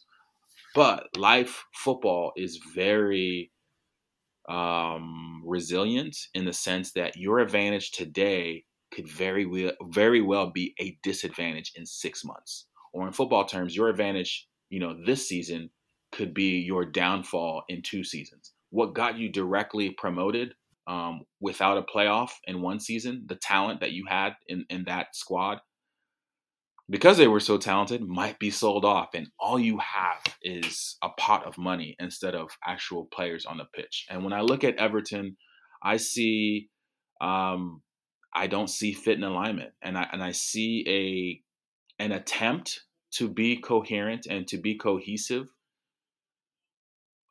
But 0.73 1.09
life 1.17 1.65
football 1.73 2.31
is 2.37 2.61
very 2.73 3.51
um, 4.47 5.43
resilient 5.45 6.15
in 6.33 6.45
the 6.45 6.53
sense 6.53 6.93
that 6.93 7.17
your 7.17 7.39
advantage 7.39 7.91
today 7.91 8.63
could 8.93 9.09
very 9.09 9.45
well, 9.45 9.73
very 9.89 10.21
well 10.21 10.49
be 10.49 10.73
a 10.79 10.97
disadvantage 11.03 11.73
in 11.75 11.85
six 11.85 12.23
months. 12.23 12.67
Or 12.93 13.05
in 13.05 13.11
football 13.11 13.43
terms, 13.43 13.75
your 13.75 13.89
advantage, 13.89 14.47
you 14.69 14.79
know, 14.79 14.95
this 15.05 15.27
season 15.27 15.69
could 16.13 16.33
be 16.33 16.59
your 16.59 16.85
downfall 16.85 17.63
in 17.67 17.81
two 17.81 18.05
seasons. 18.05 18.53
What 18.69 18.95
got 18.95 19.17
you 19.17 19.27
directly 19.27 19.89
promoted 19.89 20.53
um, 20.87 21.21
without 21.39 21.77
a 21.77 21.83
playoff 21.83 22.31
in 22.45 22.61
one 22.61 22.79
season, 22.79 23.25
the 23.27 23.35
talent 23.35 23.79
that 23.81 23.91
you 23.91 24.05
had 24.07 24.33
in, 24.47 24.65
in 24.69 24.85
that 24.85 25.15
squad, 25.15 25.59
because 26.89 27.17
they 27.17 27.27
were 27.27 27.39
so 27.39 27.57
talented, 27.57 28.01
might 28.01 28.37
be 28.39 28.49
sold 28.51 28.83
off. 28.83 29.09
And 29.13 29.27
all 29.39 29.59
you 29.59 29.79
have 29.79 30.21
is 30.41 30.97
a 31.01 31.09
pot 31.09 31.45
of 31.45 31.57
money 31.57 31.95
instead 31.99 32.35
of 32.35 32.49
actual 32.65 33.07
players 33.13 33.45
on 33.45 33.57
the 33.57 33.65
pitch. 33.73 34.05
And 34.09 34.23
when 34.23 34.33
I 34.33 34.41
look 34.41 34.63
at 34.63 34.75
Everton, 34.75 35.37
I 35.81 35.97
see, 35.97 36.69
um, 37.21 37.81
I 38.33 38.47
don't 38.47 38.69
see 38.69 38.93
fit 38.93 39.15
and 39.15 39.23
alignment. 39.23 39.71
And 39.81 39.97
I, 39.97 40.07
and 40.11 40.21
I 40.21 40.31
see 40.31 41.41
a, 41.99 42.03
an 42.03 42.11
attempt 42.11 42.81
to 43.13 43.29
be 43.29 43.57
coherent 43.57 44.25
and 44.29 44.47
to 44.47 44.57
be 44.57 44.77
cohesive. 44.77 45.47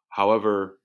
However, 0.08 0.79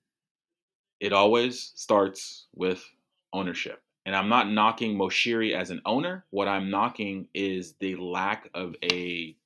it 1.00 1.12
always 1.12 1.72
starts 1.74 2.46
with 2.54 2.84
ownership. 3.32 3.82
And 4.04 4.14
I'm 4.14 4.28
not 4.28 4.50
knocking 4.50 4.96
Moshiri 4.96 5.54
as 5.54 5.70
an 5.70 5.82
owner. 5.84 6.24
What 6.30 6.46
I'm 6.46 6.70
knocking 6.70 7.28
is 7.34 7.74
the 7.80 7.96
lack 7.96 8.48
of 8.54 8.76
a 8.82 9.36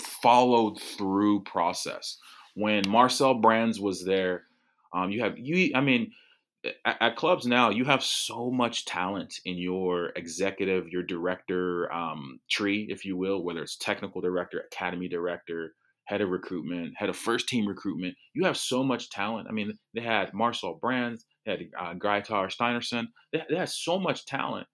followed 0.00 0.80
through 0.80 1.42
process. 1.44 2.18
When 2.54 2.82
Marcel 2.86 3.34
Brands 3.34 3.80
was 3.80 4.04
there, 4.04 4.44
um, 4.92 5.10
you 5.10 5.22
have 5.22 5.38
you. 5.38 5.72
I 5.74 5.80
mean, 5.80 6.12
at, 6.84 6.96
at, 7.00 7.16
clubs 7.16 7.46
now, 7.46 7.70
you 7.70 7.84
have 7.84 8.02
so 8.02 8.50
much 8.50 8.84
talent 8.84 9.40
in 9.44 9.56
your 9.56 10.12
executive, 10.16 10.88
your 10.88 11.02
director 11.02 11.92
um, 11.92 12.40
tree, 12.48 12.86
if 12.90 13.04
you 13.04 13.16
will, 13.16 13.42
whether 13.42 13.62
it's 13.62 13.76
technical 13.76 14.20
director, 14.20 14.60
academy 14.60 15.08
director, 15.08 15.74
head 16.06 16.20
of 16.20 16.30
recruitment, 16.30 16.94
head 16.96 17.08
of 17.08 17.16
first 17.16 17.48
team 17.48 17.66
recruitment. 17.66 18.14
You 18.34 18.44
have 18.44 18.56
so 18.56 18.82
much 18.82 19.10
talent. 19.10 19.48
I 19.48 19.52
mean, 19.52 19.72
they 19.94 20.02
had 20.02 20.34
Marcel 20.34 20.78
Brands, 20.80 21.24
they 21.44 21.52
had 21.52 21.60
uh, 21.78 21.94
Grétar 21.94 22.52
Steinsson. 22.54 23.06
They, 23.32 23.42
they 23.48 23.56
had 23.56 23.68
so 23.68 23.98
much 23.98 24.26
talent, 24.26 24.66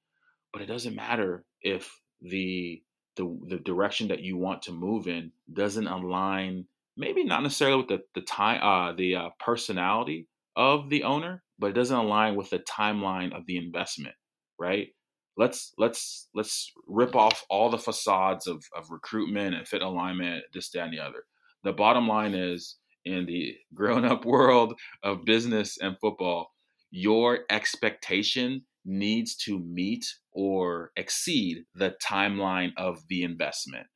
but 0.52 0.62
it 0.62 0.66
doesn't 0.66 0.94
matter 0.94 1.44
if 1.62 1.90
the 2.20 2.82
the 3.16 3.38
the 3.48 3.58
direction 3.58 4.08
that 4.08 4.22
you 4.22 4.36
want 4.36 4.62
to 4.62 4.72
move 4.72 5.06
in 5.06 5.32
doesn't 5.52 5.86
align. 5.86 6.66
Maybe 6.96 7.24
not 7.24 7.42
necessarily 7.42 7.78
with 7.78 7.88
the 7.88 8.00
the 8.14 8.22
time 8.22 8.60
uh, 8.62 8.92
the 8.96 9.16
uh, 9.16 9.28
personality 9.38 10.28
of 10.56 10.90
the 10.90 11.04
owner, 11.04 11.42
but 11.58 11.68
it 11.68 11.74
doesn't 11.74 11.96
align 11.96 12.36
with 12.36 12.50
the 12.50 12.58
timeline 12.58 13.36
of 13.36 13.46
the 13.46 13.56
investment, 13.56 14.14
right? 14.58 14.88
Let's 15.36 15.72
let's 15.78 16.28
let's 16.34 16.72
rip 16.86 17.14
off 17.14 17.44
all 17.48 17.70
the 17.70 17.78
facades 17.78 18.46
of, 18.46 18.64
of 18.76 18.90
recruitment 18.90 19.54
and 19.54 19.66
fit 19.66 19.82
alignment, 19.82 20.44
this, 20.52 20.70
that, 20.70 20.84
and 20.84 20.92
the 20.92 21.00
other. 21.00 21.24
The 21.64 21.72
bottom 21.72 22.08
line 22.08 22.34
is 22.34 22.76
in 23.04 23.26
the 23.26 23.54
grown-up 23.74 24.24
world 24.24 24.74
of 25.02 25.24
business 25.24 25.78
and 25.80 25.96
football, 26.00 26.52
your 26.90 27.40
expectation 27.50 28.62
needs 28.84 29.36
to 29.36 29.58
meet 29.58 30.06
or 30.32 30.90
exceed 30.96 31.64
the 31.74 31.94
timeline 32.02 32.70
of 32.76 33.06
the 33.08 33.22
investment. 33.22 33.86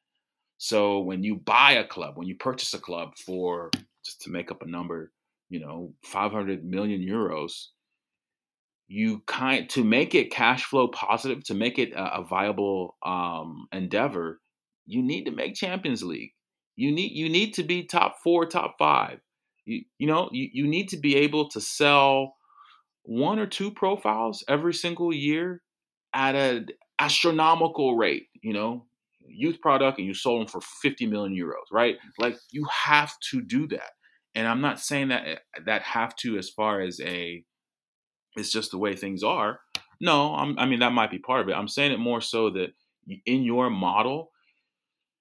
So 0.59 1.01
when 1.01 1.23
you 1.23 1.37
buy 1.37 1.73
a 1.73 1.87
club, 1.87 2.17
when 2.17 2.29
you 2.29 2.37
purchase 2.37 2.75
a 2.75 2.79
club 2.79 3.17
for 3.17 3.71
just 4.05 4.23
to 4.23 4.31
make 4.31 4.51
up 4.51 4.63
a 4.63 4.67
number, 4.67 5.13
you 5.49 5.61
know, 5.61 5.95
500 6.05 6.65
million 6.65 7.01
euros, 7.01 7.67
you 8.87 9.23
kind 9.27 9.69
to 9.71 9.83
make 9.83 10.15
it 10.15 10.31
cash 10.31 10.65
flow 10.65 10.89
positive 10.89 11.43
to 11.45 11.55
make 11.55 11.79
it 11.79 11.93
a, 11.93 12.19
a 12.19 12.25
viable 12.25 12.97
um, 13.05 13.67
endeavor 13.73 14.41
you 14.87 15.03
need 15.03 15.25
to 15.25 15.31
make 15.31 15.55
champions 15.55 16.03
league. 16.03 16.33
You 16.77 16.93
need 16.93 17.13
you 17.13 17.29
need 17.29 17.55
to 17.55 17.63
be 17.63 17.85
top 17.85 18.17
four 18.23 18.47
top 18.47 18.77
five. 18.79 19.21
You, 19.65 19.85
you 19.99 20.07
know 20.07 20.29
you, 20.33 20.49
you 20.53 20.67
need 20.67 20.89
to 20.91 20.97
be 20.97 21.17
able 21.17 21.49
to 21.51 21.61
sell 21.61 22.35
one 23.03 23.39
or 23.39 23.47
two 23.47 23.71
profiles 23.71 24.45
every 24.49 24.75
single 24.75 25.13
year 25.13 25.63
at 26.15 26.35
an 26.35 26.69
astronomical 26.99 27.97
rate 27.97 28.29
you 28.43 28.53
know? 28.53 28.87
Youth 29.27 29.61
product 29.61 29.99
and 29.99 30.07
you 30.07 30.15
sold 30.15 30.43
them 30.43 30.49
for 30.49 30.61
50 30.83 31.07
million 31.07 31.35
euros 31.35 31.73
right? 31.73 31.97
Like 32.19 32.37
you 32.51 32.67
have 32.85 33.15
to 33.31 33.41
do 33.41 33.67
that. 33.69 33.93
And 34.35 34.47
i'm 34.47 34.61
not 34.61 34.81
saying 34.81 35.09
that 35.09 35.27
eh, 35.27 35.37
that 35.65 35.83
have 35.83 36.15
to 36.17 36.37
as 36.39 36.51
far 36.51 36.81
as 36.81 37.01
a 37.01 37.45
it's 38.37 38.53
just 38.53 38.71
the 38.71 38.79
way 38.79 38.97
things 38.97 39.23
are. 39.23 39.61
No, 40.01 40.35
I'm, 40.35 40.59
I 40.59 40.67
mean 40.67 40.81
that 40.81 40.93
might 40.93 41.11
be 41.11 41.19
part 41.19 41.41
of 41.41 41.49
it. 41.49 41.55
I'm 41.55 41.69
saying 41.69 41.93
it 41.93 41.99
more 41.99 42.21
so 42.21 42.51
that 42.51 42.71
in 43.27 43.43
your 43.43 43.71
model, 43.71 44.31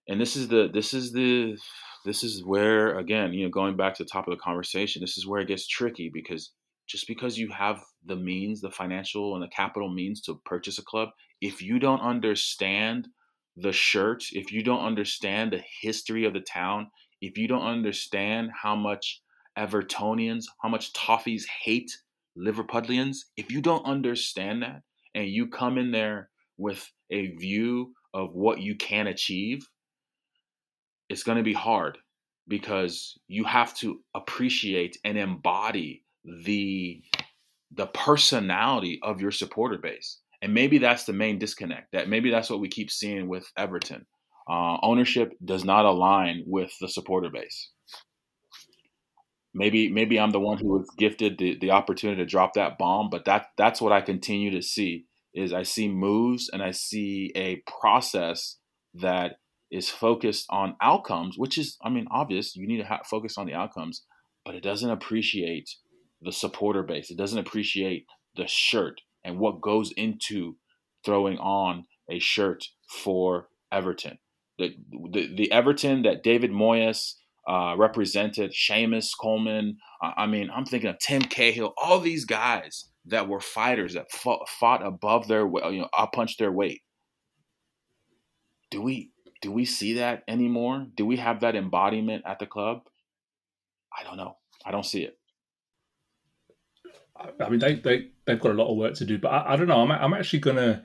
and 0.07 0.19
this 0.19 0.35
is 0.35 0.47
the 0.47 0.69
this 0.73 0.93
is 0.93 1.11
the 1.11 1.57
this 2.05 2.23
is 2.23 2.43
where 2.43 2.97
again, 2.97 3.33
you 3.33 3.45
know, 3.45 3.51
going 3.51 3.77
back 3.77 3.95
to 3.95 4.03
the 4.03 4.09
top 4.09 4.27
of 4.27 4.31
the 4.31 4.41
conversation, 4.41 5.01
this 5.01 5.17
is 5.17 5.27
where 5.27 5.41
it 5.41 5.47
gets 5.47 5.67
tricky 5.67 6.09
because 6.13 6.51
just 6.87 7.07
because 7.07 7.37
you 7.37 7.49
have 7.49 7.81
the 8.05 8.15
means, 8.15 8.61
the 8.61 8.71
financial 8.71 9.35
and 9.35 9.43
the 9.43 9.47
capital 9.47 9.89
means 9.89 10.21
to 10.21 10.41
purchase 10.45 10.77
a 10.77 10.83
club, 10.83 11.09
if 11.39 11.61
you 11.61 11.79
don't 11.79 12.01
understand 12.01 13.07
the 13.55 13.71
shirt, 13.71 14.25
if 14.31 14.51
you 14.51 14.63
don't 14.63 14.83
understand 14.83 15.51
the 15.51 15.63
history 15.81 16.25
of 16.25 16.33
the 16.33 16.41
town, 16.41 16.87
if 17.21 17.37
you 17.37 17.47
don't 17.47 17.65
understand 17.65 18.49
how 18.61 18.75
much 18.75 19.21
Evertonians, 19.57 20.45
how 20.61 20.69
much 20.69 20.91
Toffees 20.93 21.43
hate 21.63 21.91
Liverpudlians, 22.37 23.17
if 23.37 23.51
you 23.51 23.61
don't 23.61 23.85
understand 23.85 24.63
that 24.63 24.81
and 25.15 25.27
you 25.27 25.47
come 25.47 25.77
in 25.77 25.91
there 25.91 26.29
with 26.57 26.89
a 27.11 27.27
view 27.35 27.93
of 28.13 28.33
what 28.33 28.59
you 28.61 28.75
can 28.75 29.07
achieve, 29.07 29.67
it's 31.09 31.23
going 31.23 31.37
to 31.37 31.43
be 31.43 31.53
hard 31.53 31.97
because 32.47 33.17
you 33.27 33.43
have 33.45 33.73
to 33.75 33.99
appreciate 34.15 34.97
and 35.03 35.17
embody 35.17 36.03
the 36.45 37.01
the 37.75 37.87
personality 37.87 38.99
of 39.03 39.21
your 39.21 39.31
supporter 39.31 39.77
base. 39.77 40.19
And 40.41 40.53
maybe 40.53 40.77
that's 40.77 41.05
the 41.05 41.13
main 41.13 41.39
disconnect. 41.39 41.91
That 41.93 42.09
maybe 42.09 42.31
that's 42.31 42.49
what 42.49 42.59
we 42.59 42.69
keep 42.69 42.91
seeing 42.91 43.27
with 43.27 43.47
Everton. 43.57 44.05
uh, 44.49 44.77
ownership 44.81 45.33
does 45.43 45.63
not 45.63 45.85
align 45.85 46.43
with 46.45 46.71
the 46.81 46.89
supporter 46.89 47.29
base. 47.29 47.71
Maybe 49.53 49.89
maybe 49.89 50.19
I'm 50.19 50.31
the 50.31 50.39
one 50.39 50.57
who 50.57 50.67
was 50.67 50.89
gifted 50.97 51.37
the, 51.37 51.57
the 51.59 51.71
opportunity 51.71 52.21
to 52.21 52.29
drop 52.29 52.53
that 52.53 52.77
bomb, 52.77 53.09
but 53.09 53.25
that 53.25 53.47
that's 53.57 53.81
what 53.81 53.91
I 53.91 54.01
continue 54.01 54.51
to 54.51 54.61
see 54.61 55.05
is 55.33 55.53
I 55.53 55.63
see 55.63 55.87
moves 55.87 56.49
and 56.51 56.61
I 56.61 56.71
see 56.71 57.31
a 57.35 57.61
process 57.79 58.57
that 58.95 59.37
is 59.71 59.89
focused 59.89 60.45
on 60.49 60.75
outcomes, 60.81 61.37
which 61.37 61.57
is 61.57 61.77
I 61.83 61.89
mean 61.89 62.07
obvious. 62.11 62.55
You 62.55 62.67
need 62.67 62.77
to 62.77 62.85
have, 62.85 63.05
focus 63.05 63.37
on 63.37 63.45
the 63.45 63.53
outcomes, 63.53 64.03
but 64.43 64.55
it 64.55 64.63
doesn't 64.63 64.89
appreciate 64.89 65.69
the 66.21 66.31
supporter 66.31 66.83
base. 66.83 67.11
It 67.11 67.17
doesn't 67.17 67.39
appreciate 67.39 68.05
the 68.35 68.47
shirt 68.47 69.01
and 69.23 69.39
what 69.39 69.61
goes 69.61 69.91
into 69.95 70.57
throwing 71.05 71.37
on 71.37 71.85
a 72.09 72.19
shirt 72.19 72.65
for 72.89 73.49
Everton. 73.71 74.19
The, 74.57 74.75
the, 75.11 75.35
the 75.35 75.51
Everton 75.51 76.03
that 76.03 76.23
David 76.23 76.51
Moyes 76.51 77.13
uh, 77.47 77.75
represented, 77.77 78.51
Seamus 78.51 79.11
Coleman. 79.19 79.77
I 80.01 80.25
mean, 80.25 80.49
I'm 80.53 80.65
thinking 80.65 80.89
of 80.89 80.99
Tim 80.99 81.21
Cahill. 81.21 81.73
All 81.81 81.99
these 81.99 82.25
guys 82.25 82.89
that 83.05 83.27
were 83.27 83.39
fighters 83.39 83.93
that 83.93 84.11
fought, 84.11 84.47
fought 84.47 84.85
above 84.85 85.27
their, 85.27 85.45
you 85.45 85.81
know, 85.81 85.89
I 85.97 86.07
punched 86.11 86.39
their 86.39 86.51
weight. 86.51 86.81
Do 88.71 88.81
we 88.81 89.11
do 89.41 89.51
we 89.51 89.65
see 89.65 89.95
that 89.95 90.23
anymore? 90.27 90.87
Do 90.95 91.05
we 91.05 91.17
have 91.17 91.41
that 91.41 91.55
embodiment 91.55 92.23
at 92.25 92.39
the 92.39 92.45
club? 92.45 92.83
I 93.95 94.03
don't 94.03 94.15
know. 94.15 94.37
I 94.65 94.71
don't 94.71 94.85
see 94.85 95.03
it. 95.03 95.19
I 97.39 97.49
mean, 97.49 97.59
they, 97.59 97.75
they, 97.75 98.07
they've 98.25 98.39
got 98.39 98.51
a 98.51 98.55
lot 98.55 98.71
of 98.71 98.77
work 98.77 98.95
to 98.95 99.05
do, 99.05 99.19
but 99.19 99.29
I, 99.29 99.53
I 99.53 99.55
don't 99.55 99.67
know. 99.67 99.81
I'm, 99.81 99.91
I'm 99.91 100.13
actually 100.13 100.39
to. 100.39 100.83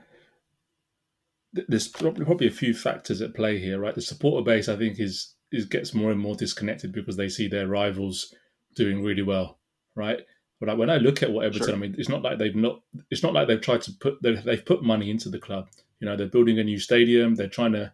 There's 1.53 1.89
probably 1.89 2.25
probably 2.25 2.49
a 2.49 2.53
few 2.53 2.75
factors 2.75 3.23
at 3.23 3.35
play 3.35 3.59
here, 3.59 3.79
right? 3.79 3.95
The 3.95 4.03
supporter 4.03 4.45
base, 4.45 4.69
I 4.69 4.77
think, 4.77 5.01
is 5.01 5.35
is 5.53 5.65
gets 5.65 5.95
more 5.95 6.11
and 6.11 6.21
more 6.21 6.35
disconnected 6.35 6.93
because 6.93 7.17
they 7.17 7.29
see 7.29 7.49
their 7.49 7.69
rivals 7.69 8.35
doing 8.75 9.03
really 9.03 9.23
well, 9.23 9.59
right? 9.95 10.21
But 10.61 10.69
like 10.69 10.79
when 10.79 10.91
I 10.91 10.97
look 10.97 11.23
at 11.23 11.31
what 11.31 11.47
Everton, 11.47 11.67
sure. 11.67 11.75
I 11.75 11.79
mean, 11.79 11.95
it's 11.99 12.09
not 12.09 12.23
like 12.23 12.39
they've 12.39 12.55
not. 12.55 12.83
It's 13.11 13.23
not 13.23 13.33
like 13.33 13.49
they've 13.49 13.61
tried 13.61 13.83
to 13.83 13.93
put. 13.93 14.23
They've, 14.23 14.43
they've 14.43 14.65
put 14.65 14.83
money 14.83 15.11
into 15.11 15.29
the 15.29 15.39
club. 15.39 15.69
You 16.01 16.07
know, 16.07 16.17
they're 16.17 16.27
building 16.27 16.59
a 16.59 16.65
new 16.65 16.79
stadium. 16.79 17.35
They're 17.35 17.49
trying 17.49 17.73
to 17.73 17.93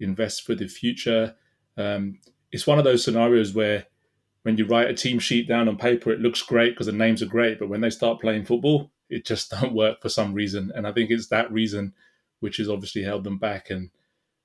invest 0.00 0.44
for 0.44 0.54
the 0.54 0.68
future. 0.68 1.34
Um, 1.76 2.18
it's 2.50 2.66
one 2.66 2.78
of 2.78 2.84
those 2.84 3.04
scenarios 3.04 3.54
where 3.54 3.86
when 4.42 4.56
you 4.56 4.66
write 4.66 4.90
a 4.90 4.94
team 4.94 5.18
sheet 5.18 5.48
down 5.48 5.68
on 5.68 5.76
paper, 5.76 6.10
it 6.10 6.20
looks 6.20 6.42
great 6.42 6.70
because 6.70 6.86
the 6.86 6.92
names 6.92 7.22
are 7.22 7.26
great, 7.26 7.58
but 7.58 7.68
when 7.68 7.80
they 7.80 7.90
start 7.90 8.20
playing 8.20 8.44
football, 8.44 8.90
it 9.08 9.24
just 9.24 9.50
don't 9.60 9.74
work 9.74 10.02
for 10.02 10.08
some 10.08 10.34
reason. 10.34 10.72
And 10.74 10.86
I 10.86 10.92
think 10.92 11.10
it's 11.10 11.28
that 11.28 11.52
reason 11.52 11.94
which 12.40 12.56
has 12.56 12.68
obviously 12.68 13.04
held 13.04 13.24
them 13.24 13.38
back. 13.38 13.70
And 13.70 13.90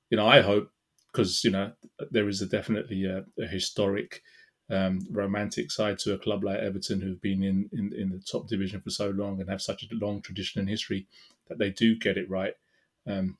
you 0.10 0.18
know, 0.18 0.28
I 0.28 0.42
hope 0.42 0.72
because 1.18 1.44
you 1.44 1.50
know 1.50 1.72
there 2.12 2.30
is 2.30 2.44
a 2.44 2.46
definitely 2.46 3.06
a, 3.06 3.26
a 3.42 3.48
historic, 3.48 4.22
um, 4.70 5.00
romantic 5.10 5.72
side 5.72 5.98
to 5.98 6.14
a 6.14 6.20
club 6.20 6.44
like 6.44 6.60
Everton 6.60 7.02
who've 7.02 7.22
been 7.22 7.44
in, 7.44 7.70
in 7.74 7.92
in 7.98 8.10
the 8.12 8.20
top 8.20 8.48
division 8.48 8.82
for 8.82 8.92
so 8.92 9.10
long 9.10 9.42
and 9.42 9.50
have 9.50 9.62
such 9.62 9.84
a 9.84 10.06
long 10.06 10.22
tradition 10.22 10.60
and 10.60 10.70
history 10.70 11.08
that 11.48 11.58
they 11.58 11.72
do 11.72 11.98
get 11.98 12.18
it 12.18 12.30
right. 12.30 12.54
Um, 13.08 13.38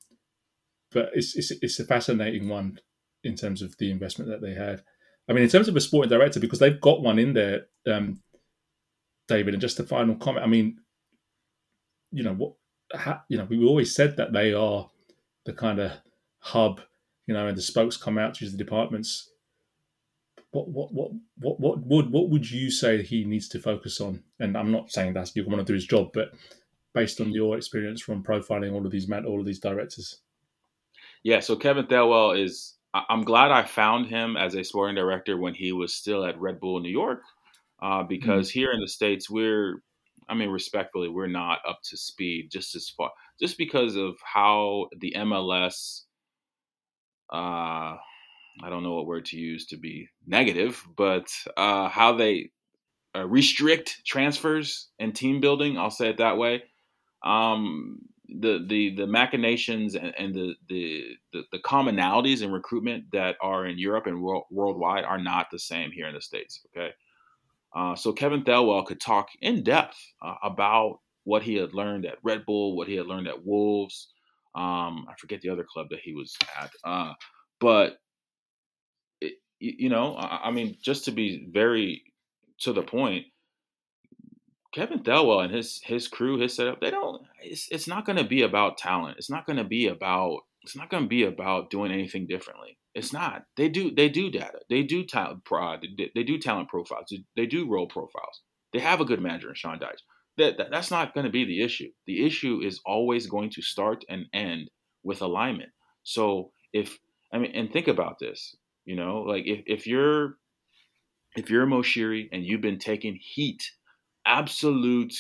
but 0.92 1.12
it's, 1.14 1.36
it's 1.36 1.52
it's 1.52 1.80
a 1.80 1.86
fascinating 1.86 2.50
one 2.50 2.80
in 3.24 3.36
terms 3.36 3.62
of 3.62 3.78
the 3.78 3.92
investment 3.92 4.32
that 4.32 4.42
they 4.42 4.56
had. 4.56 4.82
I 5.30 5.34
mean, 5.34 5.44
in 5.44 5.50
terms 5.50 5.68
of 5.68 5.76
a 5.76 5.82
sporting 5.82 6.10
director, 6.10 6.40
because 6.40 6.60
they've 6.60 6.82
got 6.82 7.04
one 7.04 7.20
in 7.20 7.34
there, 7.34 7.68
um, 7.86 8.22
David. 9.28 9.54
And 9.54 9.62
just 9.62 9.80
a 9.80 9.84
final 9.84 10.16
comment. 10.16 10.44
I 10.46 10.48
mean, 10.48 10.80
you 12.12 12.24
know 12.24 12.34
what? 12.34 12.54
Ha, 12.94 13.24
you 13.28 13.38
know, 13.38 13.44
we 13.44 13.64
always 13.64 13.94
said 13.94 14.16
that 14.18 14.32
they 14.34 14.54
are 14.54 14.90
the 15.46 15.52
kind 15.52 15.80
of 15.80 15.92
hub, 16.40 16.80
you 17.28 17.34
know, 17.34 17.48
and 17.48 17.58
the 17.58 17.62
spokes 17.62 17.98
come 17.98 18.18
out 18.18 18.34
to 18.36 18.50
the 18.50 18.58
departments. 18.58 19.30
What 20.52 20.70
what 20.70 20.94
what 20.94 21.12
what 21.38 21.60
what 21.60 21.86
would 21.86 22.12
what 22.12 22.30
would 22.30 22.50
you 22.50 22.72
say 22.72 23.04
he 23.04 23.26
needs 23.26 23.48
to 23.50 23.60
focus 23.60 24.02
on? 24.02 24.24
And 24.40 24.58
I'm 24.58 24.72
not 24.72 24.92
saying 24.92 25.14
that's 25.14 25.36
you 25.36 25.46
want 25.46 25.60
to 25.60 25.66
do 25.66 25.74
his 25.74 25.86
job, 25.86 26.12
but 26.14 26.32
based 26.94 27.22
on 27.22 27.32
your 27.32 27.58
experience 27.58 28.02
from 28.02 28.24
profiling 28.24 28.74
all 28.74 28.86
of 28.86 28.92
these 28.92 29.08
men, 29.08 29.26
all 29.26 29.40
of 29.40 29.46
these 29.46 29.60
directors. 29.60 30.22
Yeah, 31.24 31.42
so 31.42 31.56
Kevin 31.56 31.86
Thelwell 31.86 32.42
is 32.42 32.78
I'm 32.94 33.24
glad 33.24 33.52
I 33.52 33.64
found 33.64 34.08
him 34.08 34.38
as 34.38 34.56
a 34.56 34.64
sporting 34.64 34.96
director 34.96 35.38
when 35.38 35.54
he 35.54 35.72
was 35.72 35.94
still 35.94 36.26
at 36.26 36.40
Red 36.40 36.60
Bull 36.60 36.80
New 36.80 36.90
York, 36.90 37.22
uh, 37.82 38.04
because 38.04 38.50
mm-hmm. 38.50 38.60
here 38.60 38.72
in 38.72 38.80
the 38.80 38.88
states 38.88 39.30
we're, 39.30 39.82
I 40.30 40.34
mean, 40.34 40.50
respectfully, 40.50 41.10
we're 41.10 41.28
not 41.28 41.60
up 41.68 41.80
to 41.90 41.98
speed 41.98 42.50
just 42.52 42.76
as 42.76 42.90
far, 42.90 43.12
just 43.40 43.58
because 43.58 43.96
of 43.96 44.16
how 44.24 44.88
the 45.00 45.14
MLS, 45.18 46.04
uh, 47.32 47.98
I 48.64 48.70
don't 48.70 48.84
know 48.84 48.96
what 48.96 49.08
word 49.08 49.26
to 49.26 49.38
use 49.38 49.66
to 49.68 49.78
be 49.78 50.10
negative, 50.26 50.84
but 50.96 51.28
uh, 51.56 51.90
how 51.90 52.14
they 52.14 52.52
uh, 53.16 53.28
restrict 53.28 54.02
transfers 54.06 54.90
and 55.00 55.16
team 55.16 55.40
building. 55.40 55.78
I'll 55.78 55.92
say 55.92 56.10
it 56.10 56.18
that 56.18 56.38
way. 56.38 56.64
Um, 57.24 58.00
the 58.30 58.66
the 58.68 58.96
the 58.96 59.08
machinations 59.08 59.96
and, 59.96 60.14
and 60.18 60.36
the, 60.36 60.54
the, 60.68 61.04
the 61.34 61.44
the 61.52 61.60
commonalities 61.60 62.42
in 62.42 62.52
recruitment 62.52 63.06
that 63.12 63.38
are 63.42 63.66
in 63.66 63.80
Europe 63.80 64.08
and 64.08 64.22
world, 64.22 64.44
worldwide 64.52 65.06
are 65.06 65.18
not 65.18 65.48
the 65.52 65.60
same 65.60 65.92
here 65.92 66.08
in 66.08 66.14
the 66.14 66.22
states. 66.22 66.62
Okay, 66.76 66.92
uh, 67.76 67.96
so 67.96 68.12
Kevin 68.12 68.44
Thelwell 68.44 68.86
could 68.86 69.00
talk 69.00 69.30
in 69.42 69.64
depth 69.64 69.98
uh, 70.22 70.36
about 70.44 71.00
what 71.24 71.44
he 71.44 71.56
had 71.56 71.74
learned 71.74 72.06
at 72.06 72.18
Red 72.24 72.46
Bull, 72.46 72.76
what 72.76 72.88
he 72.88 72.96
had 72.96 73.08
learned 73.08 73.28
at 73.28 73.46
Wolves. 73.46 74.10
Um, 74.58 75.06
I 75.08 75.14
forget 75.20 75.42
the 75.42 75.50
other 75.50 75.66
club 75.72 75.88
that 75.92 76.00
he 76.00 76.14
was 76.14 76.36
at, 76.60 76.72
uh, 76.84 77.14
but 77.60 77.98
it, 79.22 79.34
you 79.60 79.90
know, 79.90 80.16
I, 80.16 80.48
I 80.48 80.52
mean, 80.52 80.78
just 80.84 81.06
to 81.06 81.12
be 81.12 81.48
very 81.52 82.04
to 82.62 82.74
the 82.74 82.82
point, 82.82 83.26
Kevin 84.74 85.00
Thelwell 85.00 85.44
and 85.44 85.54
his 85.54 85.80
his 85.84 86.08
crew, 86.08 86.40
his 86.40 86.56
setup, 86.56 86.82
they 86.82 86.92
don't. 86.92 87.22
It's 87.44 87.68
it's 87.72 87.88
not 87.88 88.06
going 88.06 88.18
to 88.18 88.24
be 88.24 88.42
about 88.42 88.78
talent. 88.78 89.18
It's 89.18 89.30
not 89.30 89.46
going 89.46 89.58
to 89.58 89.64
be 89.64 89.88
about. 89.88 90.40
It's 90.64 90.76
not 90.76 90.90
going 90.90 91.04
to 91.04 91.10
be 91.10 91.24
about 91.24 91.70
doing 91.70 91.92
anything 91.92 92.28
differently. 92.28 92.78
It's 92.94 93.14
not. 93.14 93.44
They 93.56 93.70
do 93.70 93.92
they 93.92 94.10
do 94.10 94.30
data. 94.32 94.60
They 94.70 94.84
do 94.84 95.06
talent. 95.06 95.44
They, 96.16 96.24
do 96.24 96.40
talent 96.40 96.68
profiles. 96.68 97.14
They 97.36 97.46
do 97.46 97.70
role 97.70 97.88
profiles. 97.88 98.42
They 98.74 98.80
have 98.80 99.00
a 99.00 99.06
good 99.06 99.22
manager 99.22 99.50
in 99.50 99.56
Sean 99.56 99.80
Dyche. 99.80 100.02
That, 100.38 100.58
that 100.58 100.68
that's 100.72 100.92
not 100.92 101.14
going 101.14 101.26
to 101.26 101.32
be 101.32 101.46
the 101.46 101.64
issue. 101.64 101.90
The 102.06 102.26
issue 102.26 102.62
is 102.64 102.80
always 102.86 103.28
going 103.28 103.50
to 103.52 103.62
start 103.62 104.06
and 104.08 104.26
end 104.34 104.70
with 105.04 105.22
alignment. 105.22 105.72
So 106.04 106.52
if 106.74 106.98
I 107.34 107.40
mean, 107.40 107.52
and 107.54 107.72
think 107.72 107.88
about 107.88 108.20
this. 108.20 108.56
You 108.86 108.96
know, 108.96 109.22
like 109.22 109.44
if 109.46 109.64
if 109.66 109.88
you're 109.88 110.38
if 111.36 111.50
you're 111.50 111.64
a 111.64 111.68
Moshiri 111.68 112.30
and 112.32 112.46
you've 112.46 112.62
been 112.62 112.80
taking 112.80 113.20
heat 113.20 113.72
absolute 114.26 115.14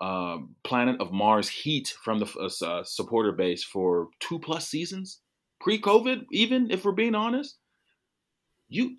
uh, 0.00 0.38
planet 0.64 1.00
of 1.00 1.12
Mars 1.12 1.48
heat 1.48 1.94
from 2.02 2.18
the 2.18 2.26
uh, 2.38 2.66
uh, 2.66 2.82
supporter 2.84 3.32
base 3.32 3.62
for 3.62 4.08
two 4.20 4.38
plus 4.38 4.68
seasons, 4.68 5.20
pre-COVID, 5.60 6.24
even 6.32 6.70
if 6.70 6.84
we're 6.84 6.92
being 6.92 7.14
honest. 7.14 7.58
You 8.68 8.96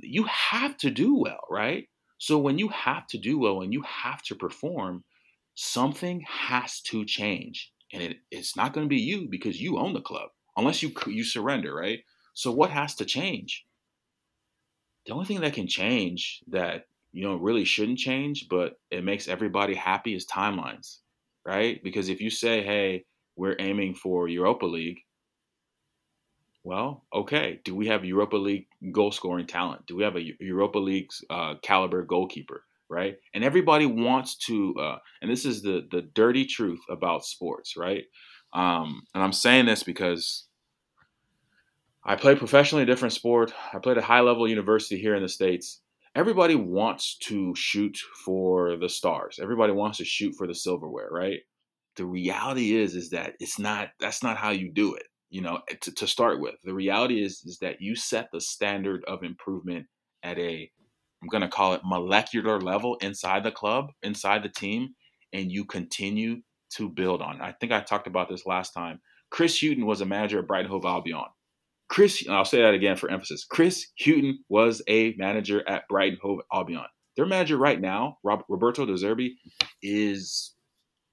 you 0.00 0.24
have 0.24 0.76
to 0.78 0.90
do 0.90 1.18
well, 1.18 1.40
right? 1.50 1.88
So 2.18 2.38
when 2.38 2.58
you 2.58 2.68
have 2.68 3.06
to 3.08 3.18
do 3.18 3.38
well 3.38 3.62
and 3.62 3.72
you 3.72 3.82
have 3.82 4.22
to 4.24 4.34
perform, 4.34 5.04
something 5.54 6.20
has 6.28 6.80
to 6.82 7.04
change, 7.04 7.72
and 7.92 8.02
it, 8.02 8.18
it's 8.30 8.56
not 8.56 8.72
going 8.72 8.84
to 8.86 8.88
be 8.88 9.00
you 9.00 9.28
because 9.28 9.60
you 9.60 9.78
own 9.78 9.92
the 9.92 10.00
club 10.00 10.30
unless 10.56 10.82
you 10.82 10.92
you 11.06 11.24
surrender, 11.24 11.74
right? 11.74 12.00
So 12.34 12.52
what 12.52 12.70
has 12.70 12.94
to 12.96 13.04
change? 13.04 13.66
The 15.06 15.12
only 15.12 15.26
thing 15.26 15.40
that 15.40 15.54
can 15.54 15.66
change 15.68 16.42
that 16.48 16.86
you 17.12 17.22
know 17.22 17.36
really 17.36 17.64
shouldn't 17.64 17.98
change, 17.98 18.48
but 18.48 18.74
it 18.90 19.04
makes 19.04 19.28
everybody 19.28 19.74
happy 19.74 20.14
is 20.14 20.26
timelines, 20.26 20.98
right? 21.46 21.82
Because 21.82 22.08
if 22.08 22.20
you 22.20 22.30
say, 22.30 22.62
hey, 22.62 23.04
we're 23.36 23.56
aiming 23.58 23.94
for 23.94 24.28
Europa 24.28 24.66
League, 24.66 25.00
well, 26.66 27.04
okay. 27.14 27.60
Do 27.64 27.76
we 27.76 27.86
have 27.86 28.04
Europa 28.04 28.36
League 28.36 28.66
goal 28.90 29.12
scoring 29.12 29.46
talent? 29.46 29.86
Do 29.86 29.94
we 29.94 30.02
have 30.02 30.16
a 30.16 30.32
Europa 30.40 30.80
League 30.80 31.10
uh, 31.30 31.54
caliber 31.62 32.02
goalkeeper? 32.02 32.64
Right, 32.88 33.18
and 33.34 33.44
everybody 33.44 33.86
wants 33.86 34.36
to, 34.46 34.74
uh, 34.74 34.98
and 35.22 35.30
this 35.30 35.44
is 35.44 35.62
the 35.62 35.86
the 35.90 36.02
dirty 36.02 36.44
truth 36.44 36.80
about 36.90 37.24
sports, 37.24 37.76
right? 37.76 38.04
Um, 38.52 39.02
and 39.14 39.22
I'm 39.22 39.32
saying 39.32 39.66
this 39.66 39.84
because 39.84 40.46
I 42.04 42.16
played 42.16 42.38
professionally 42.38 42.82
a 42.82 42.86
different 42.86 43.14
sport. 43.14 43.52
I 43.72 43.78
played 43.78 43.98
at 43.98 44.04
high 44.04 44.20
level 44.20 44.48
university 44.48 45.00
here 45.00 45.14
in 45.14 45.22
the 45.22 45.28
states, 45.28 45.80
everybody 46.16 46.56
wants 46.56 47.16
to 47.18 47.54
shoot 47.54 47.96
for 48.24 48.76
the 48.76 48.88
stars. 48.88 49.38
Everybody 49.40 49.72
wants 49.72 49.98
to 49.98 50.04
shoot 50.04 50.34
for 50.36 50.48
the 50.48 50.54
silverware, 50.54 51.08
right? 51.12 51.40
The 51.94 52.06
reality 52.06 52.74
is 52.74 52.96
is 52.96 53.10
that 53.10 53.34
it's 53.38 53.58
not 53.58 53.90
that's 54.00 54.24
not 54.24 54.36
how 54.36 54.50
you 54.50 54.72
do 54.72 54.94
it. 54.94 55.06
You 55.30 55.42
know, 55.42 55.60
eh, 55.70 55.74
to, 55.82 55.92
to 55.94 56.06
start 56.06 56.40
with, 56.40 56.54
the 56.64 56.74
reality 56.74 57.22
is 57.22 57.42
is 57.44 57.58
that 57.60 57.80
you 57.80 57.96
set 57.96 58.28
the 58.32 58.40
standard 58.40 59.04
of 59.06 59.22
improvement 59.22 59.86
at 60.22 60.38
a 60.38 60.70
I'm 61.22 61.28
going 61.28 61.42
to 61.42 61.48
call 61.48 61.72
it 61.72 61.80
molecular 61.84 62.60
level 62.60 62.96
inside 63.00 63.42
the 63.42 63.50
club, 63.50 63.90
inside 64.02 64.42
the 64.42 64.48
team, 64.48 64.90
and 65.32 65.50
you 65.50 65.64
continue 65.64 66.42
to 66.76 66.88
build 66.88 67.22
on. 67.22 67.40
I 67.40 67.52
think 67.52 67.72
I 67.72 67.80
talked 67.80 68.06
about 68.06 68.28
this 68.28 68.46
last 68.46 68.72
time. 68.72 69.00
Chris 69.30 69.60
Hughton 69.60 69.86
was 69.86 70.00
a 70.00 70.06
manager 70.06 70.38
at 70.38 70.46
Brighton 70.46 70.70
Hove 70.70 70.84
Albion. 70.84 71.24
Chris, 71.88 72.24
I'll 72.28 72.44
say 72.44 72.62
that 72.62 72.74
again 72.74 72.96
for 72.96 73.10
emphasis. 73.10 73.44
Chris 73.48 73.86
Hughton 73.98 74.40
was 74.48 74.82
a 74.88 75.14
manager 75.16 75.66
at 75.68 75.88
Brighton 75.88 76.18
Hove 76.22 76.40
Albion. 76.52 76.86
Their 77.16 77.26
manager 77.26 77.56
right 77.56 77.80
now, 77.80 78.18
Rob, 78.22 78.42
Roberto 78.48 78.84
De 78.84 78.92
Zerbi, 78.92 79.30
is 79.82 80.54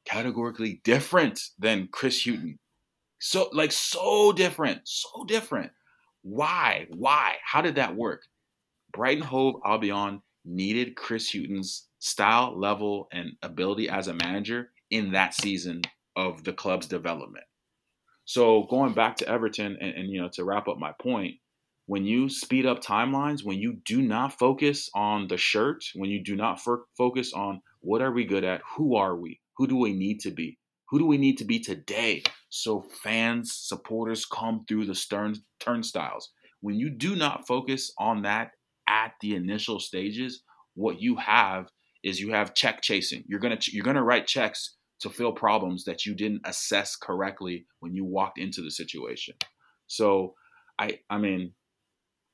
categorically 0.06 0.82
different 0.84 1.40
than 1.58 1.88
Chris 1.92 2.26
Hughton. 2.26 2.60
So, 3.26 3.48
like, 3.54 3.72
so 3.72 4.34
different, 4.34 4.82
so 4.84 5.24
different. 5.26 5.72
Why? 6.24 6.88
Why? 6.90 7.38
How 7.42 7.62
did 7.62 7.76
that 7.76 7.96
work? 7.96 8.24
Brighton 8.92 9.24
Hove 9.24 9.62
Albion 9.66 10.22
needed 10.44 10.98
Chris 10.98 11.34
Hughton's 11.34 11.88
style, 12.00 12.54
level, 12.60 13.08
and 13.14 13.32
ability 13.42 13.88
as 13.88 14.10
a 14.10 14.14
manager 14.14 14.72
in 14.92 15.14
that 15.14 15.34
season 15.34 15.84
of 16.18 16.44
the 16.44 16.52
club's 16.52 16.86
development. 16.86 17.46
So 18.26 18.64
going 18.70 18.94
back 18.94 19.16
to 19.18 19.28
Everton 19.30 19.78
and, 19.80 19.96
and 19.96 20.10
you 20.10 20.22
know 20.22 20.30
to 20.34 20.44
wrap 20.44 20.68
up 20.68 20.78
my 20.78 20.92
point, 21.02 21.36
when 21.86 22.04
you 22.04 22.28
speed 22.28 22.66
up 22.66 22.84
timelines, 22.84 23.42
when 23.42 23.58
you 23.58 23.78
do 23.86 24.02
not 24.02 24.38
focus 24.38 24.90
on 24.94 25.30
the 25.30 25.38
shirt, 25.38 25.86
when 25.96 26.10
you 26.10 26.22
do 26.22 26.36
not 26.36 26.58
f- 26.58 26.84
focus 26.98 27.32
on 27.32 27.62
what 27.80 28.02
are 28.02 28.12
we 28.12 28.26
good 28.26 28.44
at, 28.44 28.60
who 28.76 28.98
are 28.98 29.16
we, 29.16 29.40
who 29.56 29.66
do 29.66 29.78
we 29.78 29.94
need 29.94 30.20
to 30.20 30.32
be, 30.32 30.58
who 30.94 31.00
do 31.00 31.08
we 31.08 31.18
need 31.18 31.40
to 31.40 31.44
be 31.44 31.60
today, 31.60 32.22
so 32.50 32.86
fans, 33.02 33.52
supporters 33.56 34.28
come 34.28 34.64
through 34.68 34.86
the 34.86 34.94
stern 34.94 35.34
turnstiles. 35.60 36.30
When 36.62 36.76
you 36.76 36.92
do 36.92 37.16
not 37.16 37.48
focus 37.48 37.92
on 37.98 38.22
that 38.22 38.52
at 38.88 39.14
the 39.20 39.34
initial 39.34 39.80
stages, 39.80 40.44
what 40.76 41.02
you 41.02 41.16
have 41.16 41.66
is 42.04 42.20
you 42.20 42.32
have 42.34 42.54
check 42.54 42.84
chasing. 42.84 43.24
You're 43.26 43.40
gonna 43.40 43.58
you're 43.72 43.84
gonna 43.84 44.04
write 44.04 44.28
checks 44.28 44.76
to 45.00 45.10
fill 45.10 45.32
problems 45.32 45.84
that 45.86 46.06
you 46.06 46.14
didn't 46.14 46.42
assess 46.46 46.96
correctly 46.96 47.66
when 47.80 47.96
you 47.96 48.06
walked 48.06 48.38
into 48.38 48.62
the 48.62 48.70
situation. 48.70 49.34
So 49.88 50.36
I 50.78 51.00
I 51.10 51.18
mean, 51.18 51.54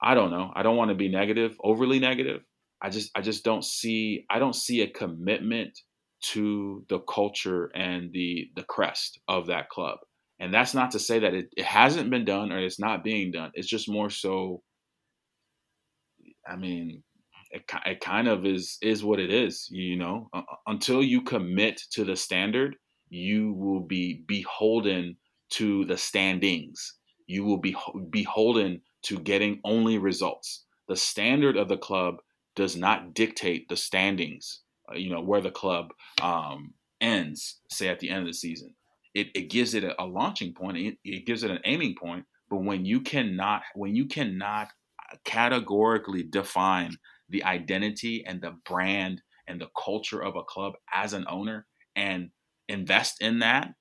I 0.02 0.16
don't 0.16 0.32
know. 0.32 0.52
I 0.54 0.64
don't 0.64 0.76
want 0.76 0.90
to 0.90 0.96
be 0.96 1.08
negative, 1.08 1.56
overly 1.64 2.00
negative. 2.00 2.42
I 2.82 2.90
just 2.90 3.10
I 3.16 3.22
just 3.22 3.46
don't 3.46 3.64
see 3.64 4.26
I 4.30 4.38
don't 4.38 4.54
see 4.54 4.82
a 4.82 4.92
commitment 4.92 5.80
to 6.22 6.86
the 6.90 7.00
culture 7.00 7.72
and 7.76 8.12
the 8.14 8.50
the 8.56 8.64
crest 8.64 9.20
of 9.28 9.48
that 9.48 9.70
club. 9.70 10.00
And 10.40 10.54
that's 10.54 10.74
not 10.74 10.92
to 10.92 11.00
say 11.00 11.20
that 11.20 11.34
it, 11.34 11.48
it 11.58 11.66
hasn't 11.66 12.10
been 12.10 12.26
done 12.26 12.52
or 12.52 12.60
it's 12.60 12.80
not 12.80 13.04
being 13.04 13.32
done. 13.32 13.52
It's 13.54 13.68
just 13.68 13.90
more 13.90 14.10
so 14.10 14.64
I 16.48 16.56
mean, 16.56 17.04
it, 17.52 17.64
it 17.86 18.00
kind 18.00 18.28
of 18.28 18.46
is 18.46 18.78
is 18.82 19.04
what 19.04 19.20
it 19.20 19.32
is 19.32 19.68
you 19.72 19.98
know 19.98 20.30
uh, 20.34 20.42
until 20.68 21.04
you 21.04 21.22
commit 21.22 21.82
to 21.92 22.04
the 22.04 22.16
standard 22.16 22.76
you 23.10 23.54
will 23.54 23.82
be 23.82 24.24
beholden 24.28 25.18
to 25.50 25.86
the 25.86 25.98
standings 25.98 26.96
you 27.28 27.44
will 27.44 27.58
be 27.58 27.76
beholden 28.12 28.82
to 29.04 29.20
getting 29.20 29.60
only 29.64 29.98
results 29.98 30.66
the 30.88 30.96
standard 30.96 31.58
of 31.58 31.68
the 31.68 31.78
club 31.78 32.16
does 32.56 32.76
not 32.76 33.14
dictate 33.14 33.68
the 33.70 33.78
standings 33.78 34.62
uh, 34.68 34.69
you 34.96 35.10
know 35.10 35.22
where 35.22 35.42
the 35.42 35.52
club 35.52 35.88
um, 36.22 36.74
ends 37.02 37.60
say 37.70 37.88
at 37.88 38.00
the 38.00 38.10
end 38.10 38.22
of 38.22 38.28
the 38.28 38.34
season 38.34 38.74
it, 39.14 39.28
it 39.34 39.50
gives 39.50 39.74
it 39.74 39.84
a, 39.84 40.02
a 40.02 40.06
launching 40.06 40.54
point 40.54 40.78
it, 40.78 40.98
it 41.04 41.26
gives 41.26 41.44
it 41.44 41.52
an 41.52 41.60
aiming 41.66 41.96
point 41.96 42.26
but 42.50 42.64
when 42.64 42.86
you 42.86 43.02
cannot 43.02 43.62
when 43.76 43.96
you 43.96 44.06
cannot 44.06 44.70
categorically 45.24 46.24
define 46.24 46.96
the 47.30 47.44
identity 47.44 48.24
and 48.26 48.42
the 48.42 48.56
brand 48.66 49.22
and 49.48 49.60
the 49.60 49.70
culture 49.82 50.22
of 50.22 50.36
a 50.36 50.44
club 50.44 50.74
as 50.94 51.14
an 51.14 51.26
owner 51.30 51.66
and 51.96 52.30
invest 52.68 53.22
in 53.22 53.40
that, 53.40 53.74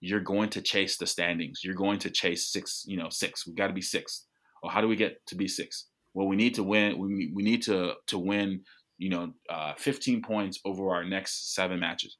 you're 0.00 0.20
going 0.20 0.50
to 0.50 0.60
chase 0.60 0.96
the 0.96 1.06
standings. 1.06 1.60
You're 1.64 1.74
going 1.74 1.98
to 2.00 2.10
chase 2.10 2.52
six, 2.52 2.84
you 2.86 2.96
know, 2.96 3.08
six. 3.10 3.46
We 3.46 3.54
got 3.54 3.68
to 3.68 3.72
be 3.72 3.82
six. 3.82 4.26
Well, 4.62 4.72
how 4.72 4.80
do 4.80 4.88
we 4.88 4.96
get 4.96 5.24
to 5.26 5.34
be 5.34 5.48
six? 5.48 5.86
Well, 6.14 6.28
we 6.28 6.36
need 6.36 6.54
to 6.54 6.62
win. 6.62 6.98
We, 6.98 7.30
we 7.34 7.42
need 7.42 7.62
to 7.64 7.94
to 8.06 8.18
win, 8.18 8.62
you 8.98 9.10
know, 9.10 9.32
uh, 9.50 9.74
15 9.76 10.22
points 10.22 10.60
over 10.64 10.90
our 10.90 11.04
next 11.04 11.54
seven 11.54 11.80
matches. 11.80 12.16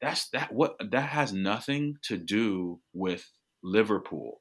That's 0.00 0.28
that. 0.30 0.52
What 0.52 0.76
that 0.90 1.08
has 1.10 1.32
nothing 1.32 1.96
to 2.04 2.16
do 2.16 2.80
with 2.92 3.30
Liverpool, 3.62 4.40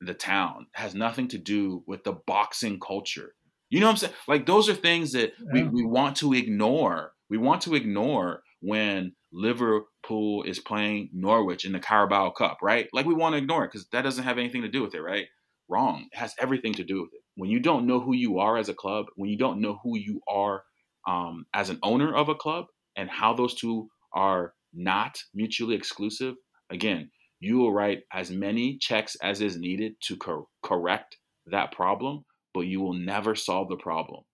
the 0.00 0.14
town. 0.14 0.66
It 0.74 0.80
has 0.80 0.94
nothing 0.94 1.28
to 1.28 1.38
do 1.38 1.84
with 1.86 2.04
the 2.04 2.12
boxing 2.12 2.80
culture. 2.80 3.34
You 3.70 3.80
know 3.80 3.86
what 3.86 3.92
I'm 3.92 3.96
saying? 3.98 4.12
Like 4.28 4.46
those 4.46 4.68
are 4.68 4.74
things 4.74 5.12
that 5.12 5.32
we, 5.52 5.62
we 5.62 5.84
want 5.84 6.16
to 6.18 6.34
ignore. 6.34 7.12
We 7.28 7.38
want 7.38 7.62
to 7.62 7.74
ignore 7.74 8.42
when 8.60 9.12
Liverpool 9.32 10.44
is 10.44 10.58
playing 10.58 11.10
Norwich 11.12 11.64
in 11.64 11.72
the 11.72 11.80
Carabao 11.80 12.30
Cup, 12.30 12.58
right? 12.62 12.88
Like 12.92 13.06
we 13.06 13.14
want 13.14 13.34
to 13.34 13.38
ignore 13.38 13.64
it 13.64 13.72
because 13.72 13.88
that 13.88 14.02
doesn't 14.02 14.24
have 14.24 14.38
anything 14.38 14.62
to 14.62 14.68
do 14.68 14.82
with 14.82 14.94
it, 14.94 15.02
right? 15.02 15.26
Wrong. 15.68 16.06
It 16.12 16.18
has 16.18 16.34
everything 16.38 16.74
to 16.74 16.84
do 16.84 17.02
with 17.02 17.10
it. 17.12 17.22
When 17.36 17.50
you 17.50 17.60
don't 17.60 17.86
know 17.86 18.00
who 18.00 18.14
you 18.14 18.38
are 18.38 18.56
as 18.56 18.68
a 18.68 18.74
club, 18.74 19.06
when 19.16 19.28
you 19.30 19.36
don't 19.36 19.60
know 19.60 19.78
who 19.82 19.96
you 19.96 20.20
are 20.28 20.62
um, 21.06 21.46
as 21.54 21.70
an 21.70 21.78
owner 21.82 22.14
of 22.14 22.28
a 22.28 22.34
club, 22.34 22.66
and 22.96 23.10
how 23.10 23.34
those 23.34 23.54
two 23.54 23.88
are 24.12 24.54
not 24.72 25.18
mutually 25.34 25.74
exclusive, 25.74 26.34
again, 26.70 27.10
you 27.40 27.58
will 27.58 27.72
write 27.72 28.02
as 28.12 28.30
many 28.30 28.78
checks 28.78 29.16
as 29.22 29.40
is 29.40 29.56
needed 29.56 29.94
to 30.02 30.16
cor- 30.16 30.46
correct 30.62 31.16
that 31.46 31.70
problem 31.72 32.24
but 32.56 32.66
you 32.66 32.80
will 32.80 32.94
never 32.94 33.34
solve 33.34 33.68
the 33.68 33.76
problem. 33.76 34.24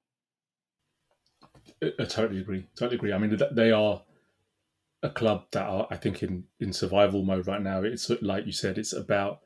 I, 1.83 1.91
I 1.99 2.05
totally 2.05 2.41
agree. 2.41 2.69
Totally 2.77 2.95
agree. 2.95 3.13
I 3.13 3.19
mean, 3.19 3.37
they 3.51 3.73
are 3.73 4.01
a 5.03 5.11
club 5.11 5.47
that 5.51 5.67
are, 5.67 5.89
I 5.91 5.97
think, 5.97 6.23
in 6.23 6.45
in 6.61 6.73
survival 6.73 7.25
mode 7.25 7.49
right 7.49 7.61
now. 7.61 7.83
It's 7.83 8.09
like 8.23 8.47
you 8.47 8.53
said, 8.53 8.79
it's 8.79 8.93
about 8.93 9.41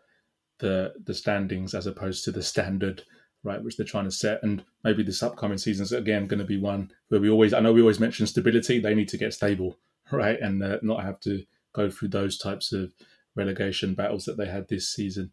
the 0.58 0.92
the 1.02 1.14
standings 1.14 1.74
as 1.74 1.86
opposed 1.86 2.22
to 2.24 2.32
the 2.32 2.42
standard, 2.42 3.04
right, 3.46 3.62
which 3.62 3.76
they're 3.76 3.86
trying 3.86 4.04
to 4.04 4.10
set. 4.10 4.42
And 4.42 4.64
maybe 4.84 5.02
this 5.02 5.22
upcoming 5.22 5.58
season 5.58 5.84
is 5.84 5.92
again 5.92 6.26
going 6.26 6.40
to 6.40 6.44
be 6.44 6.58
one 6.58 6.90
where 7.08 7.20
we 7.20 7.30
always, 7.30 7.54
I 7.54 7.60
know 7.60 7.72
we 7.72 7.80
always 7.80 8.00
mention 8.00 8.26
stability. 8.26 8.78
They 8.78 8.94
need 8.94 9.08
to 9.08 9.18
get 9.18 9.32
stable, 9.32 9.78
right, 10.12 10.38
and 10.40 10.62
uh, 10.62 10.78
not 10.82 11.04
have 11.04 11.20
to 11.20 11.44
go 11.72 11.90
through 11.90 12.08
those 12.08 12.36
types 12.38 12.72
of 12.72 12.92
relegation 13.34 13.94
battles 13.94 14.24
that 14.24 14.36
they 14.36 14.46
had 14.46 14.68
this 14.68 14.88
season. 14.88 15.32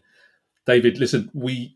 David, 0.66 1.00
listen, 1.00 1.30
we 1.34 1.76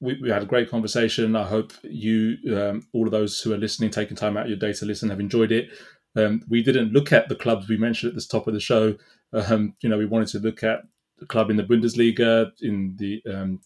we, 0.00 0.16
we, 0.22 0.30
had 0.30 0.42
a 0.42 0.46
great 0.46 0.70
conversation. 0.70 1.34
I 1.34 1.44
hope 1.44 1.72
you, 1.82 2.36
um, 2.56 2.86
all 2.92 3.06
of 3.06 3.10
those 3.10 3.40
who 3.40 3.52
are 3.52 3.58
listening, 3.58 3.90
taking 3.90 4.16
time 4.16 4.36
out 4.36 4.44
of 4.44 4.48
your 4.48 4.58
day 4.58 4.72
to 4.72 4.86
listen, 4.86 5.10
have 5.10 5.18
enjoyed 5.18 5.50
it. 5.50 5.68
Um, 6.16 6.42
we 6.48 6.62
didn't 6.62 6.92
look 6.92 7.12
at 7.12 7.28
the 7.28 7.34
clubs 7.34 7.68
we 7.68 7.76
mentioned 7.76 8.10
at 8.10 8.14
the 8.14 8.22
top 8.22 8.46
of 8.46 8.54
the 8.54 8.60
show. 8.60 8.96
Um, 9.32 9.74
you 9.80 9.88
know, 9.88 9.98
we 9.98 10.06
wanted 10.06 10.28
to 10.28 10.38
look 10.38 10.62
at 10.62 10.82
the 11.18 11.26
club 11.26 11.50
in 11.50 11.56
the 11.56 11.64
Bundesliga, 11.64 12.52
in 12.60 12.94
the 12.96 13.20
um, 13.32 13.60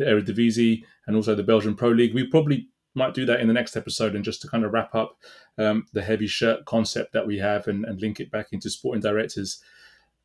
the 0.00 0.06
Eredivisie, 0.06 0.84
and 1.06 1.14
also 1.14 1.34
the 1.34 1.42
Belgian 1.42 1.74
Pro 1.74 1.90
League. 1.90 2.14
We 2.14 2.26
probably 2.26 2.68
might 2.94 3.14
do 3.14 3.24
that 3.26 3.40
in 3.40 3.46
the 3.46 3.54
next 3.54 3.76
episode, 3.76 4.14
and 4.16 4.24
just 4.24 4.42
to 4.42 4.48
kind 4.48 4.64
of 4.64 4.72
wrap 4.72 4.94
up 4.94 5.16
um, 5.58 5.86
the 5.92 6.02
heavy 6.02 6.26
shirt 6.26 6.64
concept 6.64 7.12
that 7.12 7.26
we 7.26 7.38
have 7.38 7.68
and, 7.68 7.84
and 7.84 8.00
link 8.00 8.18
it 8.18 8.30
back 8.30 8.48
into 8.52 8.70
sporting 8.70 9.02
directors. 9.02 9.62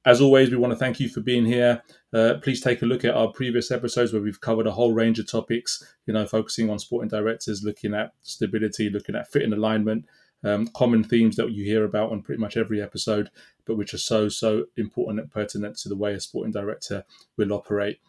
As 0.05 0.21
always, 0.21 0.51
we 0.51 0.57
want 0.57 0.71
to 0.71 0.77
thank 0.77 0.99
you 0.99 1.09
for 1.09 1.21
being 1.21 1.45
here. 1.45 1.81
Uh, 2.13 2.35
please 2.41 2.61
take 2.61 2.83
a 2.83 2.85
look 2.85 3.03
at 3.03 3.15
our 3.15 3.27
previous 3.27 3.71
episodes 3.71 4.13
where 4.13 4.21
we've 4.21 4.39
covered 4.39 4.67
a 4.67 4.71
whole 4.71 4.93
range 4.93 5.17
of 5.17 5.29
topics, 5.29 5.83
you 6.05 6.13
know, 6.13 6.27
focusing 6.27 6.69
on 6.69 6.77
sporting 6.77 7.09
directors, 7.09 7.63
looking 7.63 7.95
at 7.95 8.13
stability, 8.21 8.89
looking 8.89 9.15
at 9.15 9.31
fit 9.31 9.41
and 9.41 9.53
alignment, 9.53 10.05
um, 10.43 10.67
common 10.75 11.03
themes 11.03 11.35
that 11.37 11.51
you 11.51 11.65
hear 11.65 11.85
about 11.85 12.11
on 12.11 12.21
pretty 12.21 12.39
much 12.39 12.55
every 12.55 12.81
episode, 12.81 13.31
but 13.65 13.77
which 13.77 13.95
are 13.95 13.99
so, 13.99 14.29
so 14.29 14.65
important 14.77 15.19
and 15.19 15.31
pertinent 15.31 15.75
to 15.77 15.89
the 15.89 15.95
way 15.95 16.13
a 16.13 16.19
sporting 16.19 16.53
director 16.53 17.03
will 17.35 17.51
operate. 17.51 17.99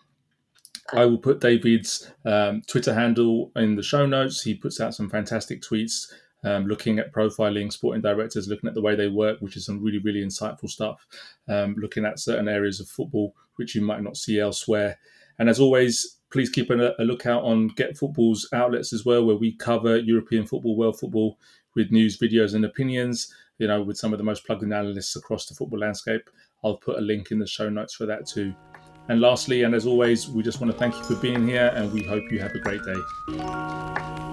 I 0.92 1.04
will 1.04 1.18
put 1.18 1.40
David's 1.40 2.10
um, 2.24 2.62
Twitter 2.66 2.94
handle 2.94 3.50
in 3.56 3.76
the 3.76 3.82
show 3.82 4.06
notes. 4.06 4.42
He 4.42 4.54
puts 4.54 4.80
out 4.80 4.94
some 4.94 5.10
fantastic 5.10 5.62
tweets 5.62 6.12
um, 6.44 6.66
looking 6.66 6.98
at 6.98 7.12
profiling 7.12 7.72
sporting 7.72 8.02
directors, 8.02 8.48
looking 8.48 8.68
at 8.68 8.74
the 8.74 8.80
way 8.80 8.94
they 8.94 9.08
work, 9.08 9.40
which 9.40 9.56
is 9.56 9.66
some 9.66 9.82
really, 9.82 9.98
really 9.98 10.24
insightful 10.24 10.70
stuff, 10.70 11.04
um, 11.48 11.74
looking 11.78 12.04
at 12.04 12.20
certain 12.20 12.48
areas 12.48 12.80
of 12.80 12.88
football 12.88 13.34
which 13.56 13.74
you 13.74 13.80
might 13.80 14.02
not 14.02 14.16
see 14.16 14.38
elsewhere. 14.38 14.98
And 15.38 15.48
as 15.48 15.58
always, 15.58 16.18
please 16.30 16.50
keep 16.50 16.70
a, 16.70 16.94
a 16.98 17.04
lookout 17.04 17.42
on 17.42 17.68
Get 17.68 17.96
Football's 17.96 18.48
outlets 18.52 18.92
as 18.92 19.04
well, 19.04 19.24
where 19.24 19.36
we 19.36 19.56
cover 19.56 19.98
European 19.98 20.46
football, 20.46 20.76
world 20.76 20.98
football 20.98 21.38
with 21.74 21.90
news, 21.90 22.18
videos, 22.18 22.54
and 22.54 22.64
opinions, 22.64 23.32
you 23.58 23.66
know, 23.66 23.82
with 23.82 23.98
some 23.98 24.12
of 24.12 24.18
the 24.18 24.24
most 24.24 24.46
plugged 24.46 24.62
in 24.62 24.72
analysts 24.72 25.16
across 25.16 25.46
the 25.46 25.54
football 25.54 25.80
landscape. 25.80 26.28
I'll 26.64 26.76
put 26.76 26.98
a 26.98 27.02
link 27.02 27.30
in 27.30 27.38
the 27.38 27.46
show 27.46 27.68
notes 27.68 27.94
for 27.94 28.06
that 28.06 28.26
too. 28.26 28.54
And 29.08 29.20
lastly, 29.20 29.62
and 29.62 29.74
as 29.74 29.86
always, 29.86 30.28
we 30.28 30.42
just 30.42 30.60
want 30.60 30.72
to 30.72 30.78
thank 30.78 30.96
you 30.96 31.04
for 31.04 31.14
being 31.16 31.46
here 31.46 31.72
and 31.74 31.92
we 31.92 32.02
hope 32.02 32.30
you 32.30 32.40
have 32.40 32.54
a 32.54 32.58
great 32.58 32.82
day. 32.82 34.25